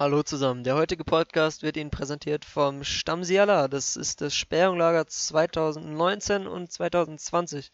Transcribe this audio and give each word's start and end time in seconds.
Hallo 0.00 0.22
zusammen. 0.22 0.62
Der 0.62 0.76
heutige 0.76 1.02
Podcast 1.02 1.64
wird 1.64 1.76
Ihnen 1.76 1.90
präsentiert 1.90 2.44
vom 2.44 2.84
Stammsiala. 2.84 3.66
Das 3.66 3.96
ist 3.96 4.20
das 4.20 4.32
Sperrunglager 4.32 5.08
2019 5.08 6.46
und 6.46 6.70
2020. 6.70 7.72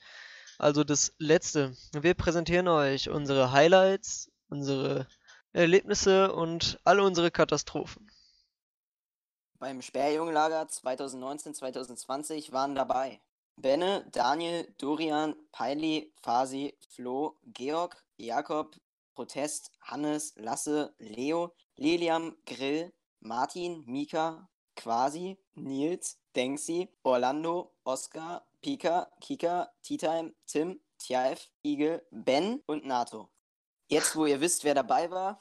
Also 0.56 0.84
das 0.84 1.12
letzte. 1.18 1.76
Wir 1.92 2.14
präsentieren 2.14 2.66
euch 2.68 3.10
unsere 3.10 3.52
Highlights, 3.52 4.32
unsere 4.48 5.06
Erlebnisse 5.52 6.32
und 6.32 6.80
alle 6.84 7.02
unsere 7.02 7.30
Katastrophen. 7.30 8.10
Beim 9.58 9.82
Sperrjunglager 9.82 10.62
2019-2020 10.62 12.52
waren 12.52 12.74
dabei 12.74 13.20
Benne, 13.56 14.08
Daniel, 14.12 14.74
Dorian, 14.78 15.36
Peili, 15.52 16.10
Fasi, 16.22 16.74
Flo, 16.88 17.36
Georg, 17.44 18.02
Jakob, 18.16 18.74
Protest, 19.14 19.72
Hannes, 19.82 20.32
Lasse, 20.36 20.94
Leo, 20.98 21.54
Lilian, 21.76 22.36
Grill, 22.46 22.92
Martin, 23.20 23.84
Mika, 23.86 24.48
Quasi, 24.76 25.38
Nils, 25.54 26.18
Denksi, 26.34 26.88
Orlando, 27.02 27.72
Oskar, 27.84 28.44
Pika, 28.62 29.08
Kika, 29.20 29.68
T-Time, 29.82 30.32
Tim, 30.46 30.80
Tjaif, 30.98 31.50
Igel, 31.62 32.02
Ben 32.10 32.62
und 32.66 32.86
Nato. 32.86 33.28
Jetzt, 33.88 34.16
wo 34.16 34.26
ihr 34.26 34.40
wisst, 34.40 34.64
wer 34.64 34.74
dabei 34.74 35.10
war, 35.10 35.40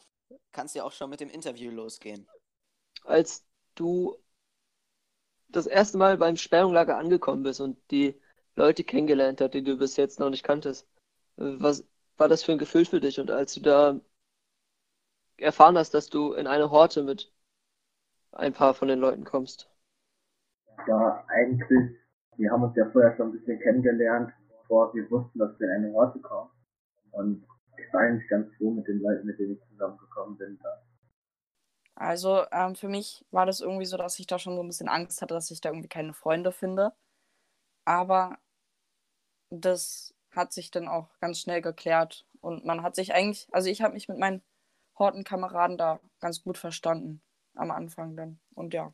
kann 0.51 0.65
es 0.65 0.73
ja 0.73 0.83
auch 0.83 0.91
schon 0.91 1.09
mit 1.09 1.19
dem 1.19 1.29
Interview 1.29 1.71
losgehen. 1.71 2.27
Als 3.05 3.45
du 3.75 4.15
das 5.49 5.67
erste 5.67 5.97
Mal 5.97 6.17
beim 6.17 6.35
Sperrunglager 6.35 6.97
angekommen 6.97 7.43
bist 7.43 7.61
und 7.61 7.77
die 7.91 8.19
Leute 8.55 8.83
kennengelernt 8.83 9.41
hast, 9.41 9.53
die 9.53 9.63
du 9.63 9.77
bis 9.77 9.95
jetzt 9.95 10.19
noch 10.19 10.29
nicht 10.29 10.43
kanntest, 10.43 10.87
was 11.35 11.83
war 12.17 12.27
das 12.27 12.43
für 12.43 12.51
ein 12.51 12.57
Gefühl 12.57 12.85
für 12.85 12.99
dich? 12.99 13.19
Und 13.19 13.31
als 13.31 13.53
du 13.53 13.61
da 13.61 13.99
erfahren 15.37 15.77
hast, 15.77 15.93
dass 15.93 16.09
du 16.09 16.33
in 16.33 16.47
eine 16.47 16.71
Horte 16.71 17.03
mit 17.03 17.31
ein 18.31 18.53
paar 18.53 18.73
von 18.73 18.87
den 18.87 18.99
Leuten 18.99 19.23
kommst? 19.23 19.69
Ja, 20.87 21.23
eigentlich, 21.27 21.97
wir 22.37 22.51
haben 22.51 22.63
uns 22.63 22.75
ja 22.75 22.89
vorher 22.91 23.15
schon 23.15 23.29
ein 23.29 23.31
bisschen 23.33 23.59
kennengelernt, 23.59 24.33
bevor 24.61 24.93
wir 24.93 25.09
wussten, 25.11 25.39
dass 25.39 25.59
wir 25.59 25.67
in 25.67 25.85
eine 25.85 25.93
Horte 25.93 26.19
kommen. 26.19 26.49
Und 27.11 27.45
ich 27.77 27.93
war 27.93 28.01
eigentlich 28.01 28.27
ganz 28.29 28.53
froh 28.57 28.71
mit 28.71 28.87
den 28.87 28.99
Leuten, 28.99 29.27
mit 29.27 29.37
denen 29.39 29.53
ich 29.53 29.69
zusammengekommen 29.69 30.37
bin. 30.37 30.59
Da. 30.61 30.81
Also 31.95 32.45
ähm, 32.51 32.75
für 32.75 32.87
mich 32.87 33.25
war 33.31 33.45
das 33.45 33.61
irgendwie 33.61 33.85
so, 33.85 33.97
dass 33.97 34.17
ich 34.19 34.27
da 34.27 34.39
schon 34.39 34.55
so 34.55 34.61
ein 34.61 34.67
bisschen 34.67 34.89
Angst 34.89 35.21
hatte, 35.21 35.33
dass 35.33 35.51
ich 35.51 35.61
da 35.61 35.69
irgendwie 35.69 35.89
keine 35.89 36.13
Freunde 36.13 36.51
finde. 36.51 36.93
Aber 37.85 38.37
das 39.49 40.15
hat 40.31 40.53
sich 40.53 40.71
dann 40.71 40.87
auch 40.87 41.09
ganz 41.19 41.39
schnell 41.39 41.61
geklärt. 41.61 42.25
Und 42.41 42.65
man 42.65 42.81
hat 42.81 42.95
sich 42.95 43.13
eigentlich, 43.13 43.47
also 43.51 43.69
ich 43.69 43.81
habe 43.81 43.93
mich 43.93 44.09
mit 44.09 44.17
meinen 44.17 44.41
Hortenkameraden 44.97 45.77
da 45.77 45.99
ganz 46.19 46.43
gut 46.43 46.57
verstanden 46.57 47.21
am 47.55 47.71
Anfang 47.71 48.15
dann. 48.15 48.39
Und 48.53 48.73
ja. 48.73 48.93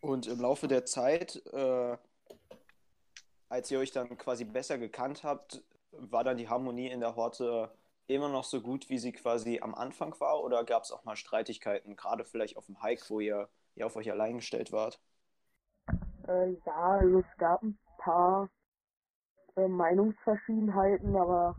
Und 0.00 0.26
im 0.26 0.40
Laufe 0.40 0.66
der 0.66 0.84
Zeit, 0.86 1.42
äh, 1.52 1.96
als 3.48 3.70
ihr 3.70 3.78
euch 3.78 3.92
dann 3.92 4.16
quasi 4.16 4.44
besser 4.44 4.78
gekannt 4.78 5.24
habt, 5.24 5.62
war 5.92 6.24
dann 6.24 6.38
die 6.38 6.48
Harmonie 6.48 6.88
in 6.88 7.00
der 7.00 7.16
Horte 7.16 7.70
immer 8.06 8.28
noch 8.28 8.44
so 8.44 8.60
gut, 8.60 8.88
wie 8.88 8.98
sie 8.98 9.12
quasi 9.12 9.60
am 9.60 9.74
Anfang 9.74 10.18
war? 10.20 10.42
Oder 10.42 10.64
gab 10.64 10.84
es 10.84 10.92
auch 10.92 11.04
mal 11.04 11.16
Streitigkeiten, 11.16 11.96
gerade 11.96 12.24
vielleicht 12.24 12.56
auf 12.56 12.66
dem 12.66 12.82
Hike, 12.82 13.04
wo 13.08 13.20
ihr, 13.20 13.48
ihr 13.74 13.86
auf 13.86 13.96
euch 13.96 14.10
allein 14.10 14.36
gestellt 14.36 14.72
wart? 14.72 15.00
Äh, 16.26 16.52
ja, 16.66 16.74
also 16.74 17.20
es 17.20 17.38
gab 17.38 17.62
ein 17.62 17.78
paar 17.98 18.48
äh, 19.56 19.68
Meinungsverschiedenheiten, 19.68 21.16
aber 21.16 21.56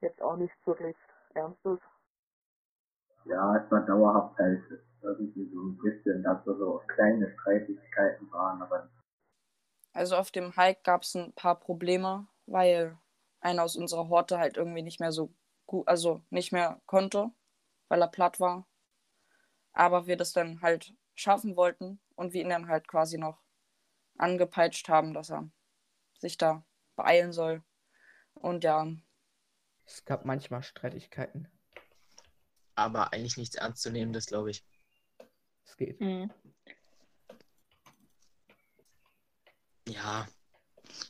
jetzt 0.00 0.20
auch 0.20 0.36
nichts 0.36 0.56
wirklich 0.66 0.96
Ernstes. 1.34 1.78
Ja, 3.24 3.56
es 3.56 3.70
war 3.70 3.86
dauerhaft 3.86 4.38
halt 4.38 4.62
irgendwie 5.02 5.48
so 5.52 5.60
ein 5.62 5.78
bisschen, 5.78 6.22
dass 6.22 6.44
so, 6.44 6.56
so 6.56 6.82
kleine 6.88 7.30
Streitigkeiten 7.38 8.30
waren, 8.32 8.62
aber. 8.62 8.88
Also 9.92 10.16
auf 10.16 10.30
dem 10.30 10.56
Hike 10.56 10.80
gab 10.82 11.02
es 11.02 11.14
ein 11.14 11.32
paar 11.34 11.58
Probleme, 11.58 12.26
weil 12.46 12.98
einer 13.40 13.62
aus 13.62 13.76
unserer 13.76 14.08
Horte 14.08 14.38
halt 14.38 14.56
irgendwie 14.56 14.82
nicht 14.82 15.00
mehr 15.00 15.12
so 15.12 15.32
gut, 15.66 15.86
also 15.86 16.22
nicht 16.30 16.52
mehr 16.52 16.80
konnte, 16.86 17.30
weil 17.88 18.00
er 18.00 18.08
platt 18.08 18.40
war. 18.40 18.66
Aber 19.72 20.06
wir 20.06 20.16
das 20.16 20.32
dann 20.32 20.62
halt 20.62 20.94
schaffen 21.14 21.56
wollten 21.56 22.00
und 22.14 22.32
wir 22.32 22.42
ihn 22.42 22.50
dann 22.50 22.68
halt 22.68 22.88
quasi 22.88 23.18
noch 23.18 23.42
angepeitscht 24.18 24.88
haben, 24.88 25.14
dass 25.14 25.30
er 25.30 25.48
sich 26.18 26.36
da 26.36 26.64
beeilen 26.96 27.32
soll. 27.32 27.62
Und 28.34 28.64
ja. 28.64 28.86
Es 29.86 30.04
gab 30.04 30.24
manchmal 30.24 30.62
Streitigkeiten. 30.62 31.48
Aber 32.74 33.12
eigentlich 33.12 33.36
nichts 33.36 33.56
Ernstzunehmendes, 33.56 34.26
glaube 34.26 34.50
ich. 34.50 34.64
Es 35.64 35.76
geht. 35.76 36.00
Mhm. 36.00 36.30
Ja. 39.88 40.26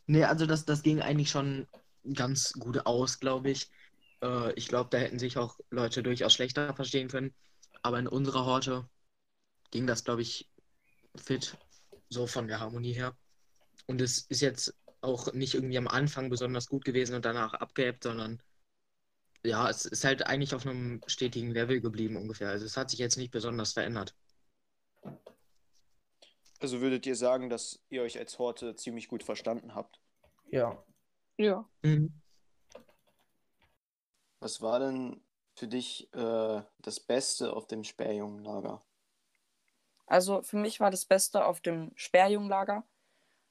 Nee, 0.07 0.25
also 0.25 0.47
das, 0.47 0.65
das 0.65 0.83
ging 0.83 1.01
eigentlich 1.01 1.31
schon 1.31 1.69
ganz 2.15 2.53
gut 2.55 2.87
aus, 2.87 3.21
glaube 3.21 3.51
ich. 3.51 3.71
Äh, 4.23 4.53
ich 4.55 4.69
glaube, 4.69 4.91
da 4.91 4.99
hätten 4.99 5.19
sich 5.19 5.39
auch 5.39 5.59
Leute 5.71 6.03
durchaus 6.03 6.33
schlechter 6.35 6.75
verstehen 6.75 7.09
können. 7.09 7.35
Aber 7.83 7.99
in 7.99 8.09
unserer 8.09 8.45
Horte 8.45 8.89
ging 9.71 9.87
das, 9.87 10.05
glaube 10.05 10.23
ich, 10.23 10.49
fit, 11.17 11.57
so 12.09 12.27
von 12.27 12.49
der 12.49 12.61
Harmonie 12.61 12.93
her. 12.93 13.17
Und 13.87 14.01
es 14.01 14.27
ist 14.27 14.41
jetzt 14.41 14.75
auch 15.01 15.33
nicht 15.33 15.55
irgendwie 15.55 15.79
am 15.79 15.89
Anfang 15.89 16.31
besonders 16.31 16.69
gut 16.69 16.85
gewesen 16.85 17.17
und 17.17 17.25
danach 17.25 17.55
abgeebbt, 17.55 18.05
sondern 18.05 18.41
ja, 19.45 19.69
es 19.69 19.85
ist 19.85 20.05
halt 20.05 20.27
eigentlich 20.27 20.55
auf 20.55 20.67
einem 20.67 21.01
stetigen 21.07 21.51
Level 21.51 21.81
geblieben 21.81 22.17
ungefähr. 22.17 22.51
Also 22.51 22.65
es 22.65 22.77
hat 22.77 22.91
sich 22.91 22.99
jetzt 22.99 23.17
nicht 23.17 23.31
besonders 23.31 23.73
verändert. 23.73 24.15
Also 26.61 26.81
würdet 26.81 27.07
ihr 27.07 27.17
sagen, 27.17 27.51
dass 27.51 27.83
ihr 27.89 28.03
euch 28.03 28.19
als 28.19 28.39
Horte 28.39 28.77
ziemlich 28.77 29.09
gut 29.09 29.25
verstanden 29.25 29.75
habt? 29.75 30.01
Ja. 30.51 30.85
Ja. 31.37 31.69
Mhm. 31.83 32.21
Was 34.39 34.61
war 34.61 34.79
denn 34.79 35.21
für 35.55 35.67
dich 35.67 36.13
äh, 36.15 36.63
das 36.79 37.01
Beste 37.01 37.53
auf 37.53 37.67
dem 37.67 37.83
Sperrjungenlager? 37.83 38.83
Also 40.07 40.43
für 40.43 40.57
mich 40.57 40.79
war 40.79 40.91
das 40.91 41.05
Beste 41.05 41.45
auf 41.45 41.61
dem 41.61 41.91
Sperrjunglager, 41.97 42.85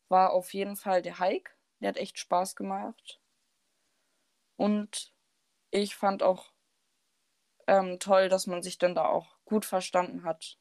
war 0.09 0.31
auf 0.31 0.53
jeden 0.53 0.75
Fall 0.75 1.01
der 1.01 1.19
Hike. 1.19 1.51
Der 1.79 1.89
hat 1.89 1.97
echt 1.97 2.19
Spaß 2.19 2.55
gemacht. 2.55 3.19
Und 4.55 5.10
ich 5.71 5.95
fand 5.95 6.21
auch 6.21 6.51
ähm, 7.67 7.99
toll, 7.99 8.29
dass 8.29 8.47
man 8.47 8.61
sich 8.61 8.77
dann 8.77 8.95
da 8.95 9.05
auch 9.05 9.37
gut 9.45 9.65
verstanden 9.65 10.23
hat 10.23 10.57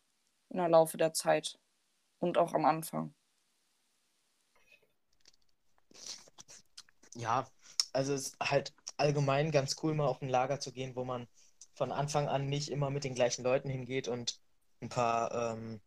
in 0.48 0.58
der 0.58 0.68
Laufe 0.68 0.96
der 0.96 1.12
Zeit 1.12 1.58
und 2.18 2.38
auch 2.38 2.54
am 2.54 2.64
Anfang. 2.64 3.14
Ja, 7.14 7.46
also 7.92 8.14
es 8.14 8.28
ist 8.28 8.36
halt 8.40 8.72
allgemein 8.96 9.50
ganz 9.50 9.76
cool, 9.82 9.94
mal 9.94 10.06
auf 10.06 10.22
ein 10.22 10.28
Lager 10.28 10.60
zu 10.60 10.72
gehen, 10.72 10.94
wo 10.94 11.04
man 11.04 11.26
von 11.74 11.92
Anfang 11.92 12.28
an 12.28 12.48
nicht 12.48 12.68
immer 12.70 12.90
mit 12.90 13.04
den 13.04 13.14
gleichen 13.14 13.42
Leuten 13.42 13.68
hingeht 13.68 14.06
und 14.06 14.40
ein 14.80 14.88
paar, 14.88 15.54
ähm, 15.54 15.80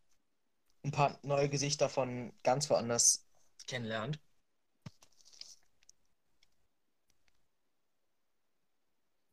ein 0.82 0.90
paar 0.90 1.18
neue 1.22 1.48
Gesichter 1.48 1.88
von 1.88 2.32
ganz 2.42 2.68
woanders 2.68 3.24
kennenlernt. 3.66 4.18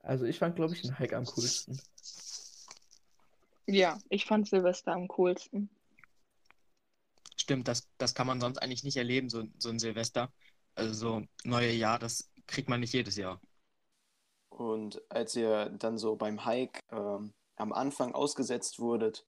Also 0.03 0.25
ich 0.25 0.39
fand, 0.39 0.56
glaube 0.56 0.73
ich, 0.73 0.81
den 0.81 0.97
Hike 0.97 1.16
am 1.16 1.25
coolsten. 1.25 1.79
Ja, 3.67 4.00
ich 4.09 4.25
fand 4.25 4.47
Silvester 4.47 4.94
am 4.94 5.07
coolsten. 5.07 5.69
Stimmt, 7.38 7.67
das, 7.67 7.88
das 7.97 8.13
kann 8.13 8.28
man 8.28 8.41
sonst 8.41 8.57
eigentlich 8.57 8.84
nicht 8.84 8.97
erleben, 8.97 9.29
so, 9.29 9.44
so 9.57 9.69
ein 9.69 9.79
Silvester. 9.79 10.31
Also 10.75 10.94
so 10.94 11.25
neue 11.44 11.72
Jahr, 11.72 12.00
das 12.00 12.29
kriegt 12.47 12.69
man 12.69 12.79
nicht 12.79 12.94
jedes 12.94 13.16
Jahr. 13.17 13.40
Und 14.49 15.02
als 15.09 15.35
ihr 15.35 15.70
dann 15.70 15.97
so 15.97 16.16
beim 16.16 16.46
Hike 16.46 16.79
ähm, 16.91 17.34
am 17.55 17.73
Anfang 17.73 18.14
ausgesetzt 18.14 18.79
wurdet, 18.79 19.25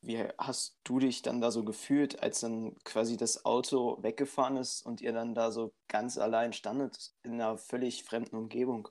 wie 0.00 0.22
hast 0.38 0.78
du 0.84 0.98
dich 0.98 1.22
dann 1.22 1.40
da 1.40 1.50
so 1.50 1.64
gefühlt, 1.64 2.22
als 2.22 2.40
dann 2.40 2.74
quasi 2.84 3.16
das 3.16 3.44
Auto 3.44 4.02
weggefahren 4.02 4.56
ist 4.56 4.84
und 4.84 5.00
ihr 5.00 5.12
dann 5.12 5.34
da 5.34 5.50
so 5.50 5.72
ganz 5.88 6.18
allein 6.18 6.52
standet 6.52 7.12
in 7.22 7.34
einer 7.34 7.56
völlig 7.56 8.04
fremden 8.04 8.36
Umgebung? 8.36 8.88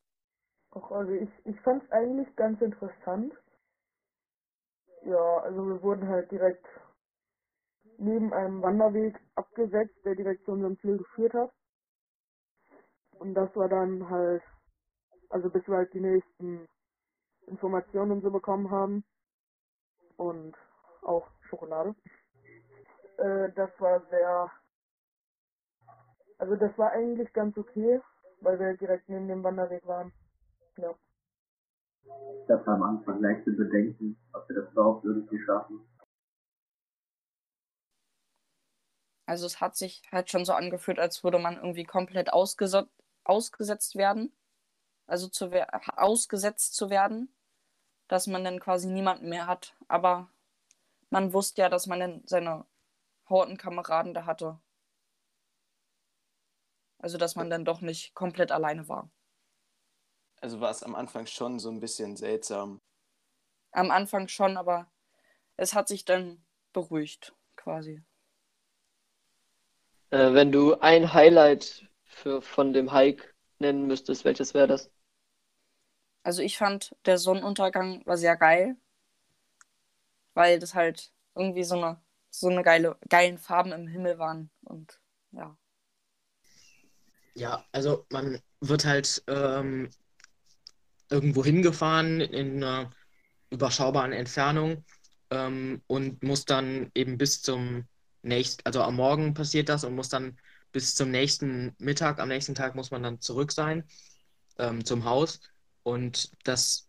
Ach, 0.75 0.91
also 0.91 1.11
ich, 1.13 1.29
ich 1.45 1.59
fand 1.61 1.83
es 1.83 1.91
eigentlich 1.91 2.35
ganz 2.35 2.61
interessant. 2.61 3.33
Ja, 5.03 5.37
also 5.39 5.67
wir 5.67 5.81
wurden 5.83 6.07
halt 6.07 6.31
direkt 6.31 6.65
neben 7.97 8.33
einem 8.33 8.61
Wanderweg 8.61 9.19
abgesetzt, 9.35 9.95
der 10.05 10.15
direkt 10.15 10.45
zu 10.45 10.51
unserem 10.51 10.79
Ziel 10.79 10.97
geführt 10.97 11.33
hat. 11.33 11.51
Und 13.19 13.35
das 13.35 13.55
war 13.55 13.69
dann 13.69 14.09
halt, 14.09 14.43
also 15.29 15.49
bis 15.49 15.67
wir 15.67 15.77
halt 15.77 15.93
die 15.93 16.01
nächsten 16.01 16.67
Informationen 17.47 18.11
und 18.13 18.21
so 18.21 18.31
bekommen 18.31 18.71
haben. 18.71 19.05
Und 20.17 20.55
auch 21.03 21.27
Schokolade. 21.49 21.95
Äh, 23.17 23.51
das 23.53 23.71
war 23.79 24.01
sehr, 24.09 24.51
also 26.39 26.55
das 26.55 26.77
war 26.77 26.91
eigentlich 26.91 27.31
ganz 27.33 27.57
okay, 27.57 28.01
weil 28.41 28.59
wir 28.59 28.77
direkt 28.77 29.09
neben 29.09 29.27
dem 29.27 29.43
Wanderweg 29.43 29.85
waren. 29.87 30.13
Ja. 30.77 30.95
Ich 32.43 32.49
hatte 32.49 32.67
am 32.67 32.83
Anfang 32.83 33.21
leichte 33.21 33.51
Bedenken, 33.51 34.17
ob 34.33 34.47
wir 34.49 34.61
das 34.61 34.71
überhaupt 34.71 35.05
irgendwie 35.05 35.39
schaffen. 35.45 35.87
Also 39.25 39.45
es 39.45 39.61
hat 39.61 39.77
sich 39.77 40.03
halt 40.11 40.29
schon 40.29 40.43
so 40.45 40.53
angefühlt, 40.53 40.99
als 40.99 41.23
würde 41.23 41.39
man 41.39 41.55
irgendwie 41.55 41.85
komplett 41.85 42.33
ausgeso- 42.33 42.89
ausgesetzt 43.23 43.95
werden. 43.95 44.35
Also 45.07 45.27
zu 45.27 45.51
wer- 45.51 45.69
ausgesetzt 46.01 46.75
zu 46.75 46.89
werden, 46.89 47.33
dass 48.07 48.27
man 48.27 48.43
dann 48.43 48.59
quasi 48.59 48.87
niemanden 48.89 49.29
mehr 49.29 49.47
hat. 49.47 49.75
Aber 49.87 50.29
man 51.09 51.33
wusste 51.33 51.61
ja, 51.61 51.69
dass 51.69 51.87
man 51.87 51.99
dann 51.99 52.23
seine 52.25 52.65
Hortenkameraden 53.29 54.13
da 54.13 54.25
hatte. 54.25 54.59
Also 56.99 57.17
dass 57.17 57.35
man 57.35 57.49
dann 57.49 57.65
doch 57.65 57.81
nicht 57.81 58.13
komplett 58.13 58.51
alleine 58.51 58.87
war. 58.87 59.09
Also 60.43 60.59
war 60.59 60.71
es 60.71 60.83
am 60.83 60.93
Anfang 60.93 61.25
schon 61.25 61.57
so 61.57 61.69
ein 61.69 61.79
bisschen 61.79 62.17
seltsam. 62.17 62.81
Am 63.71 63.91
Anfang 63.91 64.27
schon, 64.27 64.57
aber 64.57 64.91
es 65.55 65.73
hat 65.73 65.87
sich 65.87 66.03
dann 66.03 66.43
beruhigt, 66.73 67.33
quasi. 67.55 68.03
Äh, 70.09 70.33
wenn 70.33 70.51
du 70.51 70.77
ein 70.81 71.13
Highlight 71.13 71.87
für, 72.03 72.41
von 72.41 72.73
dem 72.73 72.91
Hike 72.91 73.33
nennen 73.59 73.87
müsstest, 73.87 74.25
welches 74.25 74.53
wäre 74.53 74.67
das? 74.67 74.91
Also 76.23 76.41
ich 76.41 76.57
fand, 76.57 76.93
der 77.05 77.17
Sonnenuntergang 77.17 78.05
war 78.05 78.17
sehr 78.17 78.35
geil, 78.35 78.75
weil 80.33 80.59
das 80.59 80.75
halt 80.75 81.13
irgendwie 81.35 81.63
so 81.63 81.75
eine, 81.77 82.01
so 82.31 82.49
eine 82.49 82.63
geile, 82.63 82.97
geilen 83.07 83.37
Farben 83.37 83.71
im 83.71 83.87
Himmel 83.87 84.19
waren. 84.19 84.51
Und 84.65 84.99
ja. 85.31 85.55
Ja, 87.33 87.65
also 87.71 88.05
man 88.09 88.41
wird 88.59 88.83
halt 88.83 89.23
ähm, 89.27 89.89
irgendwo 91.13 91.45
hingefahren 91.45 92.21
in 92.21 92.63
einer 92.63 92.89
überschaubaren 93.51 94.11
Entfernung 94.13 94.83
ähm, 95.29 95.81
und 95.85 96.23
muss 96.23 96.45
dann 96.45 96.89
eben 96.95 97.19
bis 97.19 97.43
zum 97.43 97.85
nächsten, 98.23 98.65
also 98.65 98.81
am 98.81 98.95
Morgen 98.95 99.35
passiert 99.35 99.69
das 99.69 99.83
und 99.83 99.93
muss 99.93 100.09
dann 100.09 100.39
bis 100.71 100.95
zum 100.95 101.11
nächsten 101.11 101.75
Mittag, 101.77 102.19
am 102.19 102.29
nächsten 102.29 102.55
Tag 102.55 102.73
muss 102.73 102.89
man 102.89 103.03
dann 103.03 103.21
zurück 103.21 103.51
sein 103.51 103.83
ähm, 104.57 104.83
zum 104.83 105.05
Haus. 105.05 105.39
Und 105.83 106.31
das 106.45 106.87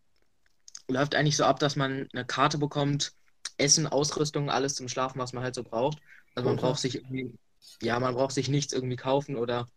läuft 0.89 1.15
eigentlich 1.15 1.37
so 1.37 1.45
ab, 1.45 1.59
dass 1.59 1.77
man 1.77 2.09
eine 2.15 2.25
Karte 2.25 2.57
bekommt, 2.57 3.13
Essen, 3.59 3.87
Ausrüstung, 3.87 4.49
alles 4.49 4.75
zum 4.75 4.89
Schlafen, 4.89 5.19
was 5.19 5.35
man 5.35 5.45
halt 5.45 5.55
so 5.55 5.63
braucht. 5.63 5.99
Also 6.35 6.49
man 6.49 6.57
braucht 6.57 6.81
sich 6.81 6.95
irgendwie, 6.95 7.35
ja, 7.83 8.01
man 8.01 8.15
braucht 8.15 8.33
sich 8.33 8.49
nichts 8.49 8.73
irgendwie 8.73 8.97
kaufen 8.97 9.37
oder 9.37 9.69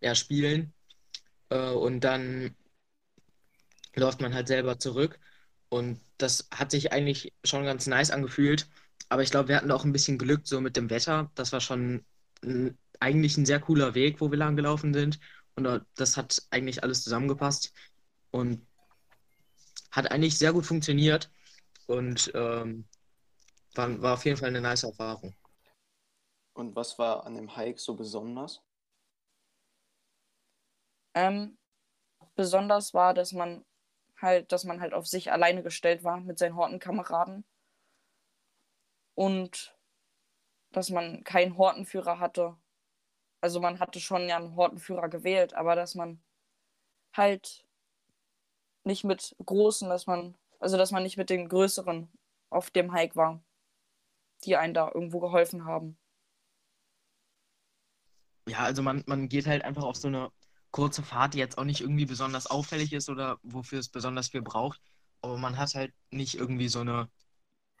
eher 0.00 0.16
spielen. 0.16 0.72
Äh, 1.50 1.70
und 1.70 2.00
dann 2.00 2.56
läuft 3.96 4.20
man 4.20 4.34
halt 4.34 4.48
selber 4.48 4.78
zurück. 4.78 5.18
Und 5.68 6.00
das 6.18 6.48
hat 6.52 6.70
sich 6.70 6.92
eigentlich 6.92 7.32
schon 7.44 7.64
ganz 7.64 7.86
nice 7.86 8.10
angefühlt. 8.10 8.68
Aber 9.08 9.22
ich 9.22 9.30
glaube, 9.30 9.48
wir 9.48 9.56
hatten 9.56 9.70
auch 9.70 9.84
ein 9.84 9.92
bisschen 9.92 10.18
Glück 10.18 10.46
so 10.46 10.60
mit 10.60 10.76
dem 10.76 10.90
Wetter. 10.90 11.30
Das 11.34 11.52
war 11.52 11.60
schon 11.60 12.04
ein, 12.42 12.78
eigentlich 13.00 13.36
ein 13.36 13.46
sehr 13.46 13.60
cooler 13.60 13.94
Weg, 13.94 14.20
wo 14.20 14.30
wir 14.30 14.38
lang 14.38 14.56
gelaufen 14.56 14.94
sind. 14.94 15.18
Und 15.54 15.84
das 15.96 16.16
hat 16.16 16.42
eigentlich 16.50 16.82
alles 16.82 17.02
zusammengepasst 17.04 17.72
und 18.30 18.66
hat 19.90 20.10
eigentlich 20.10 20.38
sehr 20.38 20.52
gut 20.52 20.66
funktioniert. 20.66 21.30
Und 21.86 22.30
ähm, 22.34 22.86
war, 23.74 24.02
war 24.02 24.14
auf 24.14 24.24
jeden 24.24 24.36
Fall 24.36 24.48
eine 24.48 24.60
nice 24.60 24.84
Erfahrung. 24.84 25.34
Und 26.54 26.76
was 26.76 26.98
war 26.98 27.24
an 27.26 27.34
dem 27.34 27.56
Hike 27.56 27.78
so 27.78 27.94
besonders? 27.94 28.62
Ähm, 31.14 31.58
besonders 32.34 32.94
war, 32.94 33.14
dass 33.14 33.32
man 33.32 33.64
halt, 34.22 34.52
dass 34.52 34.64
man 34.64 34.80
halt 34.80 34.94
auf 34.94 35.06
sich 35.06 35.32
alleine 35.32 35.62
gestellt 35.62 36.04
war 36.04 36.20
mit 36.20 36.38
seinen 36.38 36.56
Hortenkameraden. 36.56 37.44
Und 39.14 39.76
dass 40.70 40.88
man 40.90 41.22
keinen 41.24 41.58
Hortenführer 41.58 42.18
hatte. 42.18 42.56
Also 43.40 43.60
man 43.60 43.78
hatte 43.78 44.00
schon 44.00 44.28
ja 44.28 44.36
einen 44.36 44.56
Hortenführer 44.56 45.08
gewählt, 45.08 45.54
aber 45.54 45.76
dass 45.76 45.94
man 45.94 46.22
halt 47.12 47.66
nicht 48.84 49.04
mit 49.04 49.36
großen, 49.44 49.88
dass 49.88 50.06
man, 50.06 50.36
also 50.58 50.76
dass 50.76 50.90
man 50.90 51.02
nicht 51.02 51.18
mit 51.18 51.28
den 51.28 51.48
größeren 51.48 52.10
auf 52.50 52.70
dem 52.70 52.92
Hike 52.94 53.16
war, 53.16 53.42
die 54.44 54.56
einen 54.56 54.74
da 54.74 54.90
irgendwo 54.92 55.20
geholfen 55.20 55.64
haben. 55.64 55.98
Ja, 58.48 58.58
also 58.60 58.82
man, 58.82 59.04
man 59.06 59.28
geht 59.28 59.46
halt 59.46 59.62
einfach 59.62 59.84
auf 59.84 59.96
so 59.96 60.08
eine 60.08 60.32
kurze 60.72 61.02
Fahrt, 61.02 61.34
die 61.34 61.38
jetzt 61.38 61.58
auch 61.58 61.64
nicht 61.64 61.82
irgendwie 61.82 62.06
besonders 62.06 62.48
auffällig 62.48 62.92
ist 62.92 63.08
oder 63.08 63.38
wofür 63.42 63.78
es 63.78 63.88
besonders 63.88 64.28
viel 64.28 64.42
braucht. 64.42 64.80
Aber 65.20 65.38
man 65.38 65.56
hat 65.56 65.74
halt 65.74 65.92
nicht 66.10 66.34
irgendwie 66.34 66.68
so 66.68 66.80
eine, 66.80 67.08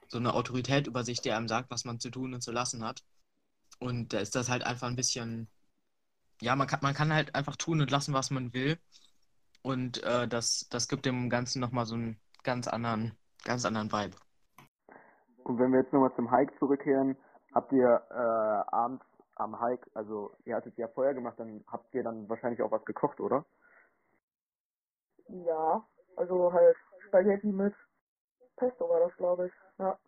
so 0.08 0.18
eine 0.18 0.34
Autorität 0.34 0.86
über 0.86 1.02
sich, 1.02 1.20
die 1.20 1.32
einem 1.32 1.48
sagt, 1.48 1.70
was 1.70 1.84
man 1.84 1.98
zu 1.98 2.10
tun 2.10 2.34
und 2.34 2.42
zu 2.42 2.52
lassen 2.52 2.84
hat. 2.84 3.02
Und 3.80 4.12
da 4.12 4.20
ist 4.20 4.36
das 4.36 4.48
halt 4.48 4.62
einfach 4.62 4.86
ein 4.86 4.96
bisschen, 4.96 5.48
ja, 6.40 6.54
man 6.54 6.68
kann, 6.68 6.80
man 6.82 6.94
kann 6.94 7.12
halt 7.12 7.34
einfach 7.34 7.56
tun 7.56 7.80
und 7.80 7.90
lassen, 7.90 8.14
was 8.14 8.30
man 8.30 8.52
will. 8.52 8.78
Und 9.62 10.02
äh, 10.04 10.28
das, 10.28 10.68
das 10.70 10.86
gibt 10.86 11.06
dem 11.06 11.30
Ganzen 11.30 11.60
nochmal 11.60 11.86
so 11.86 11.94
einen 11.94 12.20
ganz 12.44 12.68
anderen, 12.68 13.16
ganz 13.44 13.64
anderen 13.64 13.90
Vibe. 13.90 14.16
Und 15.44 15.58
wenn 15.58 15.72
wir 15.72 15.80
jetzt 15.80 15.92
nochmal 15.92 16.14
zum 16.14 16.30
Hike 16.30 16.56
zurückkehren, 16.58 17.16
habt 17.54 17.72
ihr 17.72 18.02
äh, 18.10 18.74
abends 18.74 19.04
am 19.34 19.60
Hike, 19.60 19.90
also 19.94 20.36
ihr 20.44 20.56
hattet 20.56 20.76
ja 20.76 20.88
Feuer 20.88 21.14
gemacht, 21.14 21.38
dann 21.38 21.64
habt 21.66 21.94
ihr 21.94 22.02
dann 22.02 22.28
wahrscheinlich 22.28 22.62
auch 22.62 22.70
was 22.70 22.84
gekocht, 22.84 23.20
oder? 23.20 23.44
Ja, 25.28 25.86
also 26.16 26.52
halt 26.52 26.76
Spaghetti 27.06 27.48
mit 27.48 27.74
Pesto 28.56 28.88
war 28.88 29.00
das, 29.00 29.16
glaube 29.16 29.46
ich. 29.46 29.52
Ja. 29.78 29.98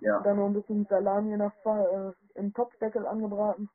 Ja, 0.00 0.16
Und 0.16 0.26
dann 0.26 0.36
noch 0.36 0.46
ein 0.46 0.54
bisschen 0.54 0.86
Salami 0.86 1.36
nach 1.36 1.52
äh, 1.64 2.12
im 2.34 2.52
Topfdeckel 2.52 3.06
angebraten. 3.06 3.70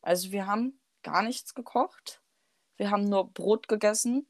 Also 0.00 0.32
wir 0.32 0.48
haben 0.48 0.80
gar 1.04 1.22
nichts 1.22 1.54
gekocht. 1.54 2.20
Wir 2.76 2.90
haben 2.90 3.08
nur 3.08 3.32
Brot 3.32 3.68
gegessen 3.68 4.26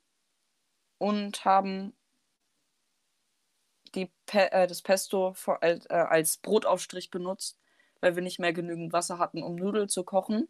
und 0.98 1.44
haben 1.46 1.96
die 3.94 4.12
Pe 4.26 4.52
äh, 4.52 4.66
das 4.66 4.82
Pesto 4.82 5.32
vor, 5.32 5.62
äh, 5.62 5.78
äh, 5.88 5.94
als 5.94 6.36
Brotaufstrich 6.36 7.10
benutzt, 7.10 7.58
weil 8.02 8.16
wir 8.16 8.22
nicht 8.22 8.40
mehr 8.40 8.52
genügend 8.52 8.92
Wasser 8.92 9.18
hatten, 9.18 9.42
um 9.42 9.54
Nudeln 9.56 9.88
zu 9.88 10.04
kochen. 10.04 10.48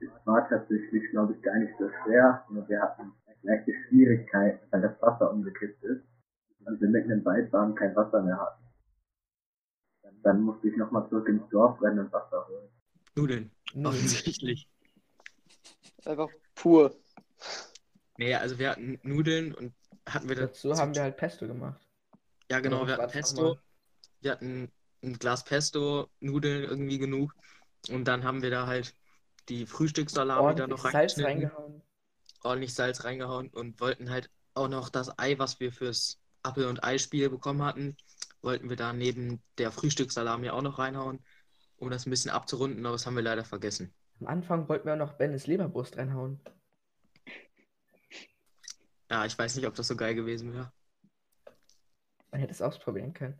es 0.00 0.08
war 0.24 0.48
tatsächlich, 0.48 1.08
glaube 1.10 1.34
ich, 1.34 1.42
gar 1.42 1.56
nicht 1.56 1.74
so 1.78 1.88
schwer. 2.02 2.44
Nur 2.50 2.68
wir 2.68 2.80
hatten 2.80 3.12
leichte 3.42 3.72
Schwierigkeiten, 3.86 4.66
weil 4.70 4.80
das 4.80 5.00
Wasser 5.02 5.30
umgekippt 5.30 5.84
ist. 5.84 6.02
Und 6.64 6.80
wir 6.80 6.88
mitten 6.88 7.10
im 7.10 7.24
Wald 7.24 7.52
waren 7.52 7.70
und 7.70 7.78
kein 7.78 7.94
Wasser 7.94 8.22
mehr 8.22 8.38
hatten. 8.38 8.62
Dann 10.22 10.42
musste 10.42 10.68
ich 10.68 10.76
nochmal 10.76 11.08
zurück 11.08 11.28
ins 11.28 11.48
Dorf 11.50 11.80
rennen 11.82 11.98
und 12.00 12.12
Wasser 12.12 12.46
holen. 12.48 12.68
Nudeln, 13.16 13.50
offensichtlich. 13.84 14.68
Einfach 16.04 16.28
pur. 16.54 16.94
Nee, 18.18 18.34
also 18.34 18.58
wir 18.58 18.70
hatten 18.70 19.00
Nudeln 19.02 19.52
und 19.52 19.74
hatten 20.08 20.28
wir 20.28 20.36
Dazu 20.36 20.74
haben 20.74 20.94
wir 20.94 21.02
halt 21.02 21.16
Pesto 21.16 21.46
gemacht. 21.46 21.84
Ja, 22.48 22.60
genau, 22.60 22.86
wir 22.86 22.96
hatten 22.96 23.10
Pesto. 23.10 23.58
Wir 24.20 24.32
hatten 24.32 24.70
ein 25.02 25.18
Glas 25.18 25.44
Pesto, 25.44 26.08
Nudeln 26.20 26.64
irgendwie 26.64 26.98
genug. 26.98 27.34
Und 27.88 28.06
dann 28.06 28.24
haben 28.24 28.42
wir 28.42 28.50
da 28.50 28.66
halt 28.66 28.94
die 29.48 29.66
Frühstückssalami 29.66 30.54
da 30.54 30.66
noch 30.66 30.88
Salz 30.88 31.18
reingehauen. 31.18 31.82
ordentlich 32.42 32.74
Salz 32.74 33.04
reingehauen 33.04 33.48
und 33.48 33.80
wollten 33.80 34.10
halt 34.10 34.30
auch 34.54 34.68
noch 34.68 34.88
das 34.88 35.18
Ei, 35.18 35.38
was 35.38 35.58
wir 35.60 35.72
fürs 35.72 36.20
Apfel- 36.42 36.66
und 36.66 36.84
Eispiel 36.84 37.30
bekommen 37.30 37.62
hatten, 37.62 37.96
wollten 38.42 38.68
wir 38.68 38.76
da 38.76 38.92
neben 38.92 39.42
der 39.58 39.72
Frühstückssalami 39.72 40.50
auch 40.50 40.62
noch 40.62 40.78
reinhauen, 40.78 41.24
um 41.76 41.90
das 41.90 42.06
ein 42.06 42.10
bisschen 42.10 42.30
abzurunden, 42.30 42.84
aber 42.84 42.94
das 42.94 43.06
haben 43.06 43.16
wir 43.16 43.22
leider 43.22 43.44
vergessen. 43.44 43.92
Am 44.20 44.26
Anfang 44.26 44.68
wollten 44.68 44.86
wir 44.86 44.94
auch 44.94 44.98
noch 44.98 45.14
Bennes 45.14 45.46
Leberbrust 45.46 45.96
reinhauen. 45.96 46.40
Ja, 49.10 49.24
ich 49.26 49.36
weiß 49.36 49.56
nicht, 49.56 49.66
ob 49.66 49.74
das 49.74 49.88
so 49.88 49.96
geil 49.96 50.14
gewesen 50.14 50.54
wäre. 50.54 50.72
Man 52.30 52.40
hätte 52.40 52.52
es 52.52 52.62
ausprobieren 52.62 53.12
können. 53.12 53.38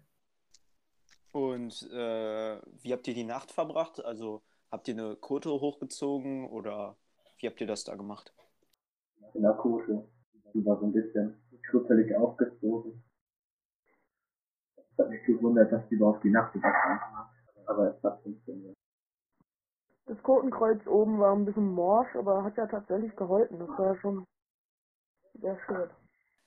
Und 1.33 1.91
äh, 1.91 2.61
wie 2.83 2.93
habt 2.93 3.09
ihr 3.09 3.15
die 3.15 3.25
Nacht 3.25 3.51
verbracht? 3.51 4.05
Also 4.05 4.43
habt 4.71 4.87
ihr 4.89 4.95
eine 4.95 5.17
Kote 5.17 5.51
hochgezogen 5.51 6.49
oder 6.49 6.97
wie 7.39 7.47
habt 7.47 7.61
ihr 7.61 7.67
das 7.67 7.85
da 7.85 7.97
gemacht? 7.97 8.35
In 9.35 9.43
der 9.43 9.55
Kosche. 9.55 10.07
Die 10.55 10.65
war 10.67 10.79
so 10.79 10.87
ein 10.87 10.93
bisschen 10.93 11.43
schrutzelig 11.62 12.15
aufgezogen. 12.15 13.03
Es 14.77 14.99
hat 14.99 15.09
mich 15.09 15.25
gewundert, 15.25 15.73
dass 15.73 15.89
die 15.89 15.95
überhaupt 15.95 16.23
die 16.23 16.31
Nacht 16.31 16.55
überstanden 16.55 17.17
hat. 17.17 17.31
Aber 17.65 17.97
es 17.97 18.03
hat 18.03 18.23
funktioniert. 18.23 18.77
Das 20.05 20.23
Kotenkreuz 20.23 20.87
oben 20.87 21.19
war 21.19 21.35
ein 21.35 21.47
bisschen 21.47 21.73
morsch, 21.73 22.15
aber 22.17 22.45
hat 22.45 22.59
ja 22.59 22.67
tatsächlich 22.67 23.17
geholfen. 23.17 23.59
Das 23.59 23.69
war 23.79 23.97
schon 23.97 24.27
sehr 25.35 25.59
schön. 25.67 25.89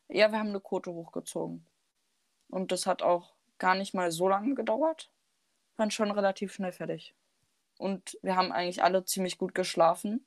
Ja, 0.10 0.32
wir 0.32 0.38
haben 0.38 0.50
eine 0.50 0.60
Kote 0.60 0.92
hochgezogen. 0.92 1.66
Und 2.50 2.72
das 2.72 2.86
hat 2.86 3.02
auch 3.02 3.35
gar 3.58 3.76
nicht 3.76 3.94
mal 3.94 4.12
so 4.12 4.28
lange 4.28 4.56
gedauert. 4.56 5.10
Waren 5.78 5.92
schon 5.92 6.12
relativ 6.12 6.54
schnell 6.54 6.72
fertig. 6.72 7.16
Und 7.78 8.18
wir 8.22 8.36
haben 8.36 8.52
eigentlich 8.52 8.84
alle 8.84 9.04
ziemlich 9.04 9.38
gut 9.38 9.54
geschlafen. 9.54 10.26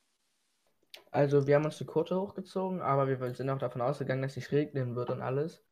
Also, 1.11 1.47
wir 1.47 1.55
haben 1.55 1.65
uns 1.65 1.79
die 1.79 1.87
Kurte 1.87 2.21
hochgezogen, 2.21 2.83
aber 2.83 3.09
wir 3.09 3.35
sind 3.35 3.49
auch 3.51 3.59
davon 3.59 3.81
ausgegangen, 3.81 4.23
dass 4.23 4.37
es 4.37 4.53
regnen 4.53 4.95
wird 4.95 5.11
und 5.11 5.23
alles. 5.23 5.63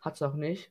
Hat 0.00 0.14
es 0.14 0.22
auch 0.22 0.34
nicht. 0.34 0.70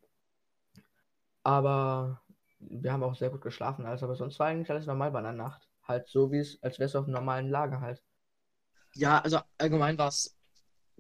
Aber 1.44 2.22
wir 2.60 2.92
haben 2.92 3.04
auch 3.04 3.16
sehr 3.16 3.30
gut 3.30 3.42
geschlafen, 3.42 3.86
alles. 3.86 4.02
Aber 4.04 4.16
sonst 4.16 4.40
war 4.40 4.48
eigentlich 4.48 4.72
alles 4.72 4.88
normal 4.88 5.12
bei 5.12 5.22
der 5.22 5.34
Nacht. 5.34 5.70
Halt 5.84 6.08
so, 6.08 6.32
wie 6.32 6.40
es, 6.40 6.62
als 6.64 6.80
wäre 6.80 6.88
es 6.88 6.96
auf 6.96 7.06
einem 7.06 7.14
normalen 7.14 7.50
Lager 7.50 7.82
halt. 7.82 8.02
Ja, 8.94 9.20
also 9.20 9.40
allgemein 9.58 9.98
war 9.98 10.08
es, 10.08 10.36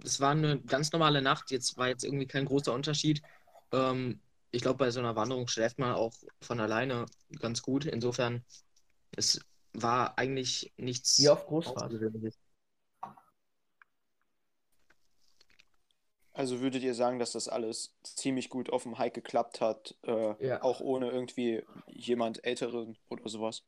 es 0.03 0.19
war 0.19 0.31
eine 0.31 0.59
ganz 0.61 0.91
normale 0.91 1.21
Nacht. 1.21 1.49
Jetzt 1.49 1.77
war 1.77 1.87
jetzt 1.87 2.03
irgendwie 2.03 2.27
kein 2.27 2.45
großer 2.45 2.73
Unterschied. 2.73 3.23
Ähm, 3.71 4.19
ich 4.55 4.61
glaube, 4.61 4.77
bei 4.77 4.89
so 4.89 4.99
einer 4.99 5.15
Wanderung 5.15 5.47
schläft 5.47 5.79
man 5.79 5.93
auch 5.93 6.13
von 6.41 6.59
alleine 6.59 7.05
ganz 7.39 7.61
gut. 7.61 7.85
Insofern, 7.85 8.45
es 9.11 9.41
war 9.73 10.17
eigentlich 10.17 10.73
nichts 10.77 11.19
Wie 11.19 11.27
auf 11.27 11.45
Großfahrt. 11.45 11.93
Also 16.31 16.59
würdet 16.59 16.83
ihr 16.83 16.93
sagen, 16.93 17.19
dass 17.19 17.31
das 17.33 17.47
alles 17.47 17.93
ziemlich 18.03 18.49
gut 18.49 18.69
auf 18.69 18.83
dem 18.83 18.97
Hike 18.97 19.21
geklappt 19.21 19.61
hat, 19.61 19.95
äh, 20.03 20.45
Ja. 20.45 20.61
auch 20.63 20.79
ohne 20.79 21.09
irgendwie 21.09 21.63
jemand 21.87 22.43
Älteren 22.43 22.97
oder 23.09 23.27
sowas? 23.29 23.63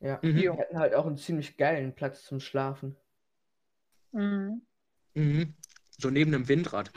Ja. 0.00 0.18
Mhm. 0.22 0.36
Wir 0.36 0.56
hatten 0.56 0.78
halt 0.78 0.94
auch 0.94 1.06
einen 1.06 1.16
ziemlich 1.16 1.56
geilen 1.56 1.94
Platz 1.94 2.24
zum 2.24 2.40
Schlafen. 2.40 2.96
Mhm. 4.12 4.62
Mhm. 5.14 5.54
So 5.96 6.10
neben 6.10 6.34
einem 6.34 6.48
Windrad. 6.48 6.92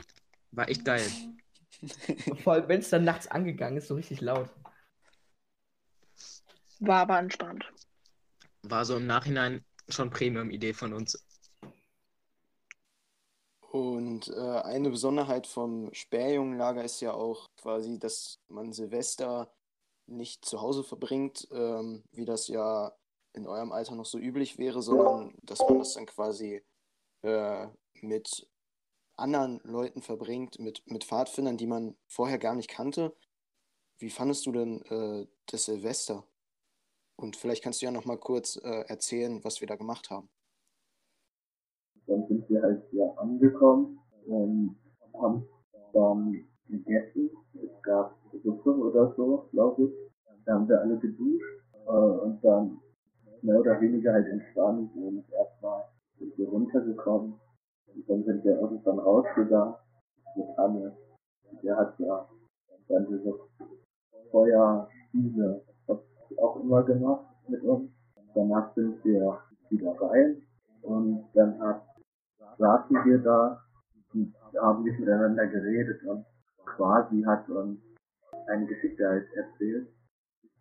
War 0.52 0.68
echt 0.68 0.84
geil. 0.84 1.06
Vor 2.42 2.54
allem, 2.54 2.68
wenn 2.68 2.80
es 2.80 2.90
dann 2.90 3.04
nachts 3.04 3.26
angegangen 3.28 3.76
ist, 3.76 3.88
so 3.88 3.94
richtig 3.94 4.20
laut. 4.20 4.48
War 6.80 7.00
aber 7.02 7.18
entspannt. 7.18 7.64
War 8.62 8.84
so 8.84 8.96
im 8.96 9.06
Nachhinein 9.06 9.64
schon 9.88 10.10
Premium-Idee 10.10 10.72
von 10.72 10.92
uns. 10.92 11.24
Und 13.72 14.28
äh, 14.28 14.60
eine 14.64 14.90
Besonderheit 14.90 15.46
vom 15.46 15.92
Sperrjungenlager 15.94 16.84
ist 16.84 17.00
ja 17.00 17.14
auch 17.14 17.48
quasi, 17.56 17.98
dass 17.98 18.38
man 18.48 18.72
Silvester 18.72 19.50
nicht 20.06 20.44
zu 20.44 20.60
Hause 20.60 20.84
verbringt, 20.84 21.48
ähm, 21.52 22.04
wie 22.12 22.26
das 22.26 22.48
ja 22.48 22.92
in 23.32 23.46
eurem 23.46 23.72
Alter 23.72 23.94
noch 23.94 24.04
so 24.04 24.18
üblich 24.18 24.58
wäre, 24.58 24.82
sondern 24.82 25.34
dass 25.42 25.60
man 25.60 25.78
das 25.78 25.94
dann 25.94 26.06
quasi 26.06 26.62
äh, 27.22 27.66
mit 28.02 28.46
anderen 29.22 29.60
Leuten 29.64 30.02
verbringt, 30.02 30.58
mit, 30.58 30.82
mit 30.86 31.04
Pfadfindern, 31.04 31.56
die 31.56 31.66
man 31.66 31.96
vorher 32.06 32.38
gar 32.38 32.54
nicht 32.54 32.68
kannte. 32.68 33.14
Wie 33.98 34.10
fandest 34.10 34.44
du 34.46 34.52
denn 34.52 34.82
äh, 34.90 35.26
das 35.46 35.64
Silvester? 35.66 36.24
Und 37.16 37.36
vielleicht 37.36 37.62
kannst 37.62 37.80
du 37.80 37.86
ja 37.86 37.92
noch 37.92 38.04
mal 38.04 38.18
kurz 38.18 38.56
äh, 38.56 38.84
erzählen, 38.88 39.42
was 39.44 39.60
wir 39.60 39.68
da 39.68 39.76
gemacht 39.76 40.10
haben. 40.10 40.28
Dann 42.06 42.26
sind 42.26 42.48
wir 42.50 42.60
halt 42.60 42.82
hier 42.90 43.14
angekommen 43.16 44.00
und 44.26 44.76
haben 45.14 45.46
dann 45.92 46.44
gegessen. 46.68 47.30
Es 47.54 47.82
gab 47.82 48.18
Suppe 48.42 48.70
oder 48.70 49.14
so, 49.16 49.48
glaube 49.52 49.84
ich. 49.84 50.44
Da 50.44 50.54
haben 50.54 50.68
wir 50.68 50.80
alle 50.80 50.98
geduscht 50.98 51.62
äh, 51.86 51.90
und 51.90 52.40
dann 52.42 52.80
mehr 53.42 53.60
oder 53.60 53.80
weniger 53.80 54.12
halt 54.12 54.26
entspannt 54.26 54.90
und 54.96 55.24
erstmal 55.32 55.84
sind 56.18 56.36
wir 56.38 56.48
runtergekommen 56.48 57.34
und 57.94 58.08
dann 58.08 58.24
sind 58.24 58.44
wir 58.44 58.60
irgendwann 58.60 58.98
rausgegangen 58.98 59.74
mit 60.36 60.58
Anne. 60.58 60.96
Und 61.50 61.62
der 61.62 61.76
hat 61.76 61.98
ja 61.98 62.28
dann 62.88 63.06
diese 63.06 63.38
Feuerspiele, 64.30 65.62
was 65.86 65.98
auch 66.38 66.60
immer 66.60 66.82
gemacht 66.82 67.26
mit 67.48 67.62
uns. 67.62 67.90
Danach 68.34 68.74
sind 68.74 69.04
wir 69.04 69.38
wieder 69.68 69.92
rein 70.00 70.42
und 70.82 71.28
dann 71.34 71.60
hat, 71.60 71.82
saßen 72.58 72.96
wir 73.04 73.18
da 73.18 73.62
und 74.14 74.34
haben 74.58 74.84
nicht 74.84 74.98
miteinander 74.98 75.46
geredet 75.46 76.02
und 76.04 76.24
quasi 76.64 77.22
hat 77.22 77.48
uns 77.48 77.78
eine 78.46 78.66
Geschichte 78.66 79.06
halt 79.06 79.26
erzählt, 79.34 79.88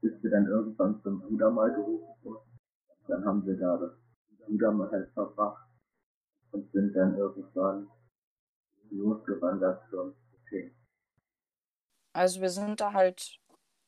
bis 0.01 0.21
wir 0.21 0.31
dann 0.31 0.47
irgendwann 0.47 1.01
zum 1.01 1.21
Bruder 1.21 1.49
mal 1.49 1.73
gerufen 1.73 2.13
wurden. 2.23 2.59
Dann 3.07 3.25
haben 3.25 3.45
wir 3.45 3.57
da 3.57 3.77
das 3.77 3.91
Bruder 4.45 4.71
mal 4.71 4.91
halt 4.91 5.09
verbracht 5.13 5.70
und 6.51 6.71
sind 6.71 6.93
dann 6.93 7.17
irgendwann 7.17 7.89
losgewandert 8.89 9.89
zum 9.89 10.15
King. 10.49 10.75
Also 12.13 12.41
wir 12.41 12.49
sind 12.49 12.81
da 12.81 12.93
halt 12.93 13.39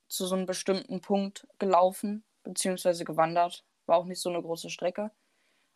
zu 0.07 0.25
so 0.25 0.35
einem 0.35 0.45
bestimmten 0.45 1.01
Punkt 1.01 1.47
gelaufen, 1.59 2.23
beziehungsweise 2.43 3.03
gewandert. 3.03 3.65
War 3.85 3.97
auch 3.97 4.05
nicht 4.05 4.21
so 4.21 4.29
eine 4.29 4.41
große 4.41 4.69
Strecke. 4.69 5.11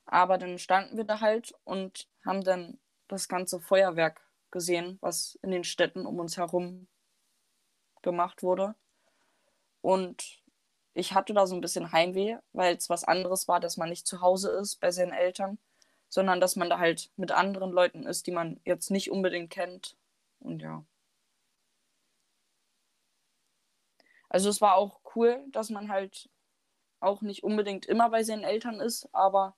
Aber 0.06 0.38
dann 0.38 0.58
standen 0.58 0.96
wir 0.96 1.03
da 1.03 1.20
halt 1.20 1.53
und 1.65 2.08
haben 2.25 2.44
dann 2.44 2.79
das 3.08 3.27
ganze 3.27 3.60
Feuerwerk 3.60 4.22
gesehen, 4.51 4.98
was 5.01 5.38
in 5.41 5.51
den 5.51 5.65
Städten 5.65 6.06
um 6.06 6.20
uns 6.20 6.38
herum 6.38 6.88
gemacht 8.01 8.44
wurde. 8.44 8.75
Und 9.82 10.41
ich 10.94 11.13
hatte 11.13 11.34
da 11.34 11.46
so 11.46 11.56
ein 11.56 11.62
bisschen 11.62 11.91
Heimweh, 11.91 12.38
weil 12.53 12.75
es 12.75 12.89
was 12.89 13.03
anderes 13.03 13.48
war, 13.48 13.60
dass 13.60 13.77
man 13.77 13.89
nicht 13.89 14.08
zu 14.08 14.22
Hause 14.22 14.50
ist 14.51 14.77
bei 14.77 14.91
seinen 14.91 15.12
Eltern, 15.12 15.60
sondern 16.10 16.40
dass 16.40 16.56
man 16.56 16.70
da 16.70 16.80
halt 16.80 17.12
mit 17.18 17.32
anderen 17.32 17.72
Leuten 17.72 18.04
ist, 18.04 18.28
die 18.28 18.32
man 18.32 18.60
jetzt 18.66 18.92
nicht 18.92 19.12
unbedingt 19.12 19.50
kennt. 19.50 19.98
Und 20.40 20.62
ja. 20.62 20.86
Also 24.30 24.50
es 24.50 24.62
war 24.62 24.76
auch 24.76 25.00
cool, 25.16 25.44
dass 25.52 25.70
man 25.70 25.90
halt 25.90 26.30
auch 27.00 27.22
nicht 27.22 27.44
unbedingt 27.44 27.86
immer 27.86 28.10
bei 28.10 28.24
seinen 28.24 28.44
Eltern 28.44 28.80
ist, 28.80 29.14
aber 29.14 29.56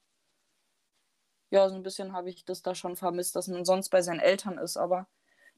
ja, 1.52 1.68
so 1.70 1.76
ein 1.76 1.84
bisschen 1.84 2.14
habe 2.14 2.30
ich 2.30 2.46
das 2.46 2.62
da 2.62 2.76
schon 2.76 2.96
vermisst, 2.96 3.36
dass 3.36 3.48
man 3.48 3.66
sonst 3.66 3.90
bei 3.90 4.02
seinen 4.02 4.20
Eltern 4.20 4.58
ist, 4.58 4.78
aber 4.78 5.08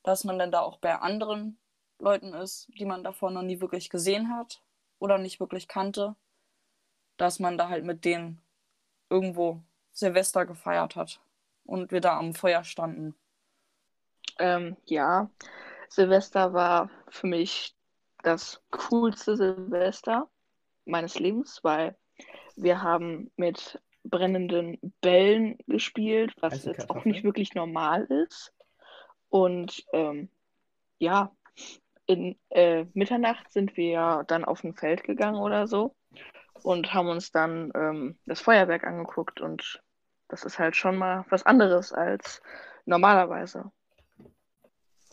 dass 0.04 0.24
man 0.24 0.40
dann 0.40 0.52
da 0.52 0.62
auch 0.62 0.78
bei 0.78 0.96
anderen 0.96 1.60
Leuten 2.00 2.34
ist, 2.34 2.70
die 2.80 2.86
man 2.86 3.04
davor 3.04 3.32
noch 3.32 3.42
nie 3.42 3.60
wirklich 3.60 3.90
gesehen 3.90 4.36
hat 4.36 4.64
oder 5.00 5.18
nicht 5.18 5.40
wirklich 5.40 5.68
kannte, 5.68 6.16
dass 7.18 7.40
man 7.40 7.58
da 7.58 7.70
halt 7.70 7.84
mit 7.84 8.06
denen 8.06 8.42
irgendwo 9.10 9.62
Silvester 9.92 10.46
gefeiert 10.46 10.96
hat 10.96 11.20
und 11.66 11.92
wir 11.92 12.02
da 12.02 12.18
am 12.18 12.34
Feuer 12.34 12.64
standen. 12.64 13.16
Ähm, 14.40 14.78
ja, 14.86 15.30
Silvester 15.90 16.54
war 16.54 16.90
für 17.10 17.28
mich 17.28 17.76
das 18.24 18.62
coolste 18.72 19.36
Silvester 19.36 20.30
meines 20.86 21.20
Lebens, 21.20 21.60
weil 21.64 21.96
wir 22.56 22.82
haben 22.82 23.32
mit 23.36 23.80
brennenden 24.04 24.80
Bällen 25.02 25.58
gespielt, 25.68 26.34
was 26.40 26.54
Heiße 26.54 26.72
jetzt 26.72 26.90
auch 26.90 27.06
nicht 27.06 27.24
wirklich 27.24 27.54
normal 27.54 28.06
ist. 28.06 28.54
Und 29.30 29.86
ähm, 29.94 30.30
ja, 31.00 31.32
in 32.06 32.38
äh, 32.50 32.86
Mitternacht 32.94 33.52
sind 33.52 33.78
wir 33.78 34.24
dann 34.28 34.44
auf 34.44 34.64
ein 34.64 34.74
Feld 34.74 35.04
gegangen 35.04 35.40
oder 35.40 35.68
so 35.68 35.96
und 36.64 36.94
haben 36.94 37.10
uns 37.10 37.32
dann 37.32 37.72
ähm, 37.76 38.18
das 38.26 38.42
Feuerwerk 38.42 38.86
angeguckt 38.86 39.42
und 39.42 39.82
das 40.28 40.44
ist 40.44 40.60
halt 40.60 40.76
schon 40.76 40.98
mal 40.98 41.26
was 41.30 41.46
anderes 41.46 41.92
als 41.92 42.42
normalerweise. 42.86 43.72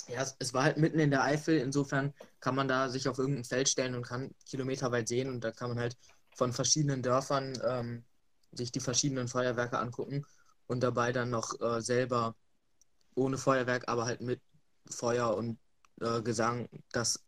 Ja, 0.09 0.23
es, 0.23 0.37
es 0.39 0.55
war 0.55 0.65
halt 0.65 0.79
mitten 0.79 0.99
in 0.99 1.11
der 1.11 1.23
Eifel, 1.23 1.59
insofern 1.59 2.15
kann 2.41 2.55
man 2.55 2.69
da 2.69 2.89
sich 2.89 3.09
auf 3.09 3.19
irgendein 3.19 3.45
Feld 3.45 3.69
stellen 3.69 3.95
und 3.95 4.07
kann 4.07 4.35
kilometerweit 4.47 5.09
sehen 5.09 5.29
und 5.29 5.43
da 5.45 5.51
kann 5.53 5.71
man 5.71 5.79
halt 5.79 5.97
von 6.35 6.53
verschiedenen 6.53 7.03
Dörfern 7.03 7.59
ähm, 7.67 8.05
sich 8.53 8.73
die 8.73 8.81
verschiedenen 8.81 9.29
Feuerwerke 9.29 9.79
angucken 9.79 10.25
und 10.67 10.83
dabei 10.83 11.13
dann 11.13 11.31
noch 11.31 11.61
äh, 11.61 11.81
selber 11.83 12.35
ohne 13.15 13.37
Feuerwerk, 13.37 13.89
aber 13.89 14.07
halt 14.07 14.21
mit 14.21 14.41
Feuer 14.89 15.37
und 15.37 15.59
äh, 16.01 16.23
Gesang 16.23 16.69
das 16.93 17.25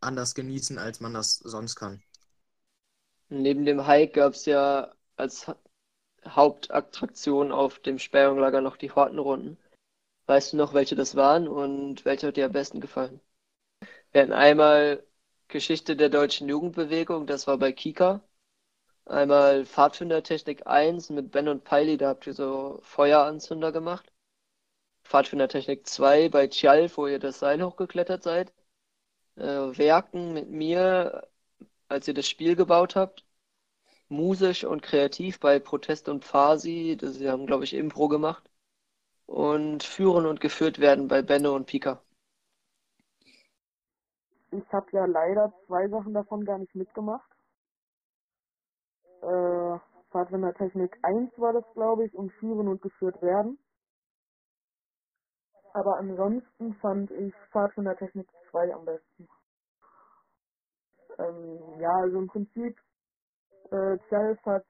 anders 0.00 0.34
genießen, 0.34 0.78
als 0.78 1.00
man 1.00 1.14
das 1.14 1.36
sonst 1.36 1.76
kann. 1.76 2.02
Neben 3.28 3.64
dem 3.64 3.86
Hike 3.86 4.12
gab 4.14 4.32
es 4.32 4.46
ja 4.46 4.92
als 5.16 5.46
Ha- 5.46 5.56
Hauptattraktion 6.26 7.52
auf 7.52 7.78
dem 7.80 7.98
Sperrjunglager 7.98 8.60
noch 8.62 8.76
die 8.76 8.92
Hortenrunden. 8.92 9.58
Weißt 10.26 10.52
du 10.54 10.58
noch, 10.58 10.74
welche 10.74 10.96
das 10.96 11.16
waren 11.16 11.48
und 11.48 12.04
welche 12.04 12.28
hat 12.28 12.36
dir 12.38 12.46
am 12.46 12.52
besten 12.52 12.80
gefallen? 12.80 13.20
Wir 14.12 14.22
hatten 14.22 14.32
einmal 14.32 15.04
Geschichte 15.48 15.96
der 15.96 16.08
deutschen 16.10 16.48
Jugendbewegung, 16.48 17.26
das 17.26 17.46
war 17.46 17.58
bei 17.58 17.72
Kika. 17.72 18.22
Einmal 19.06 19.66
Pfadfindertechnik 19.66 20.66
1 20.66 21.10
mit 21.10 21.30
Ben 21.32 21.48
und 21.48 21.64
Peili, 21.64 21.96
da 21.98 22.08
habt 22.10 22.26
ihr 22.28 22.34
so 22.34 22.80
Feueranzünder 22.82 23.72
gemacht. 23.72 24.12
Pfadfindertechnik 25.04 25.86
2 25.86 26.28
bei 26.28 26.48
Tjalf, 26.48 26.98
wo 26.98 27.06
ihr 27.06 27.18
das 27.18 27.38
Seil 27.38 27.62
hochgeklettert 27.62 28.22
seid. 28.22 28.52
Äh, 29.36 29.42
Werken 29.78 30.34
mit 30.34 30.50
mir, 30.50 31.28
als 31.88 32.08
ihr 32.08 32.14
das 32.14 32.28
Spiel 32.28 32.56
gebaut 32.56 32.96
habt. 32.96 33.24
Musisch 34.08 34.64
und 34.64 34.82
kreativ 34.82 35.40
bei 35.40 35.58
Protest 35.58 36.08
und 36.08 36.24
Phasi, 36.24 36.96
das, 36.98 37.14
sie 37.14 37.28
haben, 37.28 37.46
glaube 37.46 37.64
ich, 37.64 37.74
Impro 37.74 38.08
gemacht. 38.08 38.48
Und 39.26 39.82
führen 39.82 40.26
und 40.26 40.40
geführt 40.40 40.78
werden 40.78 41.08
bei 41.08 41.22
Benno 41.22 41.54
und 41.54 41.66
Pika. 41.66 42.00
Ich 44.52 44.72
habe 44.72 44.86
ja 44.92 45.04
leider 45.04 45.52
zwei 45.66 45.88
Sachen 45.88 46.14
davon 46.14 46.44
gar 46.44 46.58
nicht 46.58 46.74
mitgemacht. 46.74 47.28
Äh, 49.22 49.78
Pfadfindertechnik 50.10 50.96
1 51.02 51.32
war 51.38 51.52
das, 51.52 51.64
glaube 51.74 52.06
ich, 52.06 52.14
und 52.14 52.32
Führen 52.34 52.68
und 52.68 52.80
Geführt 52.80 53.20
werden. 53.20 53.58
Aber 55.74 55.98
ansonsten 55.98 56.74
fand 56.76 57.10
ich 57.10 57.34
Pfadfindertechnik 57.50 58.28
2 58.50 58.72
am 58.72 58.84
besten. 58.84 59.28
Ähm, 61.18 61.80
ja, 61.80 61.90
also 62.02 62.18
im 62.18 62.26
Prinzip, 62.28 62.78
äh, 63.70 63.98
Zelf 64.08 64.44
hat 64.44 64.66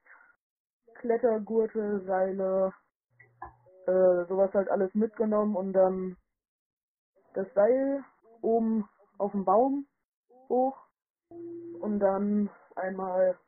Klettergurte, 0.95 2.03
Seile, 2.07 2.73
äh, 3.87 4.27
sowas 4.29 4.53
halt 4.55 4.69
alles 4.71 4.95
mitgenommen 4.95 5.57
und 5.57 5.73
dann 5.73 6.17
das 7.35 7.47
Seil 7.55 8.05
oben 8.43 8.89
auf 9.19 9.33
dem 9.33 9.45
Baum 9.45 9.87
hoch 10.49 10.77
und 11.81 12.01
dann 12.01 12.51
einmal 12.77 13.39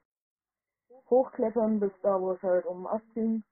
hochklettern 1.11 1.81
bis 1.81 1.93
da, 2.03 2.21
wo 2.21 2.33
es 2.33 2.43
halt 2.43 2.67
um 2.67 2.85
den 2.85 2.87
Ast 2.89 3.15
ging. 3.15 3.45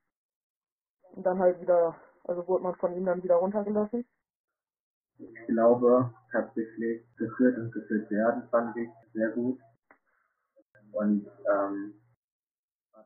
Und 1.12 1.25
dann 1.25 1.38
halt 1.38 1.61
wieder, 1.61 1.97
also 2.25 2.47
wurde 2.47 2.65
man 2.65 2.75
von 2.76 2.95
ihm 2.95 3.07
dann 3.07 3.23
wieder 3.23 3.37
runtergelassen. 3.37 4.07
Ich 5.18 5.46
glaube 5.46 6.12
tatsächlich 6.30 7.02
geführt 7.16 7.58
und 7.58 7.73
geführt 7.73 8.11
werden 8.11 8.49
fand 8.50 8.76
ich 8.76 8.90
sehr 9.14 9.30
gut. 9.30 9.58
Und 10.92 11.26
ähm, 11.26 11.94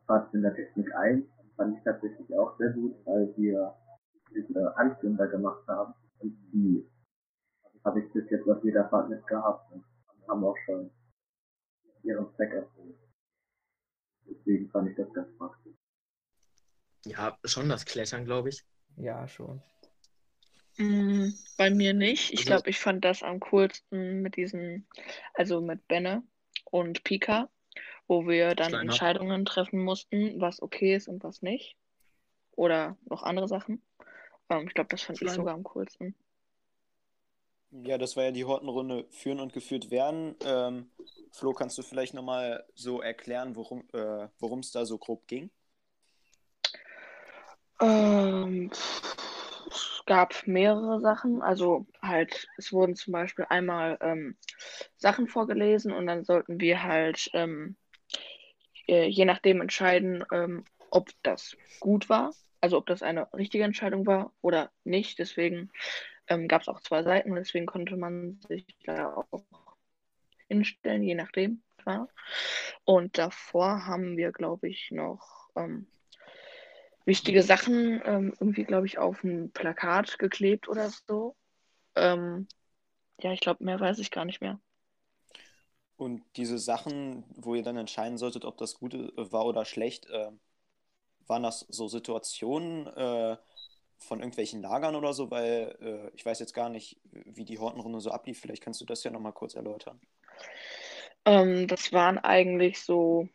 fast 0.06 0.32
in 0.34 0.42
der 0.42 0.54
Technik 0.54 0.94
1 0.94 1.24
fand 1.56 1.76
ich 1.76 1.84
tatsächlich 1.84 2.34
auch 2.36 2.56
sehr 2.58 2.70
gut, 2.70 2.94
weil 3.04 3.32
wir 3.36 3.74
diese 4.34 4.76
Anzünder 4.76 5.28
gemacht 5.28 5.66
haben. 5.68 5.94
Und 6.18 6.36
die 6.52 6.88
habe 7.84 8.00
ich 8.00 8.12
bis 8.12 8.28
jetzt 8.30 8.48
auf 8.48 8.62
jeder 8.64 8.88
Fahrt 8.88 9.08
mit 9.08 9.26
gehabt 9.26 9.72
und 9.72 9.84
haben 10.28 10.44
auch 10.44 10.56
schon 10.66 10.90
ihren 12.02 12.32
Zweck 12.34 12.52
erfüllt. 12.52 12.98
Deswegen 14.26 14.70
fand 14.70 14.90
ich 14.90 14.96
das 14.96 15.12
ganz 15.12 15.28
praktisch. 15.36 15.74
Ja, 17.04 17.36
schon 17.44 17.68
das 17.68 17.84
Klettern, 17.84 18.24
glaube 18.24 18.50
ich. 18.50 18.64
Ja, 18.96 19.26
schon. 19.26 19.62
Mm, 20.80 21.34
bei 21.58 21.70
mir 21.70 21.92
nicht. 21.92 22.32
Ich 22.32 22.40
Also- 22.40 22.48
glaube, 22.48 22.70
ich 22.70 22.78
fand 22.78 23.04
das 23.04 23.22
am 23.22 23.38
coolsten 23.40 24.22
mit 24.22 24.36
diesen, 24.36 24.88
also 25.34 25.60
mit 25.60 25.86
Benne 25.88 26.22
und 26.64 27.04
Pika, 27.04 27.50
wo 28.08 28.26
wir 28.26 28.54
dann 28.54 28.68
Kleiner. 28.70 28.82
Entscheidungen 28.90 29.44
treffen 29.44 29.84
mussten, 29.84 30.40
was 30.40 30.62
okay 30.62 30.94
ist 30.96 31.06
und 31.08 31.22
was 31.22 31.42
nicht. 31.42 31.76
Oder 32.52 32.96
noch 33.08 33.22
andere 33.22 33.46
Sachen. 33.46 33.82
Ähm, 34.48 34.66
ich 34.68 34.74
glaube, 34.74 34.88
das 34.88 35.02
fand 35.02 35.20
ich 35.20 35.30
sogar 35.30 35.54
am 35.54 35.64
coolsten. 35.64 36.14
Ja, 37.72 37.98
das 37.98 38.16
war 38.16 38.24
ja 38.24 38.30
die 38.32 38.44
Hortenrunde 38.44 39.06
führen 39.10 39.38
und 39.38 39.52
geführt 39.52 39.90
werden. 39.90 40.34
Ähm, 40.44 40.90
Flo, 41.30 41.52
kannst 41.52 41.78
du 41.78 41.82
vielleicht 41.82 42.14
nochmal 42.14 42.64
so 42.74 43.00
erklären, 43.00 43.54
worum 43.54 43.86
äh, 43.92 44.28
worum 44.40 44.60
es 44.60 44.72
da 44.72 44.84
so 44.84 44.98
grob 44.98 45.28
ging? 45.28 45.50
Ähm, 47.80 48.70
gab 50.10 50.44
mehrere 50.48 50.98
Sachen. 50.98 51.40
Also 51.40 51.86
halt, 52.02 52.48
es 52.56 52.72
wurden 52.72 52.96
zum 52.96 53.12
Beispiel 53.12 53.46
einmal 53.48 53.96
ähm, 54.00 54.36
Sachen 54.96 55.28
vorgelesen 55.28 55.92
und 55.92 56.08
dann 56.08 56.24
sollten 56.24 56.58
wir 56.58 56.82
halt 56.82 57.30
ähm, 57.32 57.76
äh, 58.88 59.06
je 59.06 59.24
nachdem 59.24 59.60
entscheiden, 59.60 60.24
ähm, 60.32 60.64
ob 60.90 61.10
das 61.22 61.56
gut 61.78 62.08
war, 62.08 62.34
also 62.60 62.76
ob 62.76 62.86
das 62.86 63.04
eine 63.04 63.32
richtige 63.34 63.62
Entscheidung 63.62 64.04
war 64.04 64.32
oder 64.40 64.72
nicht. 64.82 65.20
Deswegen 65.20 65.70
ähm, 66.26 66.48
gab 66.48 66.62
es 66.62 66.68
auch 66.68 66.80
zwei 66.80 67.04
Seiten 67.04 67.30
und 67.30 67.36
deswegen 67.36 67.66
konnte 67.66 67.96
man 67.96 68.40
sich 68.48 68.66
da 68.84 69.14
auch 69.14 69.44
hinstellen, 70.48 71.04
je 71.04 71.14
nachdem. 71.14 71.62
Ja. 71.86 72.08
Und 72.82 73.16
davor 73.16 73.86
haben 73.86 74.16
wir, 74.16 74.32
glaube 74.32 74.68
ich, 74.68 74.90
noch 74.90 75.50
ähm, 75.54 75.86
wichtige 77.06 77.42
Sachen 77.42 78.02
ähm, 78.04 78.34
irgendwie, 78.40 78.64
glaube 78.64 78.86
ich, 78.86 78.98
auf 78.98 79.22
ein 79.24 79.52
Plakat 79.52 80.18
geklebt 80.18 80.68
oder 80.68 80.90
so. 80.90 81.36
Ähm, 81.96 82.48
ja, 83.20 83.32
ich 83.32 83.40
glaube, 83.40 83.64
mehr 83.64 83.80
weiß 83.80 83.98
ich 83.98 84.10
gar 84.10 84.24
nicht 84.24 84.40
mehr. 84.40 84.60
Und 85.96 86.22
diese 86.36 86.58
Sachen, 86.58 87.24
wo 87.36 87.54
ihr 87.54 87.62
dann 87.62 87.76
entscheiden 87.76 88.18
solltet, 88.18 88.44
ob 88.44 88.56
das 88.58 88.74
gut 88.74 88.94
äh, 88.94 89.32
war 89.32 89.46
oder 89.46 89.64
schlecht, 89.64 90.06
äh, 90.06 90.30
waren 91.26 91.42
das 91.42 91.60
so 91.68 91.88
Situationen 91.88 92.86
äh, 92.88 93.36
von 93.98 94.20
irgendwelchen 94.20 94.62
Lagern 94.62 94.96
oder 94.96 95.12
so? 95.12 95.30
Weil 95.30 95.76
äh, 95.80 96.16
ich 96.16 96.24
weiß 96.26 96.40
jetzt 96.40 96.54
gar 96.54 96.70
nicht, 96.70 97.00
wie 97.12 97.44
die 97.44 97.58
Hortenrunde 97.58 98.00
so 98.00 98.10
ablief. 98.10 98.40
Vielleicht 98.40 98.62
kannst 98.62 98.80
du 98.80 98.86
das 98.86 99.04
ja 99.04 99.10
nochmal 99.10 99.32
kurz 99.34 99.54
erläutern. 99.54 100.00
Ähm, 101.24 101.66
das 101.66 101.92
waren 101.92 102.18
eigentlich 102.18 102.80
so 102.82 103.28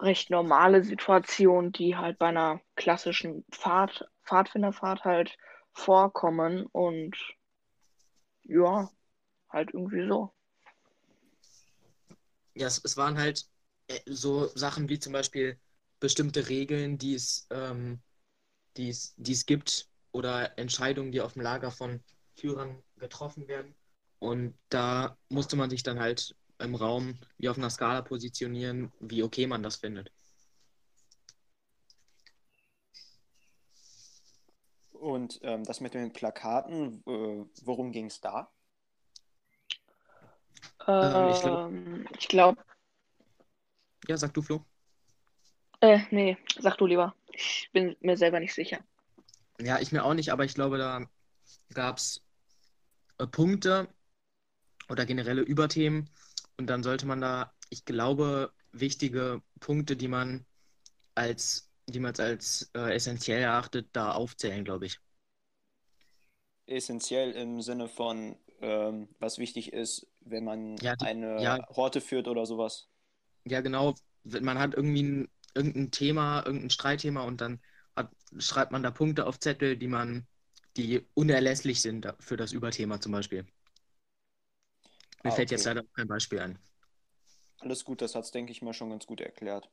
recht 0.00 0.30
normale 0.30 0.84
Situationen, 0.84 1.72
die 1.72 1.96
halt 1.96 2.18
bei 2.18 2.28
einer 2.28 2.60
klassischen 2.76 3.44
Pfad, 3.50 4.08
Pfadfinderfahrt 4.24 5.04
halt 5.04 5.36
vorkommen 5.72 6.66
und 6.66 7.16
ja, 8.44 8.90
halt 9.50 9.74
irgendwie 9.74 10.06
so. 10.06 10.32
Ja, 12.54 12.66
es, 12.66 12.80
es 12.84 12.96
waren 12.96 13.18
halt 13.18 13.46
äh, 13.88 14.00
so 14.06 14.46
Sachen 14.46 14.88
wie 14.88 14.98
zum 14.98 15.12
Beispiel 15.12 15.58
bestimmte 16.00 16.48
Regeln, 16.48 16.98
die 16.98 17.14
es, 17.14 17.46
ähm, 17.50 18.00
die 18.76 18.88
es, 18.88 19.14
die 19.16 19.32
es 19.32 19.46
gibt 19.46 19.88
oder 20.12 20.58
Entscheidungen, 20.58 21.12
die 21.12 21.20
auf 21.20 21.34
dem 21.34 21.42
Lager 21.42 21.70
von 21.70 22.02
Führern 22.36 22.82
getroffen 22.96 23.48
werden. 23.48 23.74
Und 24.18 24.58
da 24.68 25.16
musste 25.28 25.56
man 25.56 25.70
sich 25.70 25.82
dann 25.82 26.00
halt 26.00 26.34
im 26.58 26.74
Raum 26.74 27.18
wie 27.38 27.48
auf 27.48 27.56
einer 27.58 27.70
Skala 27.70 28.02
positionieren, 28.02 28.92
wie 29.00 29.22
okay 29.22 29.46
man 29.46 29.62
das 29.62 29.76
findet. 29.76 30.10
Und 34.92 35.38
ähm, 35.42 35.64
das 35.64 35.80
mit 35.80 35.94
den 35.94 36.12
Plakaten, 36.12 37.02
äh, 37.06 37.44
worum 37.64 37.92
ging 37.92 38.06
es 38.06 38.20
da? 38.20 38.50
Ähm, 40.86 41.28
ich 41.28 41.40
glaub- 41.40 41.70
Ähm, 41.70 42.08
ich 42.18 42.28
glaube, 42.28 42.60
Ja, 44.08 44.16
sag 44.16 44.32
du, 44.34 44.42
Flo. 44.42 44.64
äh, 45.80 46.00
nee, 46.10 46.36
sag 46.58 46.76
du 46.78 46.86
lieber. 46.86 47.14
Ich 47.32 47.68
bin 47.72 47.94
mir 48.00 48.16
selber 48.16 48.40
nicht 48.40 48.54
sicher. 48.54 48.78
Ja, 49.60 49.78
ich 49.80 49.92
mir 49.92 50.04
auch 50.04 50.14
nicht, 50.14 50.30
aber 50.32 50.44
ich 50.44 50.54
glaube, 50.54 50.78
da 50.78 51.06
gab 51.74 51.98
es 51.98 52.22
äh, 53.18 53.26
Punkte 53.26 53.88
oder 54.88 55.04
generelle 55.06 55.42
Überthemen 55.42 56.08
und 56.58 56.66
dann 56.68 56.82
sollte 56.82 57.06
man 57.06 57.20
da, 57.20 57.52
ich 57.70 57.84
glaube, 57.84 58.52
wichtige 58.72 59.42
Punkte, 59.60 59.96
die 59.96 60.08
man 60.08 60.46
als, 61.14 61.70
die 61.88 62.00
man 62.00 62.14
als 62.18 62.70
äh, 62.74 62.94
essentiell 62.94 63.42
erachtet, 63.42 63.88
da 63.94 64.12
aufzählen, 64.12 64.64
glaube 64.64 64.86
ich. 64.86 65.00
Essentiell 66.66 67.32
im 67.32 67.60
Sinne 67.62 67.88
von, 67.88 68.36
ähm, 68.60 69.08
was 69.18 69.38
wichtig 69.38 69.72
ist, 69.72 70.06
wenn 70.20 70.44
man 70.44 70.82
Ja, 70.82 70.96
die- 70.96 71.10
eine 71.36 71.36
ja. 71.36 71.58
Horte 71.74 72.00
führt 72.00 72.28
oder 72.28 72.46
sowas. 72.46 72.88
Ja, 73.44 73.60
genau, 73.60 73.94
man 74.24 74.58
hat 74.58 74.74
irgendwie 74.74 75.02
ein, 75.02 75.28
irgendein 75.54 75.90
Thema, 75.90 76.42
irgendein 76.44 76.70
Streitthema 76.70 77.22
und 77.22 77.40
dann 77.40 77.60
hat, 77.96 78.10
schreibt 78.38 78.72
man 78.72 78.82
da 78.82 78.90
Punkte 78.90 79.26
auf 79.26 79.38
Zettel, 79.40 79.76
die 79.76 79.88
man, 79.88 80.26
die 80.76 81.06
unerlässlich 81.14 81.80
sind 81.82 82.06
für 82.20 82.36
das 82.36 82.52
Überthema 82.52 83.00
zum 83.00 83.12
Beispiel. 83.12 83.46
Mir 85.22 85.30
Ah, 85.30 85.32
fällt 85.32 85.50
jetzt 85.52 85.64
okay. 85.64 85.66
leider 85.66 85.82
auch 85.82 85.92
kein 85.94 86.08
Beispiel 86.08 86.40
ein. 86.40 86.58
Alles 87.60 87.84
gut, 87.84 88.02
das 88.02 88.16
hat 88.16 88.24
es, 88.24 88.32
denke 88.32 88.50
ich 88.50 88.62
mal, 88.62 88.72
schon 88.74 88.90
ganz 88.90 89.06
gut 89.06 89.20
erklärt. 89.20 89.70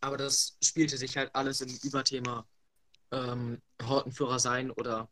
Aber 0.00 0.16
das 0.16 0.56
spielte 0.62 0.96
sich 0.98 1.16
halt 1.16 1.34
alles 1.34 1.60
im 1.60 1.68
Überthema 1.82 2.46
ähm, 3.12 3.62
Hortenführer 3.82 4.38
sein 4.40 4.70
oder 4.70 5.08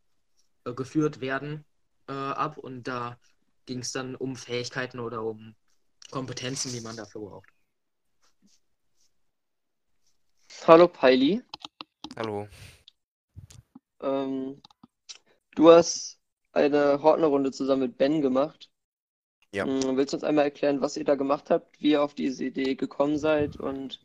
äh, 0.65 0.75
geführt 0.75 1.21
werden 1.21 1.65
äh, 2.09 2.13
ab 2.13 2.59
und 2.59 2.85
da 2.89 3.19
ging 3.67 3.81
es 3.81 3.93
dann 3.93 4.17
um 4.17 4.37
Fähigkeiten 4.37 5.01
oder 5.01 5.23
um 5.25 5.55
Kompetenzen, 6.11 6.73
die 6.73 6.81
man 6.83 6.97
dafür 6.97 7.23
braucht. 7.23 7.51
Hallo 10.67 10.89
Paili. 10.89 11.43
Hallo. 12.17 12.49
Ähm, 14.01 14.61
du 15.57 15.71
hast 15.71 16.22
eine 16.53 17.03
Hortner-Runde 17.03 17.51
zusammen 17.53 17.83
mit 17.83 17.99
Ben 17.99 18.21
gemacht. 18.21 18.71
Ja. 19.53 19.67
Mm, 19.67 19.97
Willst 19.97 20.13
du 20.13 20.17
uns 20.17 20.25
einmal 20.25 20.45
erklären, 20.45 20.81
was 20.81 20.97
ihr 20.97 21.05
da 21.05 21.15
gemacht 21.15 21.51
habt, 21.51 21.81
wie 21.81 21.91
ihr 21.93 22.03
auf 22.03 22.15
diese 22.15 22.45
Idee 22.45 22.75
gekommen 22.75 23.19
seid 23.19 23.57
und 23.57 24.01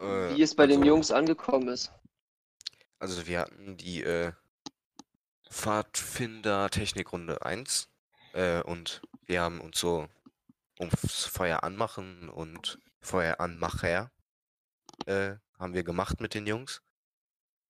Äh, 0.00 0.36
wie 0.36 0.42
es 0.42 0.54
bei 0.54 0.66
den 0.66 0.78
also- 0.80 0.88
Jungs 0.88 1.10
angekommen 1.10 1.68
ist? 1.68 1.92
Also 2.98 3.26
wir 3.26 3.40
hatten 3.40 3.76
die 3.76 4.02
äh, 4.02 4.32
Pfadfinder-Technikrunde 5.50 7.42
1 7.44 7.88
äh, 8.32 8.62
und 8.62 9.02
wir 9.26 9.40
haben 9.42 9.60
uns 9.60 9.78
so 9.78 10.08
ums 10.78 11.24
Feuer 11.24 11.62
anmachen 11.64 12.28
und 12.28 12.78
Feuer 13.00 13.40
anmacher 13.40 14.10
äh, 15.06 15.34
haben 15.58 15.74
wir 15.74 15.84
gemacht 15.84 16.20
mit 16.20 16.34
den 16.34 16.46
Jungs. 16.46 16.82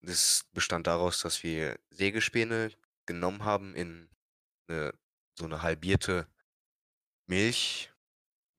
Das 0.02 0.44
bestand 0.52 0.86
daraus, 0.86 1.20
dass 1.20 1.42
wir 1.42 1.78
Sägespäne 1.90 2.70
genommen 3.06 3.44
haben 3.44 3.74
in 3.74 4.10
eine, 4.68 4.94
so 5.38 5.44
eine 5.44 5.62
halbierte 5.62 6.28
Milch, 7.26 7.92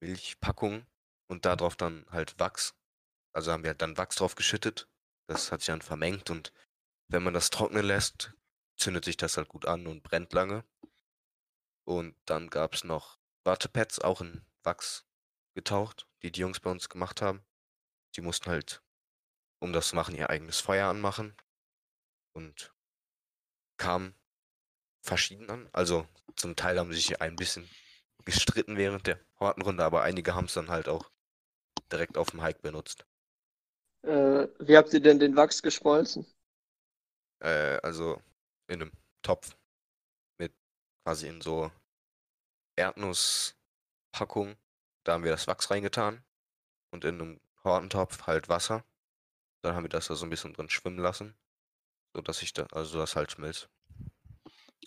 Milchpackung 0.02 0.86
und 1.28 1.46
darauf 1.46 1.76
dann 1.76 2.06
halt 2.10 2.40
Wachs. 2.40 2.76
Also 3.34 3.52
haben 3.52 3.64
wir 3.64 3.72
halt 3.72 3.82
dann 3.82 3.98
Wachs 3.98 4.18
drauf 4.18 4.36
geschüttet. 4.36 4.88
Das 5.28 5.52
hat 5.52 5.62
sich 5.62 5.68
dann 5.68 5.82
vermengt 5.82 6.30
und 6.30 6.54
wenn 7.08 7.24
man 7.24 7.34
das 7.34 7.50
trocknen 7.50 7.86
lässt, 7.86 8.34
zündet 8.78 9.06
sich 9.06 9.18
das 9.18 9.38
halt 9.38 9.48
gut 9.48 9.66
an 9.66 9.88
und 9.88 10.04
brennt 10.04 10.34
lange. 10.34 10.64
Und 11.88 12.16
dann 12.26 12.50
gab 12.50 12.74
es 12.74 12.84
noch 12.84 13.20
Wattepads, 13.44 14.00
auch 14.00 14.22
in 14.22 14.44
Wachs 14.64 15.06
getaucht, 15.56 16.08
die 16.24 16.32
die 16.32 16.42
Jungs 16.42 16.60
bei 16.60 16.72
uns 16.72 16.90
gemacht 16.90 17.22
haben. 17.22 17.46
Die 18.16 18.22
mussten 18.22 18.50
halt, 18.50 18.84
um 19.60 19.72
das 19.72 19.90
zu 19.90 19.96
machen, 19.96 20.16
ihr 20.16 20.30
eigenes 20.30 20.60
Feuer 20.60 20.90
anmachen. 20.90 21.36
Und 22.34 22.74
kamen 23.78 24.16
verschieden 25.06 25.50
an. 25.50 25.70
Also 25.74 26.08
zum 26.36 26.56
Teil 26.56 26.80
haben 26.80 26.92
sie 26.92 27.00
sich 27.00 27.22
ein 27.22 27.36
bisschen 27.36 27.70
gestritten 28.26 28.78
während 28.78 29.08
der 29.08 29.20
Hortenrunde, 29.40 29.84
aber 29.84 30.02
einige 30.04 30.36
haben 30.36 30.46
es 30.46 30.54
dann 30.54 30.70
halt 30.70 30.90
auch 30.90 31.10
direkt 31.92 32.18
auf 32.18 32.32
dem 32.32 32.42
Hike 32.42 32.62
benutzt. 32.62 33.06
Äh, 34.04 34.48
wie 34.60 34.78
habt 34.78 34.94
ihr 34.94 35.00
denn 35.00 35.20
den 35.20 35.36
Wachs 35.36 35.62
geschmolzen? 35.62 36.26
Äh, 37.40 37.80
also 37.84 38.22
in 38.68 38.82
einem 38.82 38.92
Topf 39.22 39.56
mit 40.38 40.54
quasi 41.04 41.28
in 41.28 41.42
so 41.42 41.72
Erdnusspackung. 42.76 44.56
Da 45.04 45.14
haben 45.14 45.24
wir 45.24 45.32
das 45.32 45.48
Wachs 45.48 45.70
reingetan 45.72 46.24
und 46.92 47.06
in 47.06 47.22
einem 47.22 47.42
Hortentopf 47.64 48.28
halt 48.28 48.50
Wasser. 48.50 48.84
Dann 49.62 49.76
haben 49.76 49.84
wir 49.84 49.90
das 49.90 50.08
da 50.08 50.16
so 50.16 50.26
ein 50.26 50.30
bisschen 50.30 50.54
drin 50.54 50.70
schwimmen 50.70 51.00
lassen, 51.00 51.36
so 52.14 52.22
dass 52.22 52.42
ich 52.42 52.54
da, 52.54 52.66
also 52.72 53.00
das 53.00 53.16
halt 53.16 53.32
schmilzt. 53.32 53.70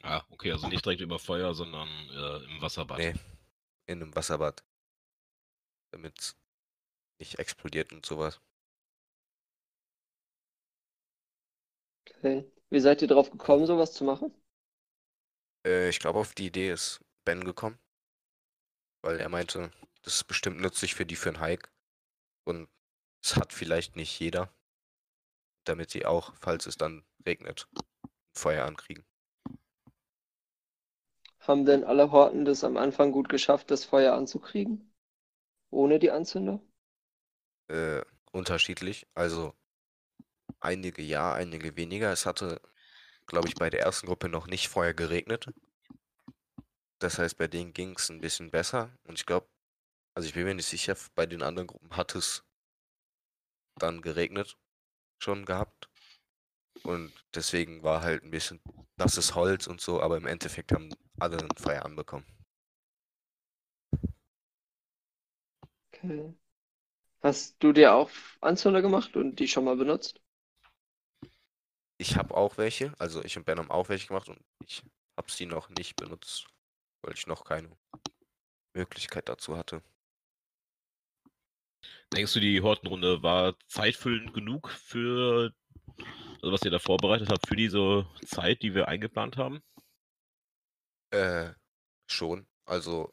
Ah, 0.03 0.25
okay, 0.31 0.53
also 0.53 0.69
nicht 0.69 0.85
direkt 0.85 1.01
über 1.01 1.19
Feuer, 1.19 1.55
sondern 1.55 1.89
äh, 1.89 2.45
im 2.45 2.63
Wasserbad. 2.63 2.99
Nee, 2.99 3.15
in 3.87 4.03
einem 4.03 4.15
Wasserbad. 4.15 4.65
Damit 5.91 6.37
nicht 7.19 7.39
explodiert 7.39 7.93
und 7.93 8.07
sowas. 8.07 8.41
Okay. 12.09 12.45
Wie 12.71 12.81
seid 12.81 13.03
ihr 13.03 13.09
drauf 13.09 13.31
gekommen, 13.31 13.67
sowas 13.67 13.93
zu 13.93 14.05
machen? 14.05 14.33
Äh, 15.67 15.89
ich 15.89 15.99
glaube, 15.99 16.19
auf 16.19 16.35
die 16.35 16.47
Idee 16.47 16.71
ist 16.71 17.01
Ben 17.25 17.45
gekommen. 17.45 17.79
Weil 19.03 19.21
er 19.21 19.29
meinte, 19.29 19.71
das 20.03 20.17
ist 20.17 20.25
bestimmt 20.25 20.61
nützlich 20.61 20.95
für 20.95 21.07
die 21.07 21.17
für 21.17 21.31
einen 21.31 21.41
Hike. 21.41 21.71
Und 22.45 22.69
es 23.23 23.37
hat 23.37 23.53
vielleicht 23.53 23.97
nicht 23.97 24.19
jeder. 24.21 24.53
Damit 25.65 25.91
sie 25.91 26.07
auch, 26.07 26.35
falls 26.41 26.67
es 26.67 26.77
dann 26.77 27.05
regnet, 27.27 27.69
Feuer 28.37 28.65
ankriegen. 28.65 29.05
Haben 31.49 31.65
denn 31.65 31.83
alle 31.83 32.13
Horten 32.13 32.45
das 32.45 32.63
am 32.63 32.77
Anfang 32.77 33.11
gut 33.11 33.29
geschafft, 33.29 33.73
das 33.73 33.85
Feuer 33.85 34.15
anzukriegen? 34.15 34.95
Ohne 35.71 35.99
die 35.99 36.11
Anzünder? 36.13 36.61
Äh, 37.69 38.03
unterschiedlich. 38.33 39.07
Also 39.15 39.55
einige 40.61 41.03
ja, 41.03 41.33
einige 41.35 41.77
weniger. 41.77 42.13
Es 42.13 42.25
hatte, 42.25 42.61
glaube 43.27 43.49
ich, 43.49 43.57
bei 43.57 43.71
der 43.71 43.83
ersten 43.83 44.07
Gruppe 44.07 44.29
noch 44.29 44.47
nicht 44.49 44.69
vorher 44.69 44.95
geregnet. 44.95 45.47
Das 47.01 47.19
heißt, 47.19 47.37
bei 47.39 47.49
denen 47.49 47.73
ging 47.73 47.97
es 47.97 48.09
ein 48.09 48.21
bisschen 48.21 48.53
besser. 48.53 48.97
Und 49.03 49.19
ich 49.19 49.27
glaube, 49.27 49.49
also 50.15 50.29
ich 50.29 50.35
bin 50.35 50.45
mir 50.45 50.55
nicht 50.55 50.67
sicher, 50.67 50.97
bei 51.15 51.27
den 51.27 51.43
anderen 51.43 51.69
Gruppen 51.69 51.97
hat 51.97 52.15
es 52.15 52.45
dann 53.77 54.03
geregnet 54.03 54.59
schon 55.19 55.45
gehabt. 55.47 55.78
Und 56.83 57.13
deswegen 57.35 57.83
war 57.83 58.03
halt 58.03 58.25
ein 58.25 58.31
bisschen 58.31 58.61
nasses 58.97 59.35
Holz 59.35 59.67
und 59.67 59.81
so, 59.81 60.01
aber 60.01 60.17
im 60.17 60.27
Endeffekt 60.27 60.73
haben 60.73 60.91
alle 61.19 61.39
ein 61.39 61.49
Feuer 61.57 61.85
anbekommen. 61.85 62.27
Okay. 65.93 66.35
Hast 67.23 67.57
du 67.63 67.73
dir 67.73 67.95
auch 67.95 68.11
Anzünder 68.41 68.83
gemacht 68.83 69.17
und 69.17 69.37
die 69.37 69.49
schon 69.49 69.65
mal 69.65 69.77
benutzt? 69.77 70.21
Ich 71.99 72.17
habe 72.17 72.37
auch 72.37 72.59
welche, 72.59 72.95
also 73.01 73.25
ich 73.25 73.37
und 73.37 73.45
Ben 73.45 73.59
haben 73.59 73.71
auch 73.71 73.89
welche 73.89 74.07
gemacht 74.07 74.29
und 74.29 74.41
ich 74.65 74.83
habe 75.17 75.31
sie 75.31 75.47
noch 75.47 75.69
nicht 75.71 75.97
benutzt, 75.97 76.47
weil 77.03 77.15
ich 77.15 77.27
noch 77.27 77.45
keine 77.45 77.77
Möglichkeit 78.75 79.29
dazu 79.29 79.57
hatte. 79.57 79.83
Denkst 82.13 82.33
du, 82.35 82.41
die 82.41 82.63
Hortenrunde 82.63 83.23
war 83.23 83.55
zeitfüllend 83.67 84.33
genug 84.33 84.71
für, 84.71 85.53
also 86.43 86.53
was 86.53 86.63
ihr 86.63 86.71
da 86.71 86.79
vorbereitet 86.79 87.29
habt, 87.31 87.47
für 87.47 87.57
diese 87.57 88.07
Zeit, 88.25 88.63
die 88.63 88.75
wir 88.75 88.89
eingeplant 88.89 89.37
haben? 89.37 89.63
Äh, 91.11 91.53
schon. 92.07 92.47
Also 92.65 93.13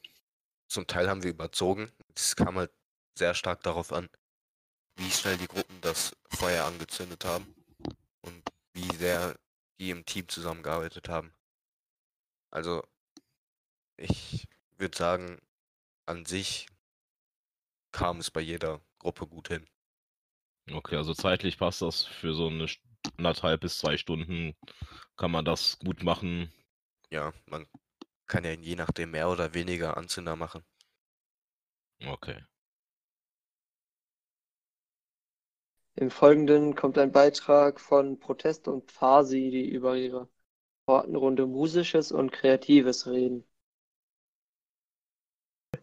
zum 0.67 0.87
Teil 0.87 1.09
haben 1.09 1.23
wir 1.23 1.31
überzogen. 1.31 1.91
Es 2.15 2.35
kam 2.35 2.57
halt 2.57 2.71
sehr 3.17 3.33
stark 3.33 3.63
darauf 3.63 3.93
an, 3.93 4.09
wie 4.97 5.09
schnell 5.09 5.37
die 5.37 5.47
Gruppen 5.47 5.79
das 5.81 6.15
Feuer 6.29 6.65
angezündet 6.65 7.25
haben 7.25 7.55
und 8.21 8.43
wie 8.73 8.95
sehr 8.97 9.37
die 9.79 9.89
im 9.89 10.05
Team 10.05 10.27
zusammengearbeitet 10.27 11.09
haben. 11.09 11.33
Also 12.51 12.83
ich 13.97 14.47
würde 14.77 14.97
sagen, 14.97 15.41
an 16.05 16.25
sich 16.25 16.67
kam 17.91 18.19
es 18.19 18.29
bei 18.29 18.41
jeder 18.41 18.81
Gruppe 18.99 19.27
gut 19.27 19.47
hin. 19.47 19.65
Okay, 20.71 20.97
also 20.97 21.13
zeitlich 21.13 21.57
passt 21.57 21.81
das 21.81 22.03
für 22.03 22.33
so 22.33 22.47
eine 22.47 22.67
anderthalb 23.17 23.61
bis 23.61 23.79
zwei 23.79 23.97
Stunden 23.97 24.55
kann 25.17 25.31
man 25.31 25.45
das 25.45 25.79
gut 25.79 26.03
machen. 26.03 26.51
Ja, 27.09 27.33
man 27.45 27.65
kann 28.27 28.43
ja 28.43 28.51
je 28.51 28.75
nachdem 28.75 29.11
mehr 29.11 29.29
oder 29.29 29.53
weniger 29.53 29.97
Anzünder 29.97 30.35
machen. 30.35 30.63
Okay. 32.05 32.43
Im 35.95 36.09
Folgenden 36.09 36.75
kommt 36.75 36.97
ein 36.97 37.11
Beitrag 37.11 37.79
von 37.79 38.19
Protest 38.19 38.67
und 38.67 38.91
Pfasi, 38.91 39.49
die 39.49 39.69
über 39.69 39.95
ihre 39.95 40.27
Hortenrunde 40.87 41.47
Musisches 41.47 42.11
und 42.11 42.33
Kreatives 42.33 43.07
reden. 43.07 43.45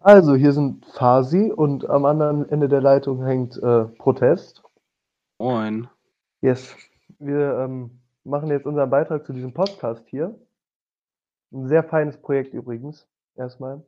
Also, 0.01 0.35
hier 0.35 0.53
sind 0.53 0.85
Fasi 0.87 1.51
und 1.51 1.89
am 1.89 2.05
anderen 2.05 2.49
Ende 2.49 2.69
der 2.69 2.81
Leitung 2.81 3.25
hängt 3.25 3.57
äh, 3.57 3.85
Protest. 3.85 4.63
Moin. 5.39 5.89
Yes. 6.41 6.77
Wir 7.25 7.57
ähm, 7.57 8.01
machen 8.25 8.49
jetzt 8.49 8.67
unseren 8.67 8.91
Beitrag 8.91 9.25
zu 9.25 9.33
diesem 9.33 9.55
Podcast 9.55 10.05
hier. 10.09 10.37
Ein 11.53 11.69
sehr 11.69 11.85
feines 11.85 12.21
Projekt 12.21 12.53
übrigens, 12.53 13.07
erstmal. 13.37 13.87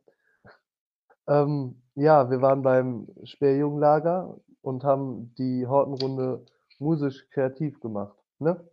Ähm, 1.27 1.83
ja, 1.97 2.31
wir 2.31 2.42
waren 2.42 2.62
beim 2.62 3.09
Sperrjungenlager 3.25 4.38
und 4.62 4.85
haben 4.85 5.35
die 5.35 5.66
Hortenrunde 5.66 6.47
musisch 6.79 7.29
kreativ 7.31 7.81
gemacht. 7.81 8.16
Ne? 8.38 8.68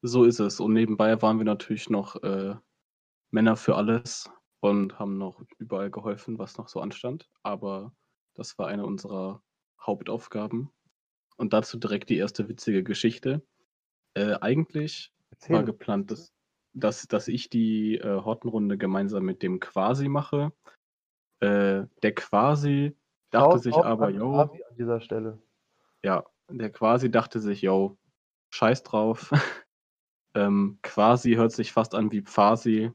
So 0.00 0.24
ist 0.24 0.40
es. 0.40 0.60
Und 0.60 0.72
nebenbei 0.72 1.20
waren 1.20 1.36
wir 1.36 1.44
natürlich 1.44 1.90
noch 1.90 2.22
äh, 2.22 2.54
Männer 3.30 3.56
für 3.56 3.76
alles 3.76 4.30
und 4.60 4.98
haben 4.98 5.18
noch 5.18 5.42
überall 5.58 5.90
geholfen, 5.90 6.38
was 6.38 6.56
noch 6.56 6.68
so 6.68 6.80
anstand. 6.80 7.28
Aber 7.42 7.92
das 8.32 8.56
war 8.58 8.68
eine 8.68 8.86
unserer 8.86 9.42
Hauptaufgaben. 9.78 10.70
Und 11.36 11.52
dazu 11.52 11.78
direkt 11.78 12.08
die 12.08 12.16
erste 12.16 12.48
witzige 12.48 12.82
Geschichte. 12.82 13.42
Äh, 14.18 14.36
eigentlich 14.40 15.12
Erzähl. 15.30 15.56
war 15.56 15.62
geplant, 15.62 16.10
dass, 16.10 16.32
dass, 16.72 17.06
dass 17.06 17.28
ich 17.28 17.50
die 17.50 17.98
äh, 17.98 18.20
Hortenrunde 18.22 18.76
gemeinsam 18.76 19.24
mit 19.24 19.44
dem 19.44 19.60
Quasi 19.60 20.08
mache. 20.08 20.52
Äh, 21.38 21.84
der 22.02 22.14
Quasi 22.16 22.96
dachte 23.30 23.58
Shout 23.58 23.62
sich 23.62 23.76
aber, 23.76 24.10
yo, 24.10 24.40
an 24.40 24.50
dieser 24.76 25.00
Stelle. 25.00 25.40
ja, 26.02 26.24
der 26.50 26.70
Quasi 26.70 27.12
dachte 27.12 27.38
sich, 27.38 27.62
yo, 27.62 27.96
scheiß 28.50 28.82
drauf. 28.82 29.30
ähm, 30.34 30.80
Quasi 30.82 31.34
hört 31.34 31.52
sich 31.52 31.72
fast 31.72 31.94
an 31.94 32.10
wie 32.10 32.22
Pfasi. 32.22 32.90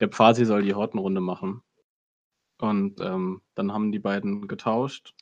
Der 0.00 0.08
Pfasi 0.08 0.44
soll 0.44 0.60
die 0.60 0.74
Hortenrunde 0.74 1.22
machen. 1.22 1.62
Und 2.60 3.00
ähm, 3.00 3.40
dann 3.54 3.72
haben 3.72 3.92
die 3.92 3.98
beiden 3.98 4.46
getauscht. 4.46 5.14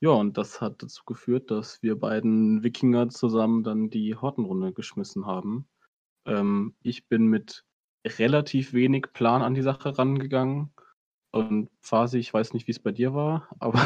Ja, 0.00 0.10
und 0.10 0.38
das 0.38 0.60
hat 0.60 0.82
dazu 0.82 1.04
geführt, 1.04 1.50
dass 1.50 1.82
wir 1.82 1.98
beiden 1.98 2.62
Wikinger 2.62 3.10
zusammen 3.10 3.62
dann 3.62 3.90
die 3.90 4.16
Hortenrunde 4.16 4.72
geschmissen 4.72 5.26
haben. 5.26 5.68
Ähm, 6.26 6.74
ich 6.82 7.08
bin 7.08 7.26
mit 7.26 7.64
relativ 8.06 8.72
wenig 8.72 9.12
Plan 9.12 9.42
an 9.42 9.54
die 9.54 9.62
Sache 9.62 9.98
rangegangen. 9.98 10.72
Und 11.32 11.70
Pfasi, 11.82 12.18
ich 12.18 12.32
weiß 12.32 12.54
nicht, 12.54 12.66
wie 12.66 12.72
es 12.72 12.80
bei 12.80 12.92
dir 12.92 13.14
war, 13.14 13.48
aber 13.60 13.80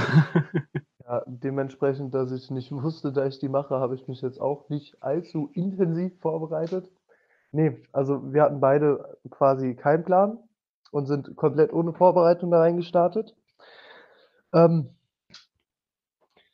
Ja, 1.07 1.22
dementsprechend, 1.27 2.14
dass 2.14 2.33
ich 2.33 2.50
nicht 2.50 2.72
wusste, 2.72 3.12
dass 3.12 3.35
ich 3.35 3.40
die 3.40 3.48
mache, 3.48 3.77
habe 3.79 3.94
ich 3.94 4.09
mich 4.09 4.22
jetzt 4.22 4.40
auch 4.40 4.68
nicht 4.70 5.03
allzu 5.03 5.50
intensiv 5.53 6.18
vorbereitet. 6.20 6.90
Nee, 7.53 7.83
also 7.92 8.33
wir 8.33 8.42
hatten 8.42 8.61
beide 8.61 9.18
quasi 9.31 9.74
keinen 9.74 10.05
Plan 10.05 10.38
und 10.92 11.07
sind 11.07 11.37
komplett 11.37 11.72
ohne 11.72 11.92
Vorbereitung 11.92 12.50
da 12.50 12.61
reingestartet. 12.61 13.37
Ähm, 14.53 14.90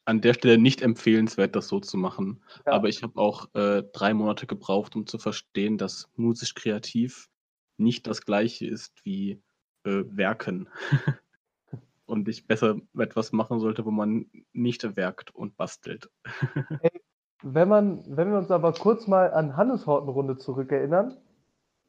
an 0.04 0.20
der 0.20 0.34
Stelle 0.34 0.58
nicht 0.58 0.82
empfehlenswert, 0.82 1.54
das 1.54 1.68
so 1.68 1.80
zu 1.80 1.96
machen. 1.96 2.42
Ja. 2.66 2.72
Aber 2.72 2.88
ich 2.88 3.02
habe 3.02 3.18
auch 3.20 3.48
äh, 3.54 3.82
drei 3.92 4.14
Monate 4.14 4.46
gebraucht, 4.46 4.96
um 4.96 5.06
zu 5.06 5.18
verstehen, 5.18 5.78
dass 5.78 6.08
musisch 6.16 6.54
kreativ 6.54 7.28
nicht 7.76 8.06
das 8.06 8.22
gleiche 8.22 8.66
ist 8.66 9.04
wie 9.04 9.42
äh, 9.84 10.04
Werken. 10.06 10.68
und 12.06 12.28
ich 12.28 12.46
besser 12.46 12.76
etwas 12.98 13.32
machen 13.32 13.60
sollte, 13.60 13.84
wo 13.84 13.90
man 13.90 14.26
nicht 14.52 14.96
werkt 14.96 15.34
und 15.34 15.56
bastelt. 15.56 16.10
Ey, 16.82 17.00
wenn, 17.42 17.68
man, 17.68 18.04
wenn 18.16 18.30
wir 18.30 18.38
uns 18.38 18.50
aber 18.50 18.72
kurz 18.72 19.06
mal 19.06 19.32
an 19.32 19.56
Hannes 19.56 19.86
Hortenrunde 19.86 20.36
zurückerinnern, 20.36 21.16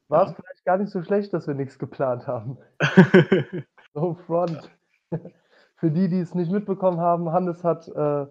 war 0.07 0.27
es 0.27 0.35
vielleicht 0.35 0.65
gar 0.65 0.77
nicht 0.77 0.91
so 0.91 1.01
schlecht, 1.01 1.33
dass 1.33 1.47
wir 1.47 1.55
nichts 1.55 1.79
geplant 1.79 2.27
haben. 2.27 2.57
no 3.93 4.13
front. 4.27 4.69
Für 5.81 5.89
die, 5.89 6.09
die 6.09 6.19
es 6.19 6.35
nicht 6.35 6.51
mitbekommen 6.51 6.99
haben, 6.99 7.31
Hannes 7.31 7.63
hat 7.63 7.87
äh, 7.87 8.27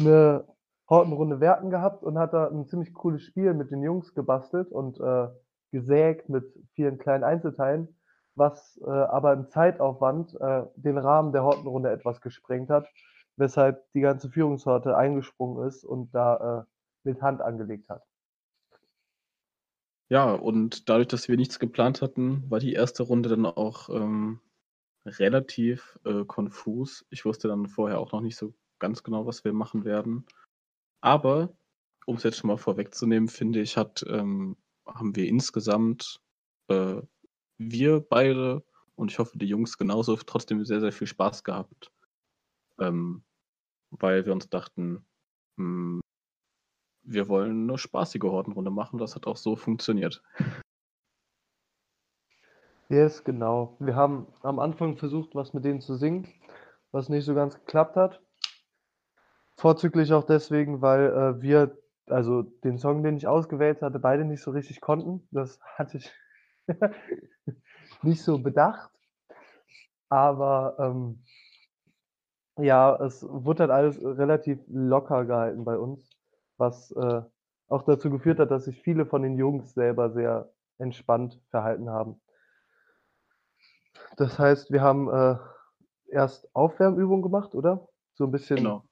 eine 0.00 0.44
Hortenrunde 0.88 1.38
Werken 1.38 1.70
gehabt 1.70 2.02
und 2.02 2.18
hat 2.18 2.32
da 2.32 2.48
ein 2.48 2.66
ziemlich 2.66 2.92
cooles 2.92 3.22
Spiel 3.22 3.54
mit 3.54 3.70
den 3.70 3.84
Jungs 3.84 4.12
gebastelt 4.12 4.72
und 4.72 4.98
äh, 4.98 5.28
gesägt 5.70 6.28
mit 6.28 6.52
vielen 6.74 6.98
kleinen 6.98 7.22
Einzelteilen, 7.22 7.96
was 8.34 8.76
äh, 8.84 8.90
aber 8.90 9.32
im 9.34 9.48
Zeitaufwand 9.48 10.34
äh, 10.40 10.64
den 10.74 10.98
Rahmen 10.98 11.30
der 11.30 11.44
Hortenrunde 11.44 11.90
etwas 11.92 12.20
gesprengt 12.20 12.70
hat, 12.70 12.88
weshalb 13.36 13.84
die 13.92 14.00
ganze 14.00 14.28
Führungshorte 14.28 14.96
eingesprungen 14.96 15.68
ist 15.68 15.84
und 15.84 16.12
da 16.12 16.64
äh, 16.64 17.08
mit 17.08 17.22
Hand 17.22 17.40
angelegt 17.40 17.88
hat. 17.88 18.02
Ja, 20.08 20.32
und 20.32 20.88
dadurch, 20.88 21.06
dass 21.06 21.28
wir 21.28 21.36
nichts 21.36 21.60
geplant 21.60 22.02
hatten, 22.02 22.50
war 22.50 22.58
die 22.58 22.72
erste 22.72 23.04
Runde 23.04 23.28
dann 23.28 23.46
auch 23.46 23.88
ähm, 23.90 24.40
relativ 25.06 25.98
äh, 26.04 26.24
konfus. 26.24 27.06
Ich 27.10 27.24
wusste 27.24 27.48
dann 27.48 27.66
vorher 27.66 27.98
auch 27.98 28.12
noch 28.12 28.20
nicht 28.20 28.36
so 28.36 28.54
ganz 28.78 29.02
genau, 29.02 29.26
was 29.26 29.44
wir 29.44 29.52
machen 29.52 29.84
werden. 29.84 30.26
Aber, 31.00 31.52
um 32.06 32.16
es 32.16 32.22
jetzt 32.22 32.38
schon 32.38 32.48
mal 32.48 32.58
vorwegzunehmen, 32.58 33.28
finde 33.28 33.60
ich, 33.60 33.76
hat, 33.76 34.04
ähm, 34.08 34.56
haben 34.86 35.16
wir 35.16 35.26
insgesamt, 35.28 36.20
äh, 36.68 37.00
wir 37.58 38.00
beide 38.00 38.64
und 38.96 39.10
ich 39.10 39.18
hoffe, 39.18 39.38
die 39.38 39.46
Jungs 39.46 39.78
genauso, 39.78 40.16
trotzdem 40.16 40.64
sehr, 40.64 40.80
sehr 40.80 40.92
viel 40.92 41.06
Spaß 41.06 41.44
gehabt. 41.44 41.90
Ähm, 42.78 43.22
weil 43.90 44.26
wir 44.26 44.32
uns 44.32 44.48
dachten, 44.48 45.04
hm, 45.56 46.00
wir 47.02 47.28
wollen 47.28 47.68
eine 47.68 47.78
spaßige 47.78 48.22
Hortenrunde 48.22 48.70
machen. 48.70 48.98
Das 48.98 49.14
hat 49.14 49.26
auch 49.26 49.36
so 49.36 49.56
funktioniert. 49.56 50.22
Yes, 52.90 53.24
genau. 53.24 53.76
Wir 53.78 53.96
haben 53.96 54.26
am 54.42 54.58
Anfang 54.58 54.98
versucht, 54.98 55.34
was 55.34 55.54
mit 55.54 55.64
denen 55.64 55.80
zu 55.80 55.94
singen, 55.94 56.28
was 56.92 57.08
nicht 57.08 57.24
so 57.24 57.34
ganz 57.34 57.54
geklappt 57.54 57.96
hat. 57.96 58.20
Vorzüglich 59.56 60.12
auch 60.12 60.24
deswegen, 60.24 60.82
weil 60.82 61.06
äh, 61.06 61.40
wir, 61.40 61.78
also 62.06 62.42
den 62.42 62.78
Song, 62.78 63.04
den 63.04 63.16
ich 63.16 63.28
ausgewählt 63.28 63.80
hatte, 63.80 64.00
beide 64.00 64.24
nicht 64.24 64.42
so 64.42 64.50
richtig 64.50 64.80
konnten. 64.80 65.28
Das 65.30 65.60
hatte 65.78 65.98
ich 65.98 66.10
nicht 68.02 68.22
so 68.22 68.38
bedacht. 68.38 68.90
Aber 70.10 70.76
ähm, 70.78 71.22
ja, 72.58 72.94
es 73.04 73.22
wurde 73.28 73.62
halt 73.64 73.70
alles 73.70 73.98
relativ 74.02 74.58
locker 74.68 75.24
gehalten 75.24 75.64
bei 75.64 75.78
uns, 75.78 76.08
was 76.58 76.90
äh, 76.92 77.22
auch 77.68 77.82
dazu 77.84 78.10
geführt 78.10 78.38
hat, 78.38 78.50
dass 78.50 78.64
sich 78.64 78.80
viele 78.82 79.06
von 79.06 79.22
den 79.22 79.36
Jungs 79.38 79.74
selber 79.74 80.10
sehr 80.10 80.52
entspannt 80.78 81.40
verhalten 81.50 81.88
haben. 81.90 82.20
Das 84.16 84.38
heißt, 84.38 84.70
wir 84.70 84.82
haben 84.82 85.08
äh, 85.08 85.36
erst 86.08 86.54
Aufwärmübungen 86.54 87.22
gemacht, 87.22 87.54
oder? 87.54 87.88
So 88.14 88.24
ein 88.24 88.30
bisschen 88.30 88.58
Genau. 88.58 88.84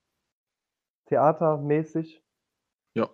theatermäßig. 1.06 2.22
Ja. 2.94 3.08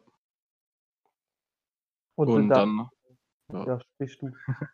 Und, 2.17 2.29
Und 2.29 2.49
dann, 2.49 2.89
dann, 3.49 3.67
ja. 3.67 3.81
sprich 3.81 4.19
du. 4.19 4.33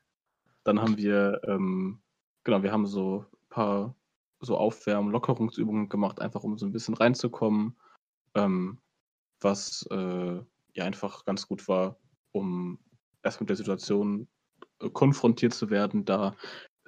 Dann 0.65 0.79
haben 0.83 0.99
wir, 0.99 1.41
ähm, 1.45 2.03
genau, 2.45 2.63
wir 2.63 2.71
haben 2.71 2.87
so 2.87 3.25
ein 3.33 3.49
paar 3.49 3.97
so 4.41 4.59
Aufwärm-, 4.59 5.11
Lockerungsübungen 5.11 5.89
gemacht, 5.89 6.21
einfach 6.21 6.45
um 6.45 6.59
so 6.59 6.67
ein 6.67 6.73
bisschen 6.73 6.95
reinzukommen, 6.95 7.79
ähm, 8.35 8.79
was 9.41 9.87
äh, 9.91 10.43
ja 10.75 10.85
einfach 10.85 11.25
ganz 11.25 11.49
gut 11.49 11.67
war, 11.67 11.97
um 12.33 12.79
erst 13.23 13.41
mit 13.41 13.49
der 13.49 13.57
Situation 13.57 14.29
äh, 14.81 14.91
konfrontiert 14.91 15.55
zu 15.55 15.71
werden, 15.71 16.05
da 16.05 16.37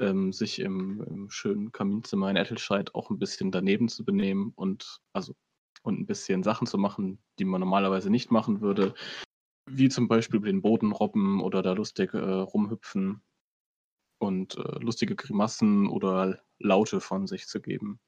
ähm, 0.03 0.33
sich 0.33 0.59
im, 0.59 1.03
im 1.05 1.31
schönen 1.31 1.73
Kaminzimmer 1.73 2.31
in 2.31 2.37
Ettelscheid 2.37 2.95
auch 2.95 3.11
ein 3.11 3.19
bisschen 3.19 3.51
daneben 3.51 3.89
zu 3.89 4.05
benehmen 4.05 4.53
und 4.55 5.01
also 5.13 5.35
und 5.83 5.99
ein 5.99 6.07
bisschen 6.07 6.43
Sachen 6.43 6.67
zu 6.67 6.79
machen, 6.79 7.19
die 7.39 7.45
man 7.45 7.61
normalerweise 7.61 8.11
nicht 8.11 8.31
machen 8.31 8.61
würde, 8.61 8.95
wie 9.69 9.89
zum 9.89 10.09
Beispiel 10.09 10.39
über 10.39 10.47
den 10.47 10.63
Boden 10.63 10.93
robben 10.93 11.41
oder 11.41 11.63
da 11.63 11.73
lustig 11.73 12.15
äh, 12.15 12.19
rumhüpfen 12.19 13.23
und 14.21 14.57
äh, 14.57 14.79
lustige 14.79 15.17
Grimassen 15.17 15.89
oder 15.89 16.41
Laute 16.59 17.01
von 17.01 17.27
sich 17.27 17.47
zu 17.47 17.61
geben. 17.61 18.01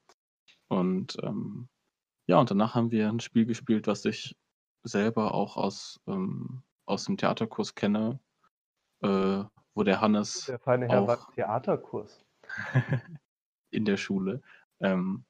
Und 0.69 1.17
ähm, 1.23 1.69
ja, 2.27 2.39
und 2.39 2.51
danach 2.51 2.75
haben 2.75 2.91
wir 2.91 3.09
ein 3.09 3.21
Spiel 3.21 3.45
gespielt, 3.45 3.87
was 3.87 4.05
ich 4.05 4.37
selber 4.83 5.35
auch 5.35 5.57
aus, 5.57 6.01
ähm, 6.07 6.63
aus 6.87 7.05
dem 7.05 7.17
Theaterkurs 7.17 7.75
kenne, 7.75 8.21
äh, 9.03 9.45
wo 9.75 9.83
der 9.83 10.01
Hannes 10.01 10.47
Der 10.47 10.59
feine 10.59 10.89
Herr 10.89 11.07
war 11.07 11.31
Theaterkurs. 11.33 12.25
in 13.71 13.85
der 13.85 13.97
Schule. 13.97 14.41
Ähm, 14.81 15.25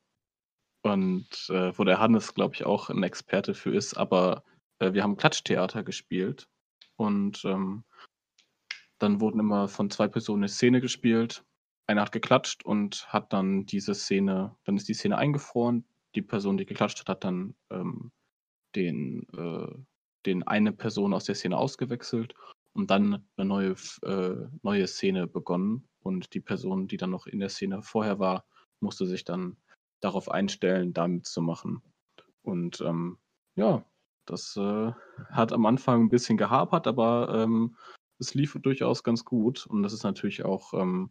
und 0.83 1.49
äh, 1.49 1.77
wo 1.79 1.85
der 1.85 1.99
Hannes, 1.99 2.35
glaube 2.35 2.55
ich, 2.55 2.67
auch 2.67 2.91
ein 2.91 3.03
Experte 3.03 3.55
für 3.55 3.75
ist. 3.75 3.95
Aber 3.95 4.45
äh, 4.79 4.93
wir 4.93 5.03
haben 5.03 5.17
Klatschtheater 5.17 5.83
gespielt. 5.83 6.47
Und 6.97 7.45
ähm, 7.45 7.85
dann 8.99 9.21
wurden 9.21 9.41
immer 9.41 9.69
von 9.69 9.91
zwei 9.91 10.09
Personen 10.09 10.43
eine 10.43 10.49
Szene 10.49 10.81
gespielt. 10.81 11.45
Einer 11.87 12.03
hat 12.03 12.13
geklatscht 12.13 12.65
und 12.65 13.07
hat 13.13 13.33
dann 13.33 13.67
diese 13.67 13.95
Szene, 13.95 14.55
dann 14.65 14.77
ist 14.77 14.89
die 14.89 14.95
Szene 14.95 15.17
eingefroren. 15.17 15.85
Die 16.15 16.23
Person, 16.23 16.57
die 16.57 16.67
geklatscht 16.67 17.01
hat, 17.01 17.09
hat 17.09 17.25
dann 17.25 17.55
ähm, 17.71 18.13
den, 18.77 19.27
äh, 19.37 19.75
den 20.27 20.43
eine 20.47 20.73
Person 20.73 21.15
aus 21.15 21.25
der 21.25 21.35
Szene 21.35 21.57
ausgewechselt 21.57 22.35
und 22.75 22.91
dann 22.91 23.27
eine 23.37 23.49
neue, 23.49 23.77
äh, 24.03 24.49
neue 24.63 24.87
Szene 24.87 25.27
begonnen. 25.27 25.89
Und 26.01 26.35
die 26.35 26.41
Person, 26.41 26.87
die 26.89 26.97
dann 26.97 27.11
noch 27.11 27.27
in 27.27 27.41
der 27.41 27.49
Szene 27.49 27.83
vorher 27.83 28.19
war, 28.19 28.45
musste 28.81 29.07
sich 29.07 29.25
dann 29.25 29.57
darauf 30.01 30.31
einstellen, 30.31 30.93
da 30.93 31.09
mitzumachen. 31.09 31.83
Und 32.43 32.81
ähm, 32.83 33.19
ja, 33.57 33.85
das 34.27 34.57
äh, 34.57 34.93
hat 35.31 35.53
am 35.53 35.67
Anfang 35.67 36.03
ein 36.03 36.09
bisschen 36.11 36.37
gehapert, 36.37 36.87
aber 36.87 37.43
ähm, 37.43 37.77
es 38.19 38.35
lief 38.35 38.59
durchaus 38.61 39.03
ganz 39.03 39.25
gut. 39.25 39.67
Und 39.67 39.83
das 39.83 39.93
ist 39.93 40.05
natürlich 40.05 40.45
auch 40.45 40.75
ähm, 40.75 41.11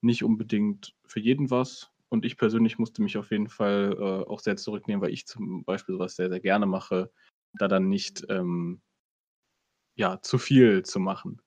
nicht 0.00 0.24
unbedingt 0.24 0.94
für 1.04 1.20
jeden 1.20 1.50
was. 1.50 1.90
Und 2.08 2.24
ich 2.24 2.36
persönlich 2.36 2.78
musste 2.78 3.02
mich 3.02 3.18
auf 3.18 3.30
jeden 3.30 3.48
Fall 3.48 3.96
äh, 3.98 4.30
auch 4.30 4.40
sehr 4.40 4.56
zurücknehmen, 4.56 5.02
weil 5.02 5.12
ich 5.12 5.26
zum 5.26 5.64
Beispiel 5.64 5.96
sowas 5.96 6.16
sehr, 6.16 6.28
sehr 6.30 6.40
gerne 6.40 6.66
mache, 6.66 7.10
da 7.58 7.66
dann 7.66 7.88
nicht 7.88 8.24
ähm, 8.28 8.80
ja, 9.94 10.20
zu 10.20 10.38
viel 10.38 10.82
zu 10.84 11.00
machen, 11.00 11.40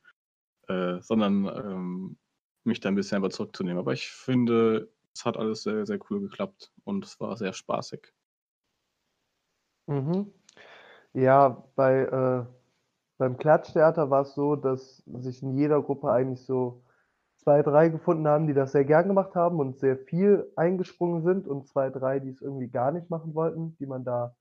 äh, 0.68 1.00
sondern 1.02 1.46
ähm, 1.46 2.18
mich 2.64 2.80
da 2.80 2.90
ein 2.90 2.96
bisschen 2.96 3.18
einfach 3.18 3.36
zurückzunehmen. 3.36 3.80
Aber 3.80 3.94
ich 3.94 4.10
finde, 4.10 4.92
es 5.14 5.26
hat 5.26 5.38
alles 5.38 5.64
sehr, 5.64 5.86
sehr 5.86 6.00
cool 6.10 6.22
geklappt 6.22 6.72
und 6.84 7.06
es 7.06 7.20
war 7.20 7.38
sehr 7.38 7.54
spaßig. 7.54 8.14
Mhm. 9.88 10.32
Ja, 11.14 11.64
bei, 11.76 12.02
äh, 12.02 12.46
beim 13.18 13.38
Klatschtheater 13.38 14.10
war 14.10 14.22
es 14.22 14.36
so, 14.36 14.56
dass 14.56 14.98
sich 15.06 15.42
in 15.42 15.58
jeder 15.58 15.82
Gruppe 15.82 16.12
eigentlich 16.12 16.46
so 16.46 16.84
zwei, 17.38 17.64
drei 17.64 17.90
gefunden 17.90 18.28
haben, 18.28 18.48
die 18.48 18.54
das 18.54 18.74
sehr 18.74 18.86
gern 18.86 19.08
gemacht 19.08 19.34
haben 19.34 19.60
und 19.60 19.80
sehr 19.80 19.98
viel 19.98 20.52
eingesprungen 20.56 21.24
sind 21.24 21.48
und 21.48 21.68
zwei, 21.68 21.90
drei, 21.90 22.20
die 22.20 22.30
es 22.30 22.42
irgendwie 22.42 22.68
gar 22.68 22.92
nicht 22.92 23.10
machen 23.10 23.34
wollten, 23.34 23.76
die 23.78 23.86
man 23.86 24.04
da 24.04 24.36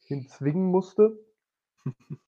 hinzwingen 0.00 0.66
musste. 0.66 1.18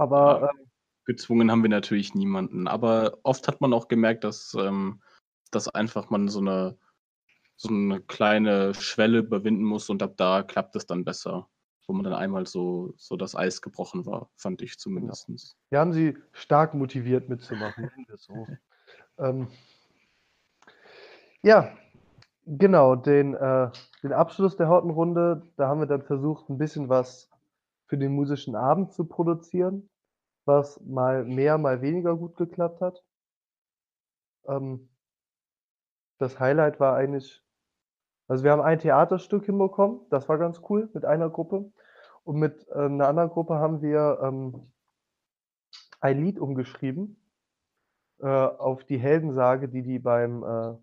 Aber 0.00 0.50
ähm, 0.50 0.70
gezwungen 1.04 1.50
haben 1.50 1.62
wir 1.62 1.68
natürlich 1.68 2.14
niemanden. 2.14 2.66
Aber 2.68 3.18
oft 3.22 3.46
hat 3.48 3.60
man 3.60 3.74
auch 3.74 3.86
gemerkt, 3.86 4.24
dass, 4.24 4.56
ähm, 4.58 5.02
dass 5.50 5.68
einfach 5.68 6.08
man 6.08 6.28
so 6.28 6.40
eine, 6.40 6.78
so 7.56 7.68
eine 7.68 8.00
kleine 8.00 8.72
Schwelle 8.72 9.18
überwinden 9.18 9.64
muss 9.64 9.90
und 9.90 10.02
ab 10.02 10.14
da 10.16 10.42
klappt 10.42 10.74
es 10.74 10.86
dann 10.86 11.04
besser. 11.04 11.48
Wo 11.86 11.92
man 11.92 12.04
dann 12.04 12.14
einmal 12.14 12.46
so, 12.46 12.94
so 12.96 13.16
das 13.16 13.34
Eis 13.34 13.60
gebrochen 13.60 14.06
war, 14.06 14.30
fand 14.36 14.62
ich 14.62 14.78
zumindest. 14.78 15.56
Wir 15.68 15.80
haben 15.80 15.92
sie 15.92 16.16
stark 16.32 16.72
motiviert 16.72 17.28
mitzumachen, 17.28 17.90
so. 18.16 18.46
Ähm, 19.18 19.48
ja, 21.42 21.76
genau, 22.46 22.94
den, 22.96 23.34
äh, 23.34 23.70
den 24.02 24.12
Abschluss 24.12 24.56
der 24.56 24.68
Hortenrunde, 24.68 25.42
da 25.56 25.68
haben 25.68 25.80
wir 25.80 25.86
dann 25.86 26.02
versucht, 26.02 26.48
ein 26.48 26.56
bisschen 26.56 26.88
was 26.88 27.28
für 27.86 27.98
den 27.98 28.12
musischen 28.12 28.54
Abend 28.54 28.92
zu 28.92 29.04
produzieren, 29.04 29.89
was 30.50 30.80
mal 30.80 31.24
mehr, 31.24 31.58
mal 31.58 31.80
weniger 31.80 32.16
gut 32.16 32.36
geklappt 32.36 32.80
hat. 32.80 33.02
Ähm, 34.46 34.88
das 36.18 36.38
Highlight 36.38 36.80
war 36.80 36.96
eigentlich, 36.96 37.42
also 38.28 38.44
wir 38.44 38.52
haben 38.52 38.60
ein 38.60 38.78
Theaterstück 38.78 39.46
hinbekommen, 39.46 40.00
das 40.10 40.28
war 40.28 40.38
ganz 40.38 40.60
cool 40.68 40.90
mit 40.92 41.04
einer 41.04 41.30
Gruppe. 41.30 41.72
Und 42.24 42.36
mit 42.36 42.68
äh, 42.68 42.74
einer 42.74 43.08
anderen 43.08 43.30
Gruppe 43.30 43.54
haben 43.54 43.80
wir 43.80 44.20
ähm, 44.22 44.70
ein 46.00 46.22
Lied 46.22 46.38
umgeschrieben 46.38 47.16
äh, 48.20 48.26
auf 48.26 48.84
die 48.84 48.98
Heldensage, 48.98 49.68
die 49.68 49.82
die 49.82 49.98
beim, 49.98 50.44
äh, 50.44 50.76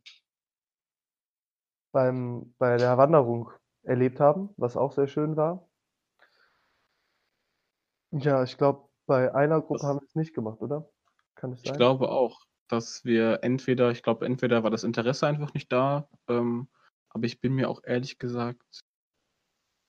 beim, 1.91 2.53
bei 2.57 2.77
der 2.77 2.97
Wanderung 2.97 3.51
erlebt 3.83 4.19
haben, 4.19 4.49
was 4.57 4.75
auch 4.75 4.91
sehr 4.91 5.07
schön 5.07 5.37
war. 5.37 5.67
Ja, 8.11 8.43
ich 8.43 8.57
glaube, 8.57 8.86
bei 9.07 9.33
einer 9.33 9.61
Gruppe 9.61 9.79
Das- 9.79 9.83
haben 9.87 9.99
wir 9.99 10.05
es 10.05 10.15
nicht 10.15 10.35
gemacht, 10.35 10.61
oder? 10.61 10.87
Kann 11.35 11.53
es 11.53 11.61
Ich 11.63 11.69
sein? 11.69 11.77
glaube 11.77 12.09
auch, 12.09 12.45
dass 12.67 13.03
wir 13.05 13.39
entweder, 13.43 13.89
ich 13.91 14.03
glaube, 14.03 14.25
entweder 14.25 14.63
war 14.63 14.69
das 14.69 14.83
Interesse 14.83 15.25
einfach 15.25 15.53
nicht 15.53 15.71
da, 15.71 16.07
ähm, 16.27 16.67
aber 17.09 17.25
ich 17.25 17.41
bin 17.41 17.53
mir 17.55 17.69
auch 17.69 17.81
ehrlich 17.83 18.19
gesagt, 18.19 18.81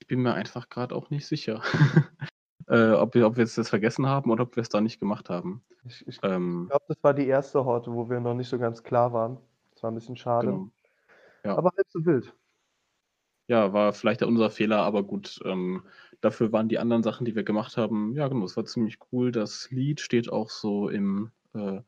ich 0.00 0.07
bin 0.07 0.22
mir 0.22 0.33
einfach 0.35 0.68
gerade 0.68 0.94
auch 0.94 1.11
nicht 1.11 1.26
sicher, 1.26 1.62
äh, 2.68 2.92
ob 2.92 3.14
wir, 3.14 3.26
ob 3.26 3.37
wir 3.37 3.44
jetzt 3.44 3.59
das 3.59 3.68
vergessen 3.68 4.07
haben 4.07 4.31
oder 4.31 4.44
ob 4.44 4.57
wir 4.57 4.62
es 4.62 4.68
da 4.68 4.81
nicht 4.81 5.00
gemacht 5.00 5.28
haben. 5.28 5.64
Ich, 5.85 6.07
ich 6.07 6.18
Ähm, 6.22 6.66
glaube, 6.68 6.85
das 6.88 7.02
war 7.02 7.14
die 7.14 7.26
erste 7.26 7.64
Horte, 7.64 7.92
wo 7.92 8.09
wir 8.09 8.20
noch 8.20 8.35
nicht 8.35 8.48
so 8.48 8.59
ganz 8.59 8.83
klar 8.83 9.12
waren. 9.12 9.38
Das 9.72 9.83
war 9.83 9.90
ein 9.90 9.94
bisschen 9.94 10.16
schade. 10.16 10.46
genau. 10.46 10.70
Ja. 11.44 11.57
Aber 11.57 11.70
halb 11.76 11.87
so 11.90 12.04
wild. 12.04 12.33
Ja, 13.48 13.72
war 13.72 13.92
vielleicht 13.94 14.22
unser 14.22 14.50
Fehler, 14.50 14.78
aber 14.83 15.02
gut. 15.02 15.40
Ähm, 15.44 15.83
dafür 16.20 16.52
waren 16.52 16.68
die 16.68 16.78
anderen 16.78 17.02
Sachen, 17.02 17.24
die 17.24 17.35
wir 17.35 17.44
gemacht 17.44 17.76
haben, 17.76 18.14
ja, 18.14 18.28
genau, 18.28 18.44
es 18.44 18.57
war 18.57 18.64
ziemlich 18.64 18.98
cool. 19.12 19.33
Das 19.33 19.70
Lied 19.70 20.00
steht 20.00 20.31
auch 20.31 20.50
so 20.50 20.88
im, 20.88 21.31
äh, 21.54 21.81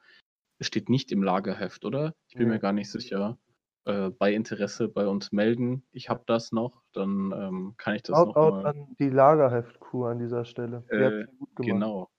es 0.58 0.66
steht 0.66 0.88
nicht 0.88 1.10
im 1.12 1.22
Lagerheft, 1.22 1.84
oder? 1.84 2.14
Ich 2.28 2.34
bin 2.36 2.48
Nee. 2.48 2.54
mir 2.54 2.60
gar 2.60 2.72
nicht 2.72 2.90
sicher. 2.90 3.38
Äh, 3.86 4.10
bei 4.10 4.34
Interesse 4.34 4.88
bei 4.88 5.06
uns 5.06 5.32
melden. 5.32 5.84
Ich 5.90 6.10
habe 6.10 6.22
das 6.26 6.52
noch, 6.52 6.82
dann 6.92 7.32
ähm, 7.34 7.74
kann 7.78 7.94
ich 7.94 8.02
das 8.02 8.14
Out, 8.16 8.28
noch 8.28 8.36
out 8.36 8.52
mal. 8.54 8.66
an 8.66 8.94
die 8.98 9.08
Lagerheft-Crew 9.08 10.04
an 10.04 10.18
dieser 10.18 10.44
Stelle. 10.44 10.84
Die 10.92 10.96
hat 10.96 11.12
Äh, 11.12 11.16
sehr 11.16 11.26
gut 11.38 11.56
gemacht. 11.56 11.66
genau. 11.66 12.10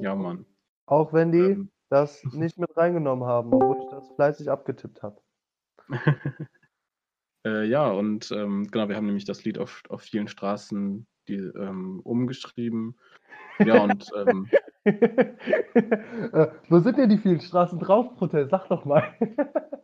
Ja, 0.00 0.14
Mann. 0.14 0.46
Auch 0.86 1.12
wenn 1.12 1.30
die 1.32 1.38
Ähm, 1.38 1.70
das 1.90 2.24
nicht 2.32 2.58
mit 2.58 2.74
reingenommen 2.76 3.26
haben, 3.26 3.52
obwohl 3.52 3.76
ich 3.84 3.90
das 3.90 4.08
fleißig 4.14 4.50
abgetippt 4.50 5.02
habe. 5.02 5.20
Äh, 7.44 7.64
ja, 7.64 7.90
und 7.90 8.30
ähm, 8.30 8.68
genau, 8.70 8.88
wir 8.88 8.94
haben 8.94 9.06
nämlich 9.06 9.24
das 9.24 9.44
Lied 9.44 9.58
auf, 9.58 9.82
auf 9.88 10.02
vielen 10.02 10.28
Straßen 10.28 11.08
die, 11.28 11.36
ähm, 11.36 12.00
umgeschrieben. 12.04 12.96
Ja, 13.58 13.82
und 13.82 14.10
ähm, 14.16 14.48
äh, 14.84 16.48
wo 16.68 16.78
sind 16.80 16.98
denn 16.98 17.10
die 17.10 17.18
vielen 17.18 17.40
Straßen 17.40 17.78
drauf, 17.78 18.14
Protest? 18.16 18.50
Sag 18.50 18.68
doch 18.68 18.84
mal. 18.84 19.04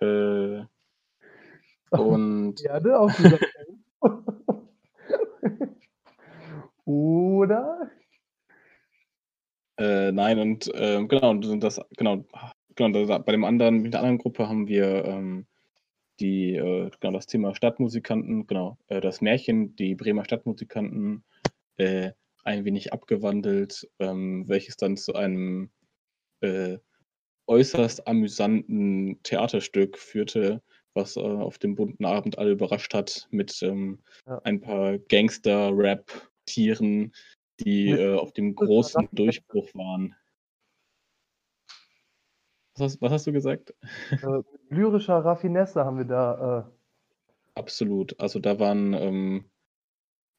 äh, 0.00 0.64
und 1.90 2.60
Ja, 2.64 2.80
ne, 2.80 2.98
auf 2.98 3.12
Oder? 6.84 7.90
Äh, 9.78 10.12
nein, 10.12 10.38
und 10.38 10.70
ähm, 10.74 11.08
genau, 11.08 11.30
und 11.30 11.60
das, 11.60 11.80
genau, 11.96 12.24
genau, 12.76 13.06
das, 13.06 13.24
bei 13.24 13.32
dem 13.32 13.44
anderen, 13.44 13.78
mit 13.82 13.94
der 13.94 14.00
anderen 14.00 14.18
Gruppe 14.18 14.48
haben 14.48 14.68
wir 14.68 15.04
ähm, 15.04 15.46
die, 16.20 16.54
äh, 16.54 16.90
genau, 17.00 17.14
das 17.14 17.26
Thema 17.26 17.54
Stadtmusikanten, 17.54 18.46
genau, 18.46 18.78
äh, 18.88 19.00
das 19.00 19.20
Märchen, 19.20 19.74
die 19.76 19.94
Bremer 19.94 20.24
Stadtmusikanten, 20.24 21.24
äh, 21.76 22.12
ein 22.44 22.64
wenig 22.64 22.92
abgewandelt, 22.92 23.88
ähm, 23.98 24.48
welches 24.48 24.76
dann 24.76 24.96
zu 24.96 25.14
einem 25.14 25.70
äh, 26.40 26.78
äußerst 27.46 28.06
amüsanten 28.06 29.20
Theaterstück 29.22 29.98
führte, 29.98 30.62
was 30.94 31.16
äh, 31.16 31.20
auf 31.20 31.58
dem 31.58 31.74
bunten 31.74 32.04
Abend 32.04 32.38
alle 32.38 32.52
überrascht 32.52 32.94
hat 32.94 33.26
mit 33.30 33.60
ähm, 33.62 33.98
Ja. 34.26 34.40
ein 34.44 34.60
paar 34.60 34.98
Gangster-Rap-Tieren, 34.98 37.12
die 37.60 37.90
äh, 37.90 38.14
auf 38.14 38.32
dem 38.32 38.54
großen 38.54 39.08
Durchbruch 39.12 39.68
waren. 39.74 40.14
Was 42.76 42.82
hast, 42.92 43.02
was 43.02 43.12
hast 43.12 43.26
du 43.26 43.32
gesagt? 43.32 43.74
Äh, 44.10 44.42
lyrischer 44.68 45.24
Raffinesse 45.24 45.84
haben 45.84 45.98
wir 45.98 46.04
da. 46.04 46.66
Äh, 46.66 47.60
Absolut. 47.60 48.18
Also 48.18 48.40
da 48.40 48.58
waren, 48.58 48.94
ähm, 48.94 49.44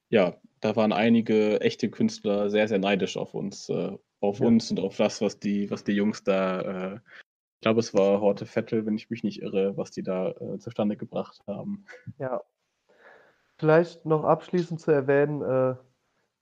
ja, 0.09 0.35
da 0.59 0.75
waren 0.75 0.91
einige 0.91 1.61
echte 1.61 1.89
Künstler 1.89 2.49
sehr, 2.49 2.67
sehr 2.67 2.79
neidisch 2.79 3.15
auf 3.15 3.33
uns, 3.33 3.69
äh, 3.69 3.97
auf 4.19 4.39
Ja. 4.39 4.47
uns 4.47 4.69
und 4.69 4.79
auf 4.81 4.97
das, 4.97 5.21
was 5.21 5.39
die, 5.39 5.71
was 5.71 5.85
die 5.85 5.93
Jungs 5.93 6.23
da, 6.23 6.61
äh, 6.61 6.95
ich 6.95 7.61
glaube, 7.61 7.79
es 7.79 7.93
war 7.93 8.19
Horte 8.19 8.45
Vettel, 8.45 8.85
wenn 8.85 8.95
ich 8.95 9.09
mich 9.09 9.23
nicht 9.23 9.41
irre, 9.41 9.77
was 9.77 9.91
die 9.91 10.03
da 10.03 10.31
äh, 10.31 10.59
zustande 10.59 10.97
gebracht 10.97 11.39
haben. 11.47 11.85
ja. 12.19 12.41
Vielleicht 13.57 14.05
noch 14.05 14.25
abschließend 14.25 14.81
zu 14.81 14.91
erwähnen, 14.91 15.41
äh, 15.41 15.75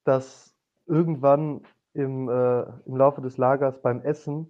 dass 0.03 0.55
irgendwann 0.87 1.61
im, 1.93 2.27
im 2.27 2.97
Laufe 2.97 3.21
des 3.21 3.37
Lagers 3.37 3.79
beim 3.83 4.01
Essen 4.01 4.49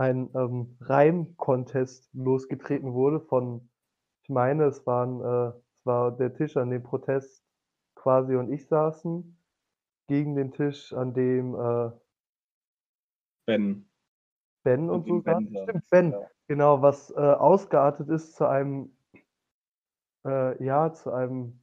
ein 0.00 0.30
ähm, 0.34 0.78
Reim-Contest 0.80 2.08
losgetreten 2.14 2.94
wurde 2.94 3.20
von, 3.20 3.68
ich 4.22 4.30
meine, 4.30 4.64
es 4.64 4.86
waren, 4.86 5.20
äh, 5.20 5.48
es 5.58 5.84
war 5.86 6.16
der 6.16 6.32
Tisch, 6.32 6.56
an 6.56 6.70
dem 6.70 6.82
Protest 6.82 7.44
quasi 7.94 8.34
und 8.34 8.50
ich 8.50 8.66
saßen, 8.66 9.36
gegen 10.06 10.36
den 10.36 10.52
Tisch, 10.52 10.94
an 10.94 11.12
dem 11.12 11.54
äh, 11.54 11.90
Ben. 13.46 13.90
Ben 14.64 14.88
und 14.88 15.06
dem 15.06 15.18
so 15.18 15.22
Ben 15.22 15.52
saß, 15.52 15.62
Stimmt, 15.64 15.90
Ben. 15.90 16.12
ja. 16.12 16.30
Genau, 16.48 16.80
was 16.80 17.10
äh, 17.10 17.18
ausgeartet 17.20 18.08
ist 18.08 18.34
zu 18.34 18.46
einem, 18.46 18.96
äh, 20.26 20.64
ja, 20.64 20.94
zu 20.94 21.12
einem 21.12 21.60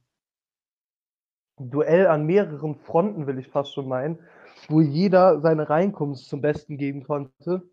Duell 1.58 2.06
an 2.06 2.24
mehreren 2.24 2.76
Fronten, 2.76 3.26
will 3.26 3.38
ich 3.40 3.48
fast 3.48 3.74
schon 3.74 3.88
meinen, 3.88 4.20
wo 4.68 4.80
jeder 4.80 5.40
seine 5.40 5.68
Reinkunft 5.68 6.24
zum 6.24 6.40
Besten 6.40 6.78
geben 6.78 7.02
konnte, 7.02 7.68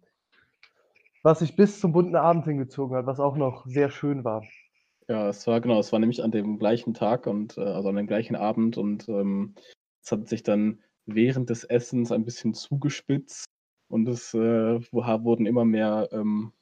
was 1.25 1.39
sich 1.39 1.55
bis 1.55 1.79
zum 1.79 1.91
bunten 1.91 2.15
Abend 2.15 2.45
hingezogen 2.45 2.95
hat, 2.95 3.07
was 3.07 3.19
auch 3.19 3.35
noch 3.35 3.65
sehr 3.65 3.89
schön 3.89 4.23
war. 4.23 4.43
Ja, 5.07 5.27
es 5.27 5.47
war 5.47 5.59
genau, 5.59 5.79
es 5.79 5.91
war 5.91 5.97
nämlich 5.97 6.23
an 6.23 6.29
dem 6.29 6.59
gleichen 6.59 6.93
Tag 6.93 7.25
und 7.25 7.57
äh, 7.57 7.61
also 7.61 7.89
an 7.89 7.95
dem 7.95 8.05
gleichen 8.05 8.35
Abend 8.35 8.77
und 8.77 9.09
ähm, 9.09 9.55
es 10.03 10.11
hat 10.11 10.29
sich 10.29 10.43
dann 10.43 10.83
während 11.07 11.49
des 11.49 11.63
Essens 11.63 12.11
ein 12.11 12.25
bisschen 12.25 12.53
zugespitzt 12.53 13.45
und 13.88 14.07
es 14.07 14.35
äh, 14.35 14.79
wurden 14.91 15.47
immer 15.47 15.65
mehr, 15.65 16.09
ähm, 16.11 16.53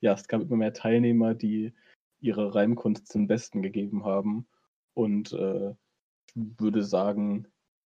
ja, 0.00 0.12
es 0.12 0.26
gab 0.26 0.42
immer 0.42 0.56
mehr 0.56 0.72
Teilnehmer, 0.72 1.34
die 1.34 1.72
ihre 2.20 2.52
Reimkunst 2.52 3.06
zum 3.06 3.28
Besten 3.28 3.62
gegeben 3.62 4.04
haben 4.04 4.48
und 4.94 5.32
äh, 5.32 5.70
ich 6.34 6.34
würde 6.58 6.82
sagen, 6.82 7.46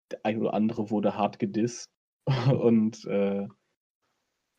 der 0.10 0.26
ein 0.26 0.40
oder 0.40 0.54
andere 0.54 0.90
wurde 0.90 1.18
hart 1.18 1.38
gedisst 1.38 1.90
und 2.62 3.04
äh, 3.08 3.46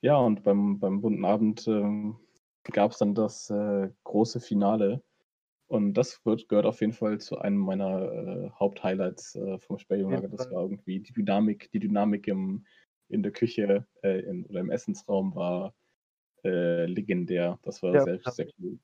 ja, 0.04 0.18
und 0.18 0.42
beim, 0.42 0.78
beim 0.78 1.00
bunten 1.00 1.24
Abend 1.24 1.66
ähm, 1.66 2.18
gab 2.64 2.90
es 2.90 2.98
dann 2.98 3.14
das 3.14 3.48
äh, 3.48 3.88
große 4.04 4.38
Finale. 4.38 5.02
Und 5.66 5.94
das 5.94 6.20
wird, 6.26 6.46
gehört 6.50 6.66
auf 6.66 6.82
jeden 6.82 6.92
Fall 6.92 7.20
zu 7.20 7.38
einem 7.38 7.56
meiner 7.56 8.12
äh, 8.12 8.50
Haupthighlights 8.50 9.34
äh, 9.34 9.58
vom 9.58 9.78
Sperrjungenlager. 9.78 10.28
Das 10.28 10.50
war 10.50 10.60
irgendwie 10.60 11.00
die 11.00 11.14
Dynamik, 11.14 11.70
die 11.72 11.78
Dynamik 11.78 12.28
im, 12.28 12.66
in 13.08 13.22
der 13.22 13.32
Küche 13.32 13.86
äh, 14.02 14.20
in, 14.20 14.44
oder 14.44 14.60
im 14.60 14.70
Essensraum 14.70 15.34
war 15.34 15.74
äh, 16.44 16.84
legendär. 16.84 17.58
Das 17.62 17.82
war 17.82 17.94
Ja, 17.94 18.04
sehr, 18.04 18.20
ja. 18.22 18.30
sehr 18.30 18.48
cool. 18.58 18.78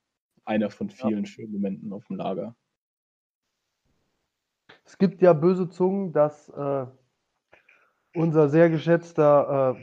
Einer 0.46 0.70
von 0.70 0.88
vielen 0.88 1.26
schönen 1.26 1.52
Momenten 1.52 1.92
auf 1.92 2.06
dem 2.06 2.16
Lager. 2.16 2.56
Es 4.86 4.96
gibt 4.96 5.20
ja 5.20 5.34
böse 5.34 5.68
Zungen, 5.68 6.14
dass 6.14 6.48
äh, 6.48 6.86
unser 8.14 8.48
sehr 8.48 8.70
geschätzter 8.70 9.76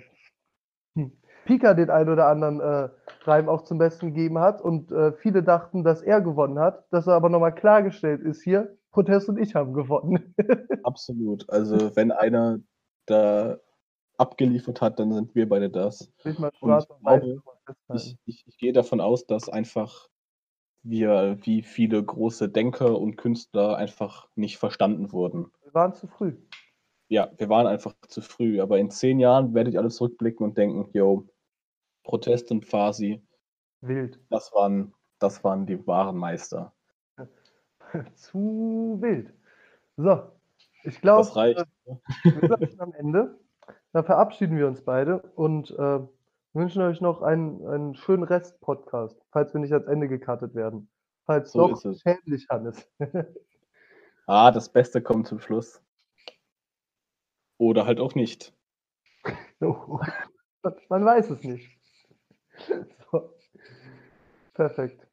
hm, 0.95 1.12
Pika 1.47 1.73
den 1.73 1.89
ein 1.89 2.10
oder 2.10 2.27
anderen 2.27 2.60
äh, 2.60 2.89
Reim 3.23 3.47
auch 3.47 3.63
zum 3.63 3.77
Besten 3.77 4.07
gegeben 4.07 4.38
hat 4.38 4.62
und 4.62 4.91
äh, 4.91 5.13
viele 5.13 5.41
dachten, 5.41 5.83
dass 5.83 6.01
er 6.01 6.21
gewonnen 6.21 6.60
hat, 6.60 6.86
dass 6.91 7.07
er 7.07 7.13
aber 7.13 7.29
nochmal 7.29 7.55
klargestellt 7.55 8.21
ist 8.21 8.43
hier, 8.43 8.77
Protest 8.91 9.29
und 9.29 9.39
ich 9.39 9.55
haben 9.55 9.73
gewonnen. 9.73 10.36
Absolut. 10.83 11.49
Also 11.49 11.95
wenn 11.95 12.12
einer 12.12 12.60
da 13.05 13.57
abgeliefert 14.17 14.81
hat, 14.81 14.99
dann 14.99 15.13
sind 15.13 15.36
wir 15.36 15.47
beide 15.47 15.69
das. 15.69 16.12
Und 16.23 16.31
ich 16.31 16.39
und 16.39 16.69
weiß 16.69 16.88
glaube, 16.88 17.41
ich, 17.93 18.17
ich, 18.25 18.43
ich 18.45 18.57
gehe 18.57 18.73
davon 18.73 18.99
aus, 18.99 19.25
dass 19.25 19.47
einfach 19.47 20.10
wir 20.83 21.37
wie 21.43 21.62
viele 21.62 22.04
große 22.04 22.50
Denker 22.50 23.00
und 23.00 23.15
Künstler 23.15 23.77
einfach 23.77 24.27
nicht 24.35 24.58
verstanden 24.58 25.12
wurden. 25.13 25.52
Wir 25.63 25.73
waren 25.73 25.93
zu 25.93 26.08
früh. 26.08 26.33
Ja, 27.10 27.31
wir 27.37 27.48
waren 27.48 27.67
einfach 27.67 27.93
zu 28.08 28.21
früh, 28.21 28.60
aber 28.60 28.79
in 28.79 28.89
zehn 28.89 29.19
Jahren 29.19 29.54
werdet 29.54 29.75
ihr 29.75 29.79
alle 29.79 29.89
zurückblicken 29.89 30.45
und 30.45 30.58
denken, 30.58 30.89
yo, 30.91 31.25
Protest 32.08 32.51
und 32.51 32.65
Fasi, 32.65 33.21
Wild. 33.81 34.19
das 34.29 34.53
waren, 34.53 34.93
das 35.19 35.43
waren 35.43 35.65
die 35.65 35.85
wahren 35.85 36.17
Meister. 36.17 36.73
zu 38.15 38.97
wild. 39.01 39.33
So, 39.97 40.23
ich 40.83 41.01
glaube, 41.01 41.19
Das 41.21 41.35
reicht. 41.35 41.60
äh, 41.85 41.95
wir 42.23 42.67
sind 42.67 42.79
am 42.79 42.93
Ende. 42.93 43.37
Dann 43.91 44.05
verabschieden 44.05 44.58
wir 44.58 44.67
uns 44.67 44.81
beide 44.83 45.21
und 45.35 45.71
äh, 45.71 45.99
wünschen 46.53 46.81
euch 46.81 47.01
noch 47.01 47.21
einen, 47.21 47.65
einen 47.67 47.95
schönen 47.95 48.23
Rest-Podcast, 48.23 49.19
falls 49.31 49.53
wir 49.53 49.60
nicht 49.60 49.73
ans 49.73 49.87
Ende 49.87 50.08
gekartet 50.08 50.55
werden. 50.55 50.89
Falls 51.25 51.51
So 51.51 51.67
doch, 51.67 51.73
ist 51.73 51.85
es. 51.85 52.01
schämlich, 52.01 52.47
Hannes. 52.49 52.89
Ah, 54.29 54.51
das 54.51 54.67
Beste 54.69 55.01
kommt 55.01 55.25
zum 55.27 55.39
Schluss. 55.39 55.81
Oder 57.58 57.85
halt 57.85 57.99
auch 58.01 58.13
nicht. 58.15 58.53
Oh, 59.62 59.99
Man 60.89 61.05
weiß 61.05 61.29
es 61.31 61.43
nicht. 61.43 61.77
So. 63.12 63.33
Perfekt. 64.53 65.08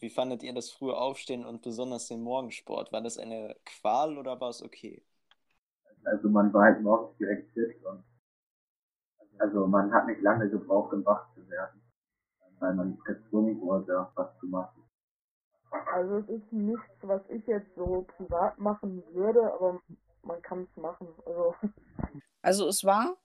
wie 0.00 0.10
fandet 0.10 0.42
ihr 0.42 0.54
das 0.54 0.70
frühe 0.70 0.96
Aufstehen 0.96 1.44
und 1.44 1.62
besonders 1.62 2.06
den 2.06 2.22
Morgensport? 2.22 2.92
War 2.92 3.00
das 3.02 3.18
eine 3.18 3.56
Qual 3.64 4.16
oder 4.16 4.40
war 4.40 4.50
es 4.50 4.62
okay? 4.62 5.02
Also 6.04 6.28
man 6.28 6.52
war 6.52 6.64
halt 6.64 6.82
morgens 6.82 7.16
direkt 7.18 7.52
fit 7.52 7.84
und 7.84 8.04
also 9.38 9.66
man 9.66 9.92
hat 9.92 10.06
nicht 10.06 10.20
lange 10.22 10.48
gebraucht, 10.48 10.92
um 10.92 11.04
wach 11.04 11.32
zu 11.34 11.48
werden, 11.48 11.80
weil 12.58 12.74
man 12.74 12.98
gezwungen 13.04 13.60
wurde, 13.60 14.08
was 14.14 14.36
zu 14.38 14.46
machen. 14.46 14.82
Also 15.92 16.18
es 16.18 16.28
ist 16.28 16.52
nichts, 16.52 16.88
was 17.02 17.20
ich 17.28 17.46
jetzt 17.46 17.74
so 17.76 18.06
privat 18.16 18.58
machen 18.58 19.02
würde, 19.12 19.52
aber 19.52 19.80
man 20.22 20.40
kann 20.42 20.62
es 20.70 20.82
machen. 20.82 21.08
Also 21.26 21.54
Also 22.42 22.66
es 22.68 22.84
war 22.84 23.16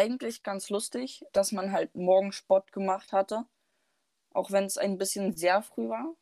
eigentlich 0.00 0.42
ganz 0.42 0.70
lustig, 0.70 1.26
dass 1.32 1.52
man 1.52 1.72
halt 1.72 1.94
morgen 1.94 2.32
Sport 2.32 2.72
gemacht 2.72 3.12
hatte, 3.12 3.44
auch 4.32 4.50
wenn 4.50 4.64
es 4.64 4.78
ein 4.78 4.96
bisschen 4.96 5.36
sehr 5.36 5.62
früh 5.62 5.90
war. 5.90 6.16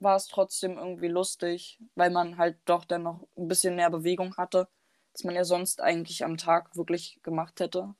War 0.00 0.16
es 0.16 0.28
trotzdem 0.28 0.78
irgendwie 0.78 1.08
lustig, 1.08 1.78
weil 1.96 2.10
man 2.10 2.38
halt 2.38 2.58
doch 2.64 2.86
dann 2.86 3.02
noch 3.02 3.28
ein 3.36 3.46
bisschen 3.46 3.76
mehr 3.76 3.90
Bewegung 3.90 4.34
hatte, 4.38 4.68
als 5.12 5.22
man 5.24 5.34
ja 5.34 5.44
sonst 5.44 5.82
eigentlich 5.82 6.24
am 6.24 6.38
Tag 6.38 6.76
wirklich 6.76 7.20
gemacht 7.22 7.60
hätte. 7.60 7.94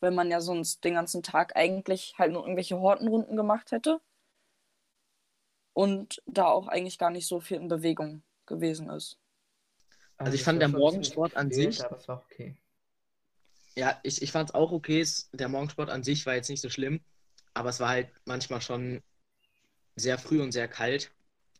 Weil 0.00 0.10
man 0.10 0.28
ja 0.28 0.40
sonst 0.40 0.82
den 0.82 0.94
ganzen 0.94 1.22
Tag 1.22 1.54
eigentlich 1.54 2.14
halt 2.18 2.32
nur 2.32 2.42
irgendwelche 2.42 2.80
Hortenrunden 2.80 3.36
gemacht 3.36 3.70
hätte 3.70 4.00
und 5.72 6.20
da 6.26 6.46
auch 6.46 6.66
eigentlich 6.66 6.98
gar 6.98 7.10
nicht 7.10 7.28
so 7.28 7.38
viel 7.38 7.58
in 7.58 7.68
Bewegung 7.68 8.24
gewesen 8.46 8.90
ist. 8.90 9.19
Also 10.20 10.34
ich 10.34 10.42
es 10.42 10.44
fand 10.44 10.60
der 10.60 10.68
Morgensport 10.68 11.34
an 11.34 11.50
sich, 11.50 11.82
aber 11.82 11.96
es 11.96 12.06
war 12.06 12.22
okay. 12.22 12.54
ja, 13.74 13.98
ich, 14.02 14.20
ich 14.20 14.30
fand 14.30 14.50
es 14.50 14.54
auch 14.54 14.70
okay. 14.70 15.02
Der 15.32 15.48
Morgensport 15.48 15.88
an 15.88 16.02
sich 16.02 16.26
war 16.26 16.34
jetzt 16.34 16.50
nicht 16.50 16.60
so 16.60 16.68
schlimm, 16.68 17.00
aber 17.54 17.70
es 17.70 17.80
war 17.80 17.88
halt 17.88 18.10
manchmal 18.26 18.60
schon 18.60 19.02
sehr 19.96 20.18
früh 20.18 20.42
und 20.42 20.52
sehr 20.52 20.68
kalt. 20.68 21.10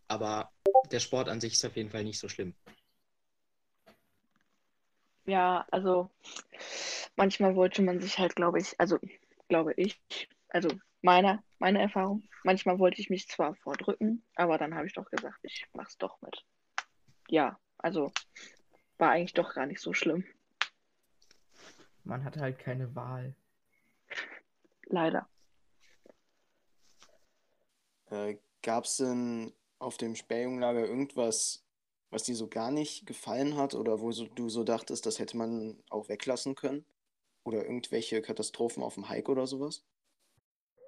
Aber 0.08 0.52
der 0.92 1.00
Sport 1.00 1.30
an 1.30 1.40
sich 1.40 1.54
ist 1.54 1.64
auf 1.64 1.74
jeden 1.74 1.88
Fall 1.88 2.04
nicht 2.04 2.18
so 2.18 2.28
schlimm. 2.28 2.54
Ja, 5.24 5.66
also 5.70 6.10
manchmal 7.16 7.56
wollte 7.56 7.80
man 7.80 7.98
sich 7.98 8.18
halt, 8.18 8.36
glaube 8.36 8.58
ich, 8.58 8.78
also 8.78 8.98
glaube 9.48 9.72
ich, 9.76 9.98
also 10.50 10.68
meine, 11.00 11.42
meine 11.58 11.80
Erfahrung, 11.80 12.28
manchmal 12.44 12.78
wollte 12.78 13.00
ich 13.00 13.08
mich 13.08 13.26
zwar 13.26 13.54
vordrücken, 13.54 14.22
aber 14.34 14.58
dann 14.58 14.74
habe 14.74 14.86
ich 14.86 14.92
doch 14.92 15.08
gesagt, 15.10 15.38
ich 15.44 15.64
mach's 15.72 15.96
doch 15.96 16.20
mit. 16.20 16.44
Ja, 17.28 17.58
also 17.82 18.12
war 18.98 19.10
eigentlich 19.10 19.34
doch 19.34 19.54
gar 19.54 19.66
nicht 19.66 19.80
so 19.80 19.92
schlimm, 19.92 20.24
Man 22.04 22.24
hatte 22.24 22.40
halt 22.40 22.58
keine 22.58 22.94
Wahl. 22.94 23.34
leider. 24.86 25.28
Äh, 28.10 28.36
Gab 28.62 28.84
es 28.84 28.98
denn 28.98 29.54
auf 29.78 29.96
dem 29.96 30.14
Sperrjunglager 30.14 30.86
irgendwas, 30.86 31.64
was 32.10 32.24
dir 32.24 32.34
so 32.34 32.46
gar 32.48 32.70
nicht 32.70 33.06
gefallen 33.06 33.56
hat 33.56 33.74
oder 33.74 34.00
wo 34.00 34.12
so, 34.12 34.26
du 34.26 34.48
so 34.50 34.64
dachtest, 34.64 35.06
das 35.06 35.18
hätte 35.18 35.36
man 35.38 35.82
auch 35.88 36.08
weglassen 36.10 36.54
können? 36.56 36.84
Oder 37.44 37.64
irgendwelche 37.64 38.20
Katastrophen 38.20 38.82
auf 38.82 38.94
dem 38.94 39.08
Hike 39.08 39.30
oder 39.30 39.46
sowas? 39.46 39.84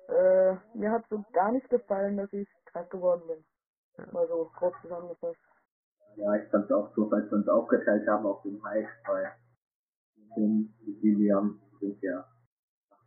äh, 0.08 0.56
mir 0.74 0.90
hat 0.90 1.04
so 1.08 1.24
gar 1.32 1.52
nicht 1.52 1.68
gefallen, 1.70 2.16
dass 2.16 2.32
ich 2.32 2.48
krank 2.66 2.90
geworden 2.90 3.26
bin. 3.26 3.44
Mal 4.12 4.26
so 4.28 4.50
grob 4.54 4.74
zusammengefasst. 4.82 5.40
Ja, 6.16 6.34
ich 6.36 6.48
fand 6.50 6.66
es 6.66 6.70
auch 6.70 6.94
so, 6.94 7.10
als 7.10 7.30
wir 7.30 7.38
uns 7.38 7.48
aufgeteilt 7.48 8.06
haben 8.06 8.26
auf 8.26 8.42
dem 8.42 8.62
Hike, 8.64 8.90
weil 9.06 9.32
und 10.34 10.74
William 11.02 11.60
sind 11.80 12.00
ja 12.02 12.26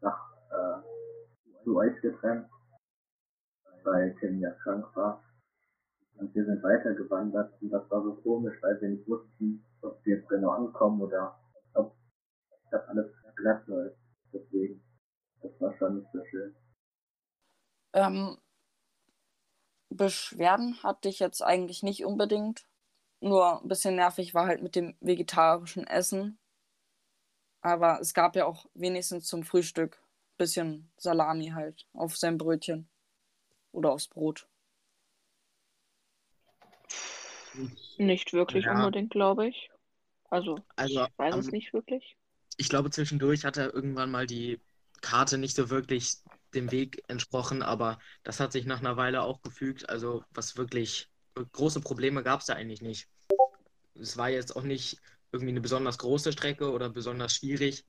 nach, 0.02 0.32
äh, 0.52 1.64
zu 1.64 1.78
euch 1.78 2.00
getrennt, 2.02 2.50
weil 3.84 4.16
Tim 4.20 4.40
ja 4.40 4.52
krank 4.52 4.86
war. 4.96 5.24
Und 6.18 6.34
wir 6.34 6.46
sind 6.46 6.64
weitergewandert 6.64 7.62
und 7.62 7.72
das 7.72 7.90
war 7.90 8.04
so 8.04 8.16
komisch, 8.16 8.56
weil 8.62 8.80
wir 8.80 8.90
nicht 8.90 9.08
wussten, 9.08 9.66
ob 9.82 10.06
wir 10.06 10.18
jetzt 10.18 10.30
genau 10.30 10.52
ankommen 10.52 11.02
oder 11.02 11.38
ob 11.74 11.96
das 12.72 12.88
alles 12.88 13.12
glatt 13.36 13.68
läuft. 13.68 13.98
Deswegen, 14.32 14.82
das 15.42 15.52
war 15.60 15.74
schon 15.78 15.98
nicht 15.98 16.12
so 16.14 16.24
schön. 16.26 16.56
Ähm, 17.94 18.38
Beschwerden 19.90 20.82
hatte 20.84 21.10
ich 21.10 21.20
jetzt 21.20 21.42
eigentlich 21.42 21.84
nicht 21.84 22.06
unbedingt. 22.06 22.66
Nur 23.26 23.60
ein 23.64 23.68
bisschen 23.68 23.96
nervig 23.96 24.36
war 24.36 24.46
halt 24.46 24.62
mit 24.62 24.76
dem 24.76 24.96
vegetarischen 25.00 25.88
Essen. 25.88 26.38
Aber 27.62 28.00
es 28.00 28.14
gab 28.14 28.36
ja 28.36 28.46
auch 28.46 28.68
wenigstens 28.76 29.26
zum 29.26 29.42
Frühstück 29.42 29.98
ein 29.98 30.38
bisschen 30.38 30.92
Salami 30.98 31.48
halt 31.48 31.88
auf 31.94 32.16
sein 32.16 32.38
Brötchen. 32.38 32.88
Oder 33.72 33.94
aufs 33.94 34.08
Brot. 34.08 34.48
Nicht 37.98 38.32
wirklich 38.32 38.66
Ja. 38.66 38.74
unbedingt, 38.78 39.10
glaube 39.10 39.48
ich. 39.48 39.72
Also, 40.30 40.60
Also, 40.76 41.06
ich 41.06 41.18
weiß 41.18 41.36
es 41.36 41.48
am- 41.48 41.52
nicht 41.52 41.74
wirklich. 41.74 42.16
Ich 42.58 42.70
glaube, 42.70 42.92
zwischendurch 42.92 43.44
hat 43.44 43.58
er 43.58 43.74
irgendwann 43.74 44.12
mal 44.12 44.28
die 44.28 44.62
Karte 45.02 45.40
nicht 45.40 45.56
so 45.56 45.72
wirklich 45.72 46.18
dem 46.54 46.72
Weg 46.72 47.04
entsprochen, 47.08 47.64
aber 47.64 47.98
das 48.24 48.40
hat 48.40 48.52
sich 48.52 48.66
nach 48.68 48.82
einer 48.82 48.98
Weile 48.98 49.24
auch 49.24 49.42
gefügt. 49.42 49.90
Also, 49.90 50.24
was 50.30 50.58
wirklich 50.58 51.10
große 51.54 51.82
Probleme 51.82 52.22
gab 52.22 52.42
es 52.42 52.46
da 52.46 52.54
eigentlich 52.54 52.84
nicht. 52.84 53.10
Es 54.00 54.18
war 54.18 54.30
jetzt 54.30 54.56
auch 54.56 54.64
nicht 54.64 55.00
irgendwie 55.32 55.52
eine 55.52 55.62
besonders 55.62 55.98
große 55.98 56.32
Strecke 56.32 56.72
oder 56.72 56.90
besonders 56.90 57.34
schwierig 57.36 57.86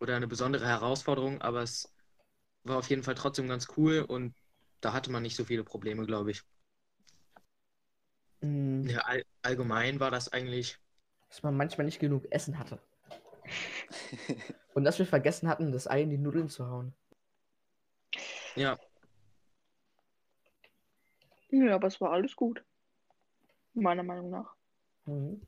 oder 0.00 0.16
eine 0.16 0.28
besondere 0.28 0.66
Herausforderung, 0.66 1.40
aber 1.42 1.62
es 1.62 1.92
war 2.64 2.78
auf 2.78 2.90
jeden 2.90 3.02
Fall 3.02 3.14
trotzdem 3.14 3.48
ganz 3.48 3.68
cool 3.76 4.00
und 4.00 4.34
da 4.80 4.92
hatte 4.92 5.10
man 5.10 5.22
nicht 5.22 5.36
so 5.36 5.44
viele 5.44 5.64
Probleme, 5.64 6.06
glaube 6.06 6.30
ich. 6.32 6.42
Mm, 8.42 8.88
Ja, 8.88 9.00
all, 9.00 9.22
allgemein 9.42 10.00
war 10.00 10.10
das 10.10 10.28
eigentlich. 10.32 10.78
Dass 11.28 11.42
man 11.42 11.56
manchmal 11.56 11.84
nicht 11.84 12.00
genug 12.00 12.26
Essen 12.30 12.58
hatte. 12.58 12.78
Und 14.74 14.84
dass 14.84 14.98
wir 14.98 15.06
vergessen 15.06 15.48
hatten, 15.48 15.72
das 15.72 15.88
Ei 15.88 16.02
in 16.02 16.10
die 16.10 16.18
Nudeln 16.18 16.48
zu 16.48 16.66
hauen. 16.68 16.94
Ja, 18.56 18.78
Ja, 21.50 21.74
aber 21.74 21.88
es 21.88 22.00
war 22.00 22.12
alles 22.12 22.34
gut. 22.36 22.64
Meiner 23.72 24.02
Meinung 24.02 24.28
nach. 24.28 24.57
Mhm. 25.08 25.40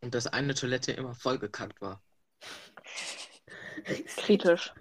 und 0.00 0.14
dass 0.14 0.26
eine 0.26 0.54
Toilette 0.54 0.92
immer 0.92 1.14
vollgekackt 1.14 1.82
war. 1.82 2.02
Kritisch. 4.16 4.72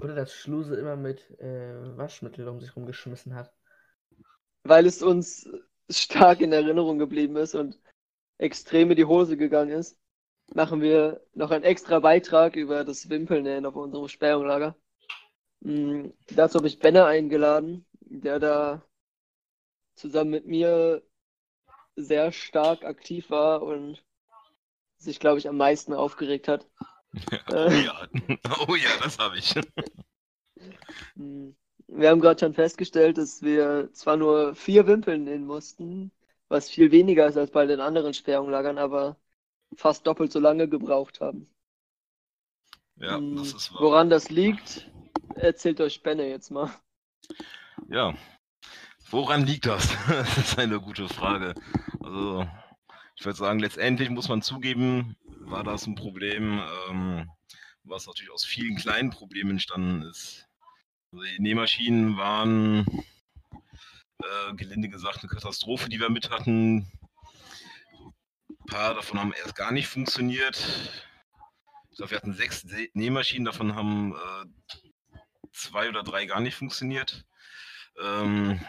Oder 0.00 0.14
dass 0.14 0.32
Schluse 0.32 0.76
immer 0.76 0.96
mit 0.96 1.28
äh, 1.40 1.96
Waschmittel 1.96 2.46
um 2.48 2.60
sich 2.60 2.74
rumgeschmissen 2.76 3.34
hat. 3.34 3.52
Weil 4.62 4.86
es 4.86 5.02
uns 5.02 5.48
stark 5.90 6.40
in 6.40 6.52
Erinnerung 6.52 6.98
geblieben 6.98 7.36
ist 7.36 7.56
und 7.56 7.80
extrem 8.38 8.90
in 8.92 8.96
die 8.96 9.04
Hose 9.04 9.36
gegangen 9.36 9.72
ist, 9.72 9.98
machen 10.54 10.80
wir 10.80 11.26
noch 11.34 11.50
einen 11.50 11.64
extra 11.64 11.98
Beitrag 11.98 12.54
über 12.54 12.84
das 12.84 13.08
Wimpelnähen 13.08 13.66
auf 13.66 13.74
unserem 13.74 14.08
Sperrunglager. 14.08 14.76
Mm, 15.60 16.10
Dazu 16.28 16.58
habe 16.58 16.68
ich 16.68 16.78
Benner 16.78 17.06
eingeladen, 17.06 17.84
der 18.00 18.38
da 18.38 18.86
zusammen 19.96 20.30
mit 20.30 20.46
mir 20.46 21.02
sehr 21.96 22.32
stark 22.32 22.84
aktiv 22.84 23.30
war 23.30 23.62
und 23.62 24.04
sich, 24.98 25.20
glaube 25.20 25.38
ich, 25.38 25.48
am 25.48 25.56
meisten 25.58 25.94
aufgeregt 25.94 26.48
hat. 26.48 26.68
Oh 27.66 27.70
Äh, 27.70 27.84
ja, 27.84 28.06
oh 28.68 28.74
ja, 28.76 28.90
das 29.02 29.18
habe 29.18 29.38
ich. 29.38 29.54
Mm, 31.14 31.50
Wir 31.88 32.10
haben 32.10 32.20
gerade 32.20 32.38
schon 32.40 32.54
festgestellt, 32.54 33.18
dass 33.18 33.42
wir 33.42 33.92
zwar 33.92 34.16
nur 34.16 34.54
vier 34.54 34.86
Wimpeln 34.86 35.24
nähen 35.24 35.44
mussten, 35.46 36.12
was 36.48 36.70
viel 36.70 36.92
weniger 36.92 37.26
ist 37.26 37.36
als 37.36 37.50
bei 37.50 37.66
den 37.66 37.80
anderen 37.80 38.14
Sperrunglagern, 38.14 38.78
aber 38.78 39.16
fast 39.76 40.06
doppelt 40.06 40.32
so 40.32 40.40
lange 40.40 40.68
gebraucht 40.68 41.20
haben. 41.20 41.50
Ja, 42.96 43.18
Mm, 43.18 43.34
das 43.34 43.52
ist 43.54 43.72
wahr. 43.74 43.82
Woran 43.82 44.08
das 44.10 44.30
liegt, 44.30 44.90
erzählt 45.34 45.80
euch 45.80 46.02
Benne 46.02 46.28
jetzt 46.28 46.50
mal. 46.50 46.70
Ja, 47.88 48.14
woran 49.10 49.46
liegt 49.46 49.66
das? 49.66 49.96
Das 50.08 50.38
ist 50.38 50.58
eine 50.58 50.80
gute 50.80 51.08
Frage. 51.08 51.54
Also, 52.02 52.46
ich 53.16 53.24
würde 53.24 53.38
sagen, 53.38 53.58
letztendlich 53.60 54.08
muss 54.10 54.28
man 54.28 54.42
zugeben, 54.42 55.16
war 55.40 55.64
das 55.64 55.86
ein 55.86 55.94
Problem, 55.94 56.60
ähm, 56.88 57.30
was 57.84 58.06
natürlich 58.06 58.30
aus 58.32 58.44
vielen 58.44 58.76
kleinen 58.76 59.10
Problemen 59.10 59.52
entstanden 59.52 60.02
ist. 60.02 60.46
Also 61.12 61.24
die 61.24 61.42
Nähmaschinen 61.42 62.16
waren, 62.16 62.86
äh, 64.18 64.54
gelinde 64.54 64.88
gesagt, 64.88 65.18
eine 65.20 65.28
Katastrophe, 65.28 65.88
die 65.88 65.98
wir 66.00 66.08
mit 66.10 66.30
hatten. 66.30 66.90
Ein 68.48 68.66
paar 68.66 68.94
davon 68.94 69.18
haben 69.18 69.32
erst 69.32 69.56
gar 69.56 69.72
nicht 69.72 69.88
funktioniert. 69.88 70.56
Ich 71.90 71.96
glaube, 71.96 72.10
wir 72.12 72.16
hatten 72.18 72.34
sechs 72.34 72.60
Se- 72.62 72.88
Nähmaschinen, 72.94 73.44
davon 73.44 73.74
haben 73.74 74.14
äh, 74.14 75.16
zwei 75.52 75.88
oder 75.88 76.02
drei 76.04 76.26
gar 76.26 76.40
nicht 76.40 76.54
funktioniert. 76.54 77.26
Ähm, 78.00 78.60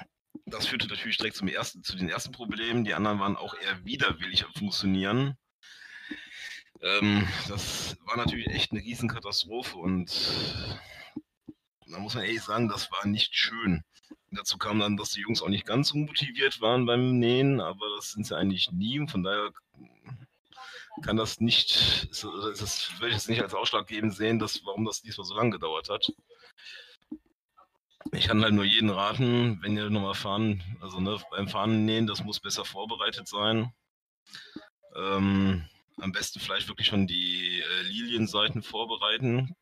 das 0.45 0.67
führte 0.67 0.87
natürlich 0.87 1.17
direkt 1.17 1.35
zum 1.37 1.47
ersten, 1.47 1.83
zu 1.83 1.95
den 1.95 2.09
ersten 2.09 2.31
Problemen. 2.31 2.83
Die 2.83 2.93
anderen 2.93 3.19
waren 3.19 3.37
auch 3.37 3.53
eher 3.55 3.83
widerwillig 3.85 4.45
am 4.45 4.53
Funktionieren. 4.53 5.37
Ähm, 6.81 7.27
das 7.47 7.95
war 8.05 8.17
natürlich 8.17 8.47
echt 8.47 8.71
eine 8.71 8.81
Riesenkatastrophe 8.81 9.77
und 9.77 10.11
da 11.87 11.99
muss 11.99 12.15
man 12.15 12.23
ehrlich 12.23 12.41
sagen, 12.41 12.69
das 12.69 12.91
war 12.91 13.05
nicht 13.05 13.35
schön. 13.35 13.83
Dazu 14.31 14.57
kam 14.57 14.79
dann, 14.79 14.95
dass 14.97 15.11
die 15.11 15.21
Jungs 15.21 15.41
auch 15.41 15.49
nicht 15.49 15.65
ganz 15.65 15.89
so 15.89 15.97
motiviert 15.97 16.61
waren 16.61 16.85
beim 16.85 17.19
Nähen, 17.19 17.59
aber 17.59 17.85
das 17.97 18.11
sind 18.11 18.25
sie 18.25 18.35
eigentlich 18.37 18.71
nie. 18.71 18.97
Und 18.99 19.11
von 19.11 19.23
daher 19.23 19.51
kann 21.03 21.17
das 21.17 21.39
nicht, 21.39 22.07
ist- 22.09 22.23
ist 22.23 22.61
das 22.61 22.91
würde 22.99 23.09
ich 23.09 23.13
jetzt 23.15 23.29
nicht 23.29 23.41
als 23.41 23.53
ausschlaggebend 23.53 24.15
sehen, 24.15 24.39
dass, 24.39 24.61
warum 24.65 24.85
das 24.85 25.01
diesmal 25.01 25.25
so 25.25 25.35
lange 25.35 25.51
gedauert 25.51 25.89
hat. 25.89 26.11
Ich 28.11 28.27
kann 28.27 28.43
halt 28.43 28.53
nur 28.53 28.65
jeden 28.65 28.89
raten, 28.89 29.59
wenn 29.61 29.77
ihr 29.77 29.89
nochmal 29.89 30.15
fahren, 30.15 30.63
also 30.81 30.99
ne, 30.99 31.19
beim 31.29 31.47
Fahren 31.47 31.85
nähen, 31.85 32.07
das 32.07 32.23
muss 32.23 32.39
besser 32.39 32.65
vorbereitet 32.65 33.27
sein. 33.27 33.71
Ähm, 34.95 35.65
am 35.97 36.11
besten 36.11 36.39
vielleicht 36.39 36.67
wirklich 36.67 36.87
schon 36.87 37.07
die 37.07 37.59
äh, 37.59 37.81
Lilienseiten 37.83 38.63
vorbereiten, 38.63 39.55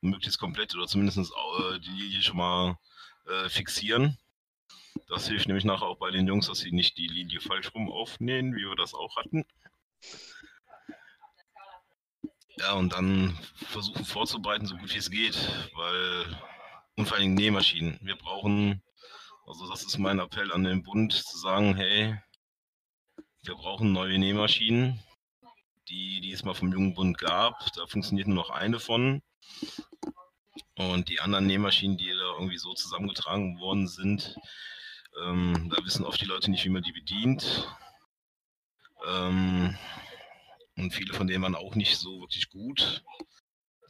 möglichst 0.00 0.38
komplett 0.38 0.74
oder 0.74 0.86
zumindest 0.86 1.18
äh, 1.18 1.78
die 1.80 1.90
Lilie 1.90 2.22
schon 2.22 2.36
mal 2.36 2.78
äh, 3.26 3.48
fixieren. 3.48 4.18
Das 5.08 5.28
hilft 5.28 5.46
nämlich 5.46 5.64
nachher 5.64 5.86
auch 5.86 5.98
bei 5.98 6.10
den 6.10 6.26
Jungs, 6.26 6.46
dass 6.46 6.58
sie 6.58 6.72
nicht 6.72 6.96
die 6.98 7.06
Linie 7.06 7.40
falsch 7.40 7.74
rum 7.74 7.90
aufnähen, 7.90 8.54
wie 8.54 8.68
wir 8.68 8.76
das 8.76 8.94
auch 8.94 9.16
hatten. 9.16 9.44
Ja, 12.58 12.72
und 12.72 12.92
dann 12.92 13.36
versuchen 13.54 14.04
vorzubereiten, 14.04 14.66
so 14.66 14.76
gut 14.76 14.92
wie 14.94 14.98
es 14.98 15.10
geht, 15.10 15.36
weil, 15.74 16.24
und 16.96 17.06
vor 17.06 17.18
allem 17.18 17.34
Nähmaschinen. 17.34 17.98
Wir 18.02 18.16
brauchen, 18.16 18.82
also 19.46 19.68
das 19.68 19.84
ist 19.84 19.98
mein 19.98 20.18
Appell 20.18 20.52
an 20.52 20.64
den 20.64 20.82
Bund, 20.82 21.12
zu 21.12 21.38
sagen, 21.38 21.76
hey, 21.76 22.18
wir 23.42 23.54
brauchen 23.54 23.92
neue 23.92 24.18
Nähmaschinen, 24.18 25.00
die, 25.88 26.20
die 26.20 26.32
es 26.32 26.42
mal 26.42 26.54
vom 26.54 26.72
Jugendbund 26.72 27.18
gab. 27.18 27.72
Da 27.74 27.86
funktioniert 27.86 28.26
nur 28.26 28.36
noch 28.36 28.50
eine 28.50 28.80
von. 28.80 29.22
Und 30.76 31.08
die 31.08 31.20
anderen 31.20 31.46
Nähmaschinen, 31.46 31.96
die 31.96 32.08
da 32.08 32.34
irgendwie 32.34 32.58
so 32.58 32.74
zusammengetragen 32.74 33.58
worden 33.60 33.86
sind, 33.86 34.36
ähm, 35.22 35.70
da 35.70 35.84
wissen 35.84 36.04
oft 36.04 36.20
die 36.20 36.26
Leute 36.26 36.50
nicht, 36.50 36.64
wie 36.64 36.70
man 36.70 36.82
die 36.82 36.92
bedient. 36.92 37.68
Ähm, 39.06 39.76
und 40.76 40.92
viele 40.92 41.14
von 41.14 41.26
denen 41.26 41.42
waren 41.42 41.54
auch 41.54 41.74
nicht 41.74 41.96
so 41.96 42.20
wirklich 42.20 42.50
gut, 42.50 43.02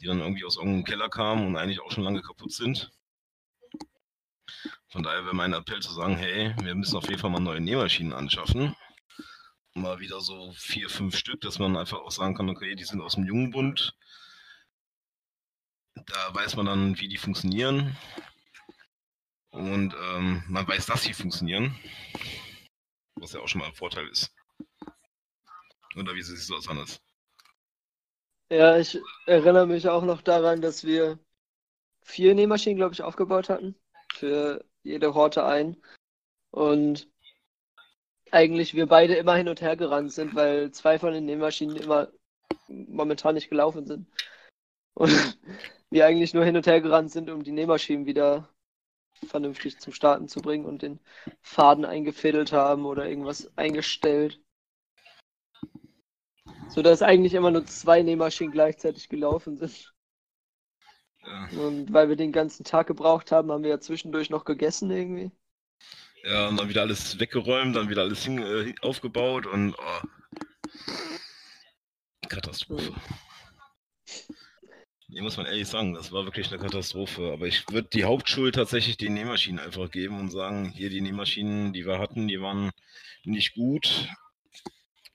die 0.00 0.06
dann 0.06 0.20
irgendwie 0.20 0.44
aus 0.44 0.56
irgendeinem 0.56 0.84
Keller 0.84 1.08
kamen 1.08 1.46
und 1.46 1.56
eigentlich 1.56 1.80
auch 1.80 1.90
schon 1.90 2.04
lange 2.04 2.22
kaputt 2.22 2.52
sind. 2.52 2.90
Von 4.88 5.02
daher 5.02 5.24
wäre 5.24 5.34
mein 5.34 5.52
Appell 5.52 5.80
zu 5.80 5.92
sagen, 5.92 6.16
hey, 6.16 6.54
wir 6.62 6.74
müssen 6.74 6.96
auf 6.96 7.08
jeden 7.08 7.20
Fall 7.20 7.30
mal 7.30 7.40
neue 7.40 7.60
Nähmaschinen 7.60 8.12
anschaffen. 8.12 8.74
Mal 9.74 9.98
wieder 10.00 10.20
so 10.20 10.52
vier, 10.52 10.88
fünf 10.88 11.16
Stück, 11.16 11.40
dass 11.42 11.58
man 11.58 11.76
einfach 11.76 11.98
auch 11.98 12.10
sagen 12.10 12.34
kann, 12.34 12.48
okay, 12.48 12.74
die 12.74 12.84
sind 12.84 13.02
aus 13.02 13.16
dem 13.16 13.26
Jungenbund. 13.26 13.94
Da 15.94 16.34
weiß 16.34 16.56
man 16.56 16.66
dann, 16.66 16.98
wie 16.98 17.08
die 17.08 17.18
funktionieren. 17.18 17.96
Und 19.50 19.94
ähm, 19.94 20.44
man 20.48 20.66
weiß, 20.66 20.86
dass 20.86 21.02
sie 21.02 21.12
funktionieren. 21.12 21.74
Was 23.16 23.32
ja 23.32 23.40
auch 23.40 23.48
schon 23.48 23.60
mal 23.60 23.68
ein 23.68 23.74
Vorteil 23.74 24.06
ist. 24.08 24.34
Oder 25.96 26.14
wie 26.14 26.22
siehst 26.22 26.48
du 26.48 26.54
das 26.54 26.68
anders? 26.68 27.00
Ja, 28.50 28.78
ich 28.78 29.00
erinnere 29.26 29.66
mich 29.66 29.88
auch 29.88 30.04
noch 30.04 30.22
daran, 30.22 30.60
dass 30.60 30.84
wir 30.84 31.18
vier 32.02 32.34
Nähmaschinen, 32.34 32.76
glaube 32.76 32.94
ich, 32.94 33.02
aufgebaut 33.02 33.48
hatten. 33.48 33.74
Für 34.14 34.64
jede 34.84 35.14
Horte 35.14 35.44
ein. 35.44 35.76
Und 36.52 37.10
eigentlich 38.30 38.74
wir 38.74 38.86
beide 38.86 39.16
immer 39.16 39.34
hin 39.34 39.48
und 39.48 39.60
her 39.60 39.76
gerannt 39.76 40.12
sind, 40.12 40.34
weil 40.34 40.70
zwei 40.72 40.98
von 40.98 41.12
den 41.12 41.26
Nähmaschinen 41.26 41.76
immer 41.76 42.12
momentan 42.68 43.34
nicht 43.34 43.50
gelaufen 43.50 43.86
sind. 43.86 44.08
Und 44.94 45.10
wir 45.90 46.06
eigentlich 46.06 46.34
nur 46.34 46.44
hin 46.44 46.56
und 46.56 46.66
her 46.66 46.80
gerannt 46.80 47.10
sind, 47.10 47.30
um 47.30 47.42
die 47.42 47.52
Nähmaschinen 47.52 48.06
wieder 48.06 48.48
vernünftig 49.26 49.80
zum 49.80 49.92
Starten 49.92 50.28
zu 50.28 50.40
bringen 50.40 50.66
und 50.66 50.82
den 50.82 51.00
Faden 51.42 51.84
eingefädelt 51.84 52.52
haben 52.52 52.86
oder 52.86 53.08
irgendwas 53.08 53.50
eingestellt. 53.56 54.40
So 56.68 56.82
dass 56.82 57.02
eigentlich 57.02 57.34
immer 57.34 57.50
nur 57.50 57.66
zwei 57.66 58.02
Nähmaschinen 58.02 58.52
gleichzeitig 58.52 59.08
gelaufen 59.08 59.56
sind. 59.56 59.94
Ja. 61.24 61.48
Und 61.58 61.92
weil 61.92 62.08
wir 62.08 62.16
den 62.16 62.32
ganzen 62.32 62.64
Tag 62.64 62.86
gebraucht 62.86 63.32
haben, 63.32 63.50
haben 63.50 63.62
wir 63.62 63.70
ja 63.70 63.80
zwischendurch 63.80 64.30
noch 64.30 64.44
gegessen 64.44 64.90
irgendwie. 64.90 65.30
Ja, 66.24 66.48
und 66.48 66.56
dann 66.58 66.68
wieder 66.68 66.82
alles 66.82 67.18
weggeräumt, 67.20 67.76
dann 67.76 67.88
wieder 67.88 68.02
alles 68.02 68.24
hin, 68.24 68.38
äh, 68.38 68.74
aufgebaut 68.82 69.46
und 69.46 69.74
oh. 69.74 70.06
Katastrophe. 72.28 72.92
Hier 75.08 75.22
muss 75.22 75.36
man 75.36 75.46
ehrlich 75.46 75.68
sagen, 75.68 75.94
das 75.94 76.10
war 76.10 76.24
wirklich 76.24 76.52
eine 76.52 76.60
Katastrophe. 76.60 77.32
Aber 77.32 77.46
ich 77.46 77.64
würde 77.70 77.88
die 77.92 78.04
Hauptschuld 78.04 78.56
tatsächlich 78.56 78.96
den 78.96 79.14
Nähmaschinen 79.14 79.64
einfach 79.64 79.90
geben 79.90 80.18
und 80.18 80.30
sagen, 80.30 80.68
hier 80.68 80.90
die 80.90 81.00
Nähmaschinen, 81.00 81.72
die 81.72 81.86
wir 81.86 81.98
hatten, 81.98 82.26
die 82.26 82.40
waren 82.40 82.72
nicht 83.24 83.54
gut. 83.54 84.08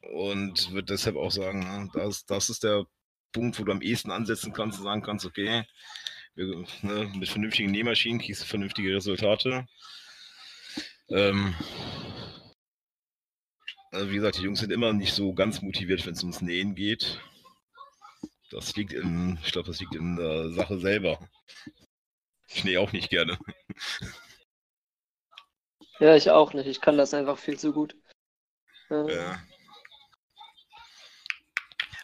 Und 0.02 0.72
würde 0.72 0.94
deshalb 0.94 1.16
auch 1.16 1.32
sagen, 1.32 1.60
ne, 1.60 1.90
das, 1.94 2.26
das 2.26 2.50
ist 2.50 2.64
der 2.64 2.86
Punkt, 3.32 3.60
wo 3.60 3.64
du 3.64 3.72
am 3.72 3.82
ehesten 3.82 4.12
ansetzen 4.12 4.54
kannst 4.54 4.80
und 4.80 4.86
sagen 4.86 5.04
kannst, 5.04 5.26
okay, 5.26 5.64
wir, 6.36 6.66
ne, 6.82 7.12
mit 7.16 7.30
vernünftigen 7.30 7.72
Nähmaschinen 7.72 8.20
kriegst 8.20 8.42
du 8.42 8.46
vernünftige 8.46 8.96
Resultate. 8.96 9.68
Ähm, 11.10 11.54
also 13.92 14.10
wie 14.10 14.16
gesagt, 14.16 14.38
die 14.38 14.44
Jungs 14.44 14.60
sind 14.60 14.72
immer 14.72 14.94
nicht 14.94 15.14
so 15.14 15.34
ganz 15.34 15.62
motiviert, 15.62 16.06
wenn 16.06 16.14
es 16.14 16.24
ums 16.24 16.42
Nähen 16.42 16.76
geht. 16.76 17.22
Das 18.50 18.76
liegt 18.76 18.94
in, 18.94 19.40
ich 19.44 19.52
glaube, 19.52 19.68
das 19.68 19.80
liegt 19.80 19.96
in 19.96 20.16
der 20.16 20.52
Sache 20.52 20.80
selber. 20.80 21.20
Ich 22.48 22.64
nähe 22.64 22.82
auch 22.82 22.92
nicht 22.92 23.10
gerne. 23.10 23.38
Ja, 26.00 26.16
ich 26.16 26.32
auch 26.32 26.54
nicht. 26.54 26.68
Ich 26.68 26.82
kann 26.82 26.98
das 26.98 27.14
einfach 27.14 27.38
viel 27.38 27.58
zu 27.58 27.72
gut. 27.72 27.96
Ja. 28.90 29.08
Ja. 29.08 29.44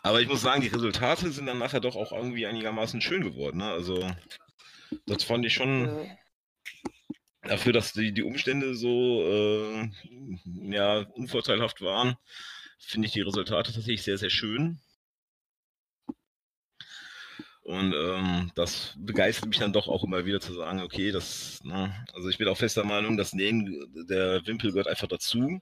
Aber 0.07 0.21
ich 0.21 0.29
muss 0.29 0.39
sagen, 0.39 0.61
die 0.61 0.69
Resultate 0.69 1.29
sind 1.31 1.47
dann 1.47 1.57
nachher 1.57 1.81
doch 1.81 1.97
auch 1.97 2.13
irgendwie 2.13 2.47
einigermaßen 2.47 3.01
schön 3.01 3.23
geworden. 3.23 3.57
Ne? 3.57 3.69
Also, 3.69 4.09
das 5.05 5.25
fand 5.25 5.45
ich 5.45 5.53
schon 5.53 6.09
dafür, 7.41 7.73
dass 7.73 7.91
die, 7.91 8.13
die 8.13 8.23
Umstände 8.23 8.73
so 8.75 9.21
äh, 9.21 9.89
ja, 10.71 10.99
unvorteilhaft 10.99 11.81
waren, 11.81 12.15
finde 12.79 13.07
ich 13.07 13.11
die 13.11 13.21
Resultate 13.21 13.73
tatsächlich 13.73 14.03
sehr, 14.03 14.17
sehr 14.17 14.29
schön. 14.29 14.79
Und 17.63 17.93
ähm, 17.93 18.53
das 18.55 18.95
begeistert 18.97 19.49
mich 19.49 19.57
dann 19.57 19.73
doch 19.73 19.89
auch 19.89 20.05
immer 20.05 20.23
wieder 20.23 20.39
zu 20.39 20.53
sagen, 20.53 20.79
okay, 20.79 21.11
das, 21.11 21.61
ne, 21.65 21.93
also 22.13 22.29
ich 22.29 22.37
bin 22.37 22.47
auch 22.47 22.57
fester 22.57 22.85
Meinung, 22.85 23.17
das 23.17 23.33
Nähen 23.33 24.05
der 24.07 24.45
Wimpel 24.47 24.71
gehört 24.71 24.87
einfach 24.87 25.09
dazu. 25.09 25.59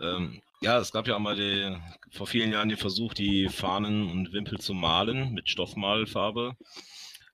Ähm, 0.00 0.40
ja, 0.60 0.78
es 0.78 0.92
gab 0.92 1.06
ja 1.06 1.18
mal 1.18 1.36
die, 1.36 1.76
vor 2.10 2.26
vielen 2.26 2.52
Jahren 2.52 2.68
den 2.68 2.78
Versuch, 2.78 3.14
die 3.14 3.48
Fahnen 3.48 4.10
und 4.10 4.32
Wimpel 4.32 4.58
zu 4.58 4.74
malen 4.74 5.32
mit 5.32 5.48
Stoffmalfarbe. 5.50 6.56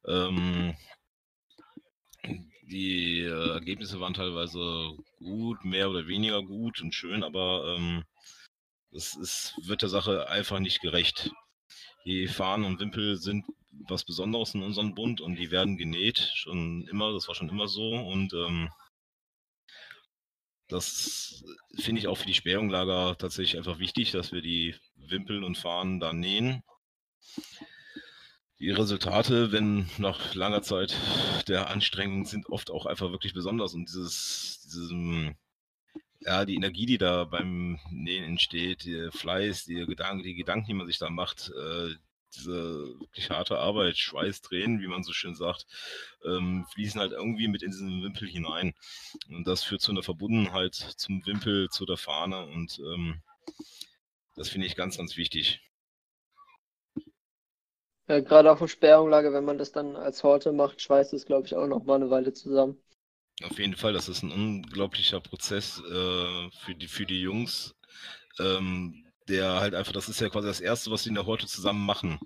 Ähm, 0.07 0.75
die 2.73 3.21
äh, 3.21 3.51
Ergebnisse 3.51 4.01
waren 4.01 4.15
teilweise 4.15 4.97
gut, 5.19 5.65
mehr 5.65 5.91
oder 5.91 6.07
weniger 6.07 6.43
gut 6.43 6.81
und 6.81 6.95
schön, 6.95 7.23
aber 7.23 7.77
ähm, 7.77 8.05
es 8.91 9.15
ist, 9.15 9.55
wird 9.63 9.83
der 9.83 9.89
Sache 9.89 10.29
einfach 10.29 10.59
nicht 10.59 10.81
gerecht. 10.81 11.31
Die 12.05 12.27
Fahnen 12.27 12.65
und 12.65 12.81
Wimpel 12.81 13.17
sind 13.17 13.45
was 13.89 14.05
Besonderes 14.05 14.55
in 14.55 14.63
unserem 14.63 14.95
Bund 14.95 15.21
und 15.21 15.37
die 15.37 15.51
werden 15.51 15.77
genäht, 15.77 16.19
schon 16.35 16.87
immer, 16.89 17.13
das 17.13 17.29
war 17.29 17.35
schon 17.35 17.49
immer 17.49 17.69
so 17.69 17.91
und 17.91 18.33
ähm, 18.35 18.69
das 20.73 21.45
finde 21.79 22.01
ich 22.01 22.09
auch 22.09 22.17
für 22.17 22.27
die 22.27 22.35
Sperrunglager 22.35 23.17
tatsächlich 23.19 23.57
einfach 23.57 23.79
wichtig, 23.79 24.11
dass 24.13 24.33
wir 24.33 24.43
die 24.43 24.75
Wimpel 24.97 25.45
und 25.45 25.59
Fahnen 25.59 26.01
da 26.01 26.13
nähen. 26.13 26.63
Die 28.59 28.71
Resultate, 28.71 29.53
wenn 29.53 29.89
nach 29.99 30.35
langer 30.35 30.63
Zeit 30.63 30.97
der 31.49 31.71
Anstrengung 31.71 32.25
sind, 32.25 32.49
oft 32.49 32.71
auch 32.71 32.87
einfach 32.87 33.11
wirklich 33.11 33.35
besonders 33.35 33.75
und 33.75 33.89
dieses, 33.89 34.61
diesem, 34.73 35.35
ja, 36.21 36.45
die 36.45 36.55
Energie, 36.55 36.87
die 36.87 36.99
da 36.99 37.25
beim 37.25 37.81
Nähen 37.91 38.25
entsteht, 38.25 38.85
der 38.87 39.11
Fleiß, 39.11 39.65
die 39.65 39.85
Gedanken, 39.87 40.23
die 40.23 40.35
Gedanken, 40.35 40.67
die 40.67 40.75
man 40.75 40.87
sich 40.87 40.99
da 40.99 41.11
macht, 41.11 41.51
äh, 41.51 41.95
diese 42.35 42.99
wirklich 43.01 43.31
harte 43.31 43.59
Arbeit, 43.59 43.97
Schweiß, 43.99 44.43
Tränen, 44.43 44.81
wie 44.81 44.87
man 44.87 45.03
so 45.03 45.13
schön 45.13 45.35
sagt, 45.35 45.67
ähm, 46.25 46.67
fließen 46.73 47.01
halt 47.01 47.13
irgendwie 47.13 47.49
mit 47.49 47.63
in 47.63 47.71
diesen 47.71 48.03
Wimpel 48.03 48.29
hinein. 48.29 48.75
Und 49.29 49.47
das 49.47 49.63
führt 49.63 49.81
zu 49.81 49.93
einer 49.93 50.03
Verbundenheit 50.03 50.75
zum 50.75 51.25
Wimpel, 51.27 51.69
zu 51.71 51.87
der 51.87 51.97
Fahne 51.97 52.47
und 52.47 52.79
ähm, 52.81 53.23
das 54.35 54.49
finde 54.49 54.67
ich 54.67 54.77
ganz, 54.77 54.97
ganz 54.97 55.17
wichtig. 55.17 55.61
Ja, 58.09 58.21
gerade 58.21 58.51
auf 58.51 58.59
dem 58.59 58.69
Sperrunglager, 58.69 59.33
wenn 59.33 59.45
man 59.45 59.59
das 59.59 59.73
dann 59.73 59.97
als 59.97 60.23
Horte 60.23 60.53
macht, 60.53 60.81
schweißt 60.81 61.13
es, 61.13 61.27
glaube 61.27 61.47
ich, 61.47 61.55
auch 61.55 61.67
noch 61.67 61.85
mal 61.85 61.97
eine 61.97 62.11
Weile 62.11 62.33
zusammen. 62.33 62.77
Auf 63.43 63.59
jeden 63.59 63.77
Fall, 63.77 63.93
das 63.93 64.09
ist 64.09 64.23
ein 64.23 64.33
unglaublicher 64.33 65.21
Prozess 65.21 65.81
äh, 65.81 66.51
für, 66.51 66.75
die, 66.75 66.89
für 66.89 67.07
die 67.07 67.21
Jungs, 67.21 67.75
ähm, 68.39 69.05
der 69.29 69.61
halt 69.61 69.75
einfach, 69.75 69.93
das 69.93 70.09
ist 70.09 70.21
ja 70.21 70.29
quasi 70.29 70.49
das 70.49 70.61
Erste, 70.61 70.91
was 70.91 71.05
sie 71.05 71.11
in 71.11 71.15
der 71.15 71.27
Horte 71.27 71.47
zusammen 71.47 71.85
machen. 71.85 72.19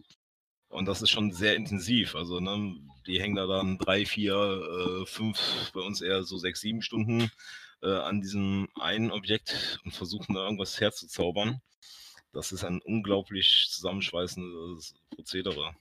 Und 0.68 0.86
das 0.86 1.02
ist 1.02 1.10
schon 1.10 1.32
sehr 1.32 1.56
intensiv. 1.56 2.14
Also, 2.14 2.40
ne, 2.40 2.76
die 3.06 3.20
hängen 3.20 3.36
da 3.36 3.46
dann 3.46 3.78
drei, 3.78 4.04
vier, 4.04 4.34
äh, 4.34 5.06
fünf, 5.06 5.38
bei 5.72 5.80
uns 5.80 6.00
eher 6.00 6.22
so 6.24 6.38
sechs, 6.38 6.60
sieben 6.60 6.82
Stunden 6.82 7.30
äh, 7.82 7.88
an 7.88 8.20
diesem 8.20 8.68
einen 8.74 9.10
Objekt 9.10 9.80
und 9.84 9.92
versuchen 9.94 10.34
da 10.34 10.44
irgendwas 10.44 10.80
herzuzaubern. 10.80 11.60
Das 12.32 12.52
ist 12.52 12.64
ein 12.64 12.80
unglaublich 12.82 13.68
zusammenschweißendes 13.70 14.94
Prozedere. 15.10 15.74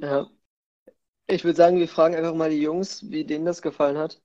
Ja. 0.00 0.30
Ich 1.26 1.44
würde 1.44 1.56
sagen, 1.56 1.78
wir 1.78 1.88
fragen 1.88 2.14
einfach 2.14 2.34
mal 2.34 2.50
die 2.50 2.60
Jungs, 2.60 3.10
wie 3.10 3.24
denen 3.24 3.46
das 3.46 3.62
gefallen 3.62 3.98
hat. 3.98 4.22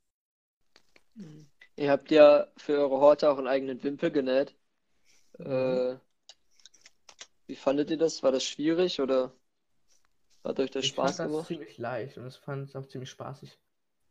Ihr 1.80 1.92
habt 1.92 2.12
ja 2.12 2.46
für 2.58 2.74
eure 2.74 3.00
Horte 3.00 3.30
auch 3.30 3.38
einen 3.38 3.48
eigenen 3.48 3.82
Wimpel 3.84 4.12
genäht. 4.12 4.54
Äh, 5.38 5.96
wie 7.48 7.56
fandet 7.56 7.90
ihr 7.90 7.98
das? 7.98 8.22
War 8.22 8.34
das 8.34 8.44
schwierig 8.44 9.00
oder 9.00 9.32
hat 10.44 10.60
euch 10.60 10.72
das 10.72 10.84
Ich 10.84 10.92
Spaß 10.92 11.16
fand 11.16 11.20
das 11.20 11.32
gemacht? 11.32 11.48
ziemlich 11.48 11.78
leicht 11.78 12.18
und 12.18 12.26
es 12.26 12.36
fand 12.36 12.68
es 12.68 12.76
auch 12.76 12.86
ziemlich 12.86 13.10
spaßig. 13.10 13.58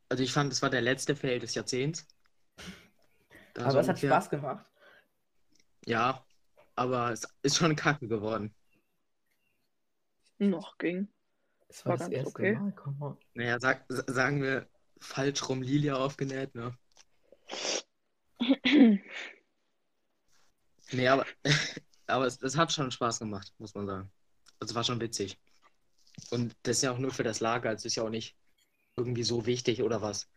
Also 0.09 0.23
ich 0.23 0.33
fand, 0.33 0.51
es 0.51 0.63
war 0.63 0.71
der 0.71 0.81
letzte 0.81 1.15
Fail 1.15 1.39
des 1.41 1.55
Jahrzehnts. 1.55 2.07
Da 3.55 3.63
Aber 3.65 3.73
so 3.73 3.79
es 3.81 3.89
hat 3.89 3.97
ungefähr- 3.97 4.11
Spaß 4.11 4.31
gemacht. 4.31 4.71
Ja, 5.85 6.25
aber 6.77 7.11
es 7.13 7.27
ist 7.43 7.57
schon 7.57 7.75
kacke 7.77 8.07
geworden. 8.09 8.55
Noch 10.39 10.79
ging. 10.79 11.09
Es 11.69 11.85
war 11.85 11.91
War 11.91 11.97
das 11.99 12.07
ganz 12.07 12.15
erste 12.15 12.29
okay. 12.31 12.53
Mal, 12.55 12.73
come 12.73 12.97
on. 13.05 13.19
Naja, 13.35 13.59
sag, 13.61 13.85
sagen 13.89 14.43
wir 14.43 14.69
falsch 15.01 15.49
rum 15.49 15.61
Lilia 15.63 15.97
aufgenäht, 15.97 16.55
ne? 16.55 16.77
Nee, 20.91 21.09
aber, 21.09 21.27
aber 22.07 22.27
es, 22.27 22.41
es 22.43 22.57
hat 22.57 22.73
schon 22.73 22.91
Spaß 22.91 23.19
gemacht, 23.19 23.53
muss 23.59 23.75
man 23.75 23.87
sagen. 23.87 24.11
Also 24.59 24.73
es 24.73 24.75
war 24.75 24.85
schon 24.85 25.01
witzig. 25.01 25.39
Und 26.31 26.57
das 26.63 26.79
ist 26.79 26.83
ja 26.83 26.93
auch 26.93 26.99
nur 26.99 27.13
für 27.13 27.23
das 27.23 27.41
Lager, 27.41 27.69
also 27.69 27.87
ist 27.87 27.95
ja 27.95 28.03
auch 28.03 28.11
nicht 28.11 28.37
irgendwie 28.97 29.23
so 29.23 29.47
wichtig 29.47 29.83
oder 29.83 30.03
was, 30.03 30.29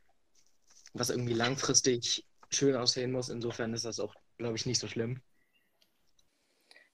was 0.93 1.09
irgendwie 1.09 1.33
langfristig 1.33 2.27
schön 2.49 2.75
aussehen 2.75 3.11
muss. 3.11 3.29
Insofern 3.29 3.73
ist 3.73 3.85
das 3.85 3.99
auch, 3.99 4.13
glaube 4.37 4.57
ich, 4.57 4.65
nicht 4.65 4.79
so 4.79 4.87
schlimm. 4.87 5.21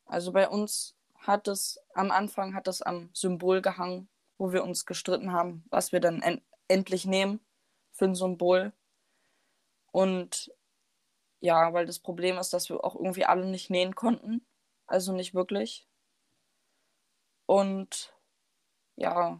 Also 0.05 0.31
bei 0.31 0.47
uns 0.47 0.95
hat 1.15 1.47
es 1.47 1.79
am 1.93 2.11
Anfang 2.11 2.53
hat 2.55 2.67
es 2.67 2.81
am 2.81 3.09
Symbol 3.13 3.61
gehangen, 3.61 4.07
wo 4.37 4.53
wir 4.53 4.63
uns 4.63 4.85
gestritten 4.85 5.33
haben, 5.33 5.65
was 5.69 5.91
wir 5.91 5.99
dann 5.99 6.21
en 6.21 6.41
endlich 6.69 7.05
nehmen 7.05 7.39
für 7.91 8.05
ein 8.05 8.15
Symbol. 8.15 8.73
Und 9.97 10.53
ja, 11.39 11.73
weil 11.73 11.87
das 11.87 11.97
Problem 11.97 12.37
ist, 12.37 12.53
dass 12.53 12.69
wir 12.69 12.83
auch 12.83 12.93
irgendwie 12.93 13.25
alle 13.25 13.47
nicht 13.47 13.71
nähen 13.71 13.95
konnten. 13.95 14.45
Also 14.85 15.11
nicht 15.11 15.33
wirklich. 15.33 15.89
Und 17.47 18.15
ja, 18.95 19.39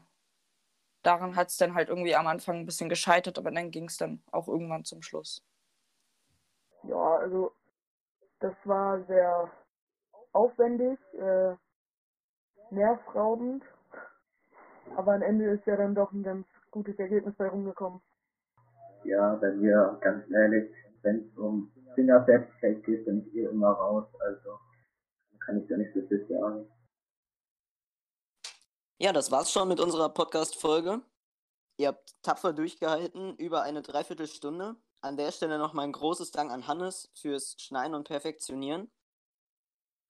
daran 1.04 1.36
hat 1.36 1.50
es 1.50 1.58
dann 1.58 1.76
halt 1.76 1.90
irgendwie 1.90 2.16
am 2.16 2.26
Anfang 2.26 2.56
ein 2.56 2.66
bisschen 2.66 2.90
gescheitert, 2.90 3.38
aber 3.38 3.52
dann 3.52 3.70
ging 3.70 3.86
es 3.86 3.98
dann 3.98 4.24
auch 4.32 4.48
irgendwann 4.48 4.84
zum 4.84 5.04
Schluss. 5.04 5.46
Ja, 6.82 7.18
also 7.18 7.52
das 8.40 8.56
war 8.64 9.04
sehr 9.06 9.52
aufwendig, 10.32 10.98
äh, 11.20 11.56
nervraubend, 12.72 13.64
aber 14.96 15.14
am 15.14 15.22
Ende 15.22 15.52
ist 15.52 15.68
ja 15.68 15.76
dann 15.76 15.94
doch 15.94 16.12
ein 16.14 16.24
ganz 16.24 16.48
gutes 16.72 16.98
Ergebnis 16.98 17.36
bei 17.36 17.48
rumgekommen. 17.48 18.02
Ja, 19.04 19.40
wenn 19.42 19.62
wir 19.62 19.98
ganz 20.02 20.30
ehrlich, 20.32 20.72
wenn 21.04 21.30
es 21.30 21.38
um 21.38 21.72
Fingerfertigkeit 21.96 22.84
geht, 22.84 23.06
bin 23.06 23.26
ich 23.28 23.36
eh 23.36 23.46
immer 23.46 23.70
raus, 23.70 24.06
also 24.20 24.60
kann 25.40 25.62
ich 25.62 25.68
da 25.68 25.78
nicht 25.78 25.94
so 25.94 26.02
viel 26.08 26.28
sagen. 26.28 26.70
Ja, 29.00 29.14
das 29.14 29.32
war's 29.32 29.52
schon 29.52 29.68
mit 29.68 29.80
unserer 29.80 30.10
Podcast-Folge. 30.10 31.02
Ihr 31.78 31.90
habt 31.90 32.16
tapfer 32.24 32.54
durchgehalten, 32.54 33.36
über 33.38 33.62
eine 33.62 33.82
Dreiviertelstunde. 33.82 34.76
An 35.02 35.16
der 35.16 35.32
Stelle 35.32 35.60
nochmal 35.60 35.86
ein 35.86 35.92
großes 35.92 36.32
Dank 36.32 36.52
an 36.52 36.68
Hannes 36.68 37.10
fürs 37.14 37.56
Schneiden 37.60 37.94
und 37.94 38.08
Perfektionieren. 38.08 38.92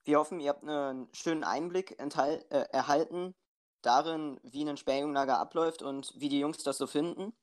Wir 0.05 0.19
hoffen, 0.19 0.39
ihr 0.39 0.49
habt 0.49 0.63
einen 0.63 1.09
schönen 1.13 1.43
Einblick 1.43 1.99
äh, 1.99 2.65
erhalten 2.71 3.35
darin, 3.81 4.39
wie 4.43 4.67
ein 4.67 4.77
Sperrjunglager 4.77 5.37
abläuft 5.37 5.81
und 5.81 6.13
wie 6.15 6.29
die 6.29 6.39
Jungs 6.39 6.63
das 6.63 6.77
so 6.77 6.87
finden. 6.87 7.33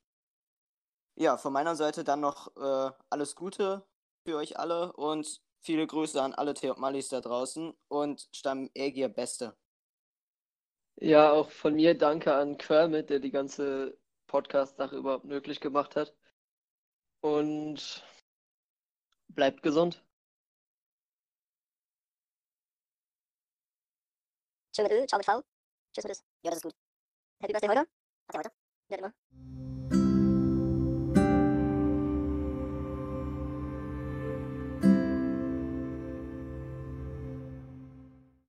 Ja, 1.17 1.37
von 1.37 1.53
meiner 1.53 1.77
Seite 1.77 2.03
dann 2.03 2.21
noch 2.21 2.57
äh, 2.57 2.93
alles 3.09 3.37
Gute 3.37 3.87
für 4.25 4.37
euch 4.37 4.59
alle 4.59 4.93
und 4.95 5.41
viele 5.61 5.87
Grüße 5.87 6.21
an 6.21 6.35
alle 6.35 6.55
Theop 6.55 6.79
Mallis 6.79 7.09
da 7.09 7.21
draußen 7.21 7.73
und 7.89 8.29
Stamm 8.35 8.71
Ägier 8.75 9.09
Beste. 9.09 9.57
Ja, 10.97 11.33
auch 11.33 11.51
von 11.51 11.75
mir 11.75 11.97
danke 11.97 12.35
an 12.35 12.57
Kermit, 12.59 13.11
der 13.11 13.21
die 13.21 13.31
ganze 13.31 13.99
Podcast-Sache 14.27 14.97
überhaupt 14.97 15.25
möglich 15.25 15.61
gemacht 15.61 15.97
hat. 15.97 16.15
Und 17.21 18.05
bleibt 19.29 19.63
gesund. 19.63 20.05
Tschö 24.73 24.83
mit 24.83 24.93
Ö, 24.93 25.07
ciao 25.07 25.19
mit 25.19 25.27
V. 25.27 25.43
Tschüss 25.93 26.05
mit 26.05 26.13
S. 26.13 26.25
Ja, 26.43 26.51
das 26.51 26.57
ist 26.57 26.63
gut. 26.63 26.75
Happy 27.41 27.53
Birthday 27.53 27.69
heute? 27.69 27.81
Hat 28.29 28.35
er 28.35 28.39
heute? 28.39 28.53
Ja, 28.89 28.99
immer. 28.99 29.54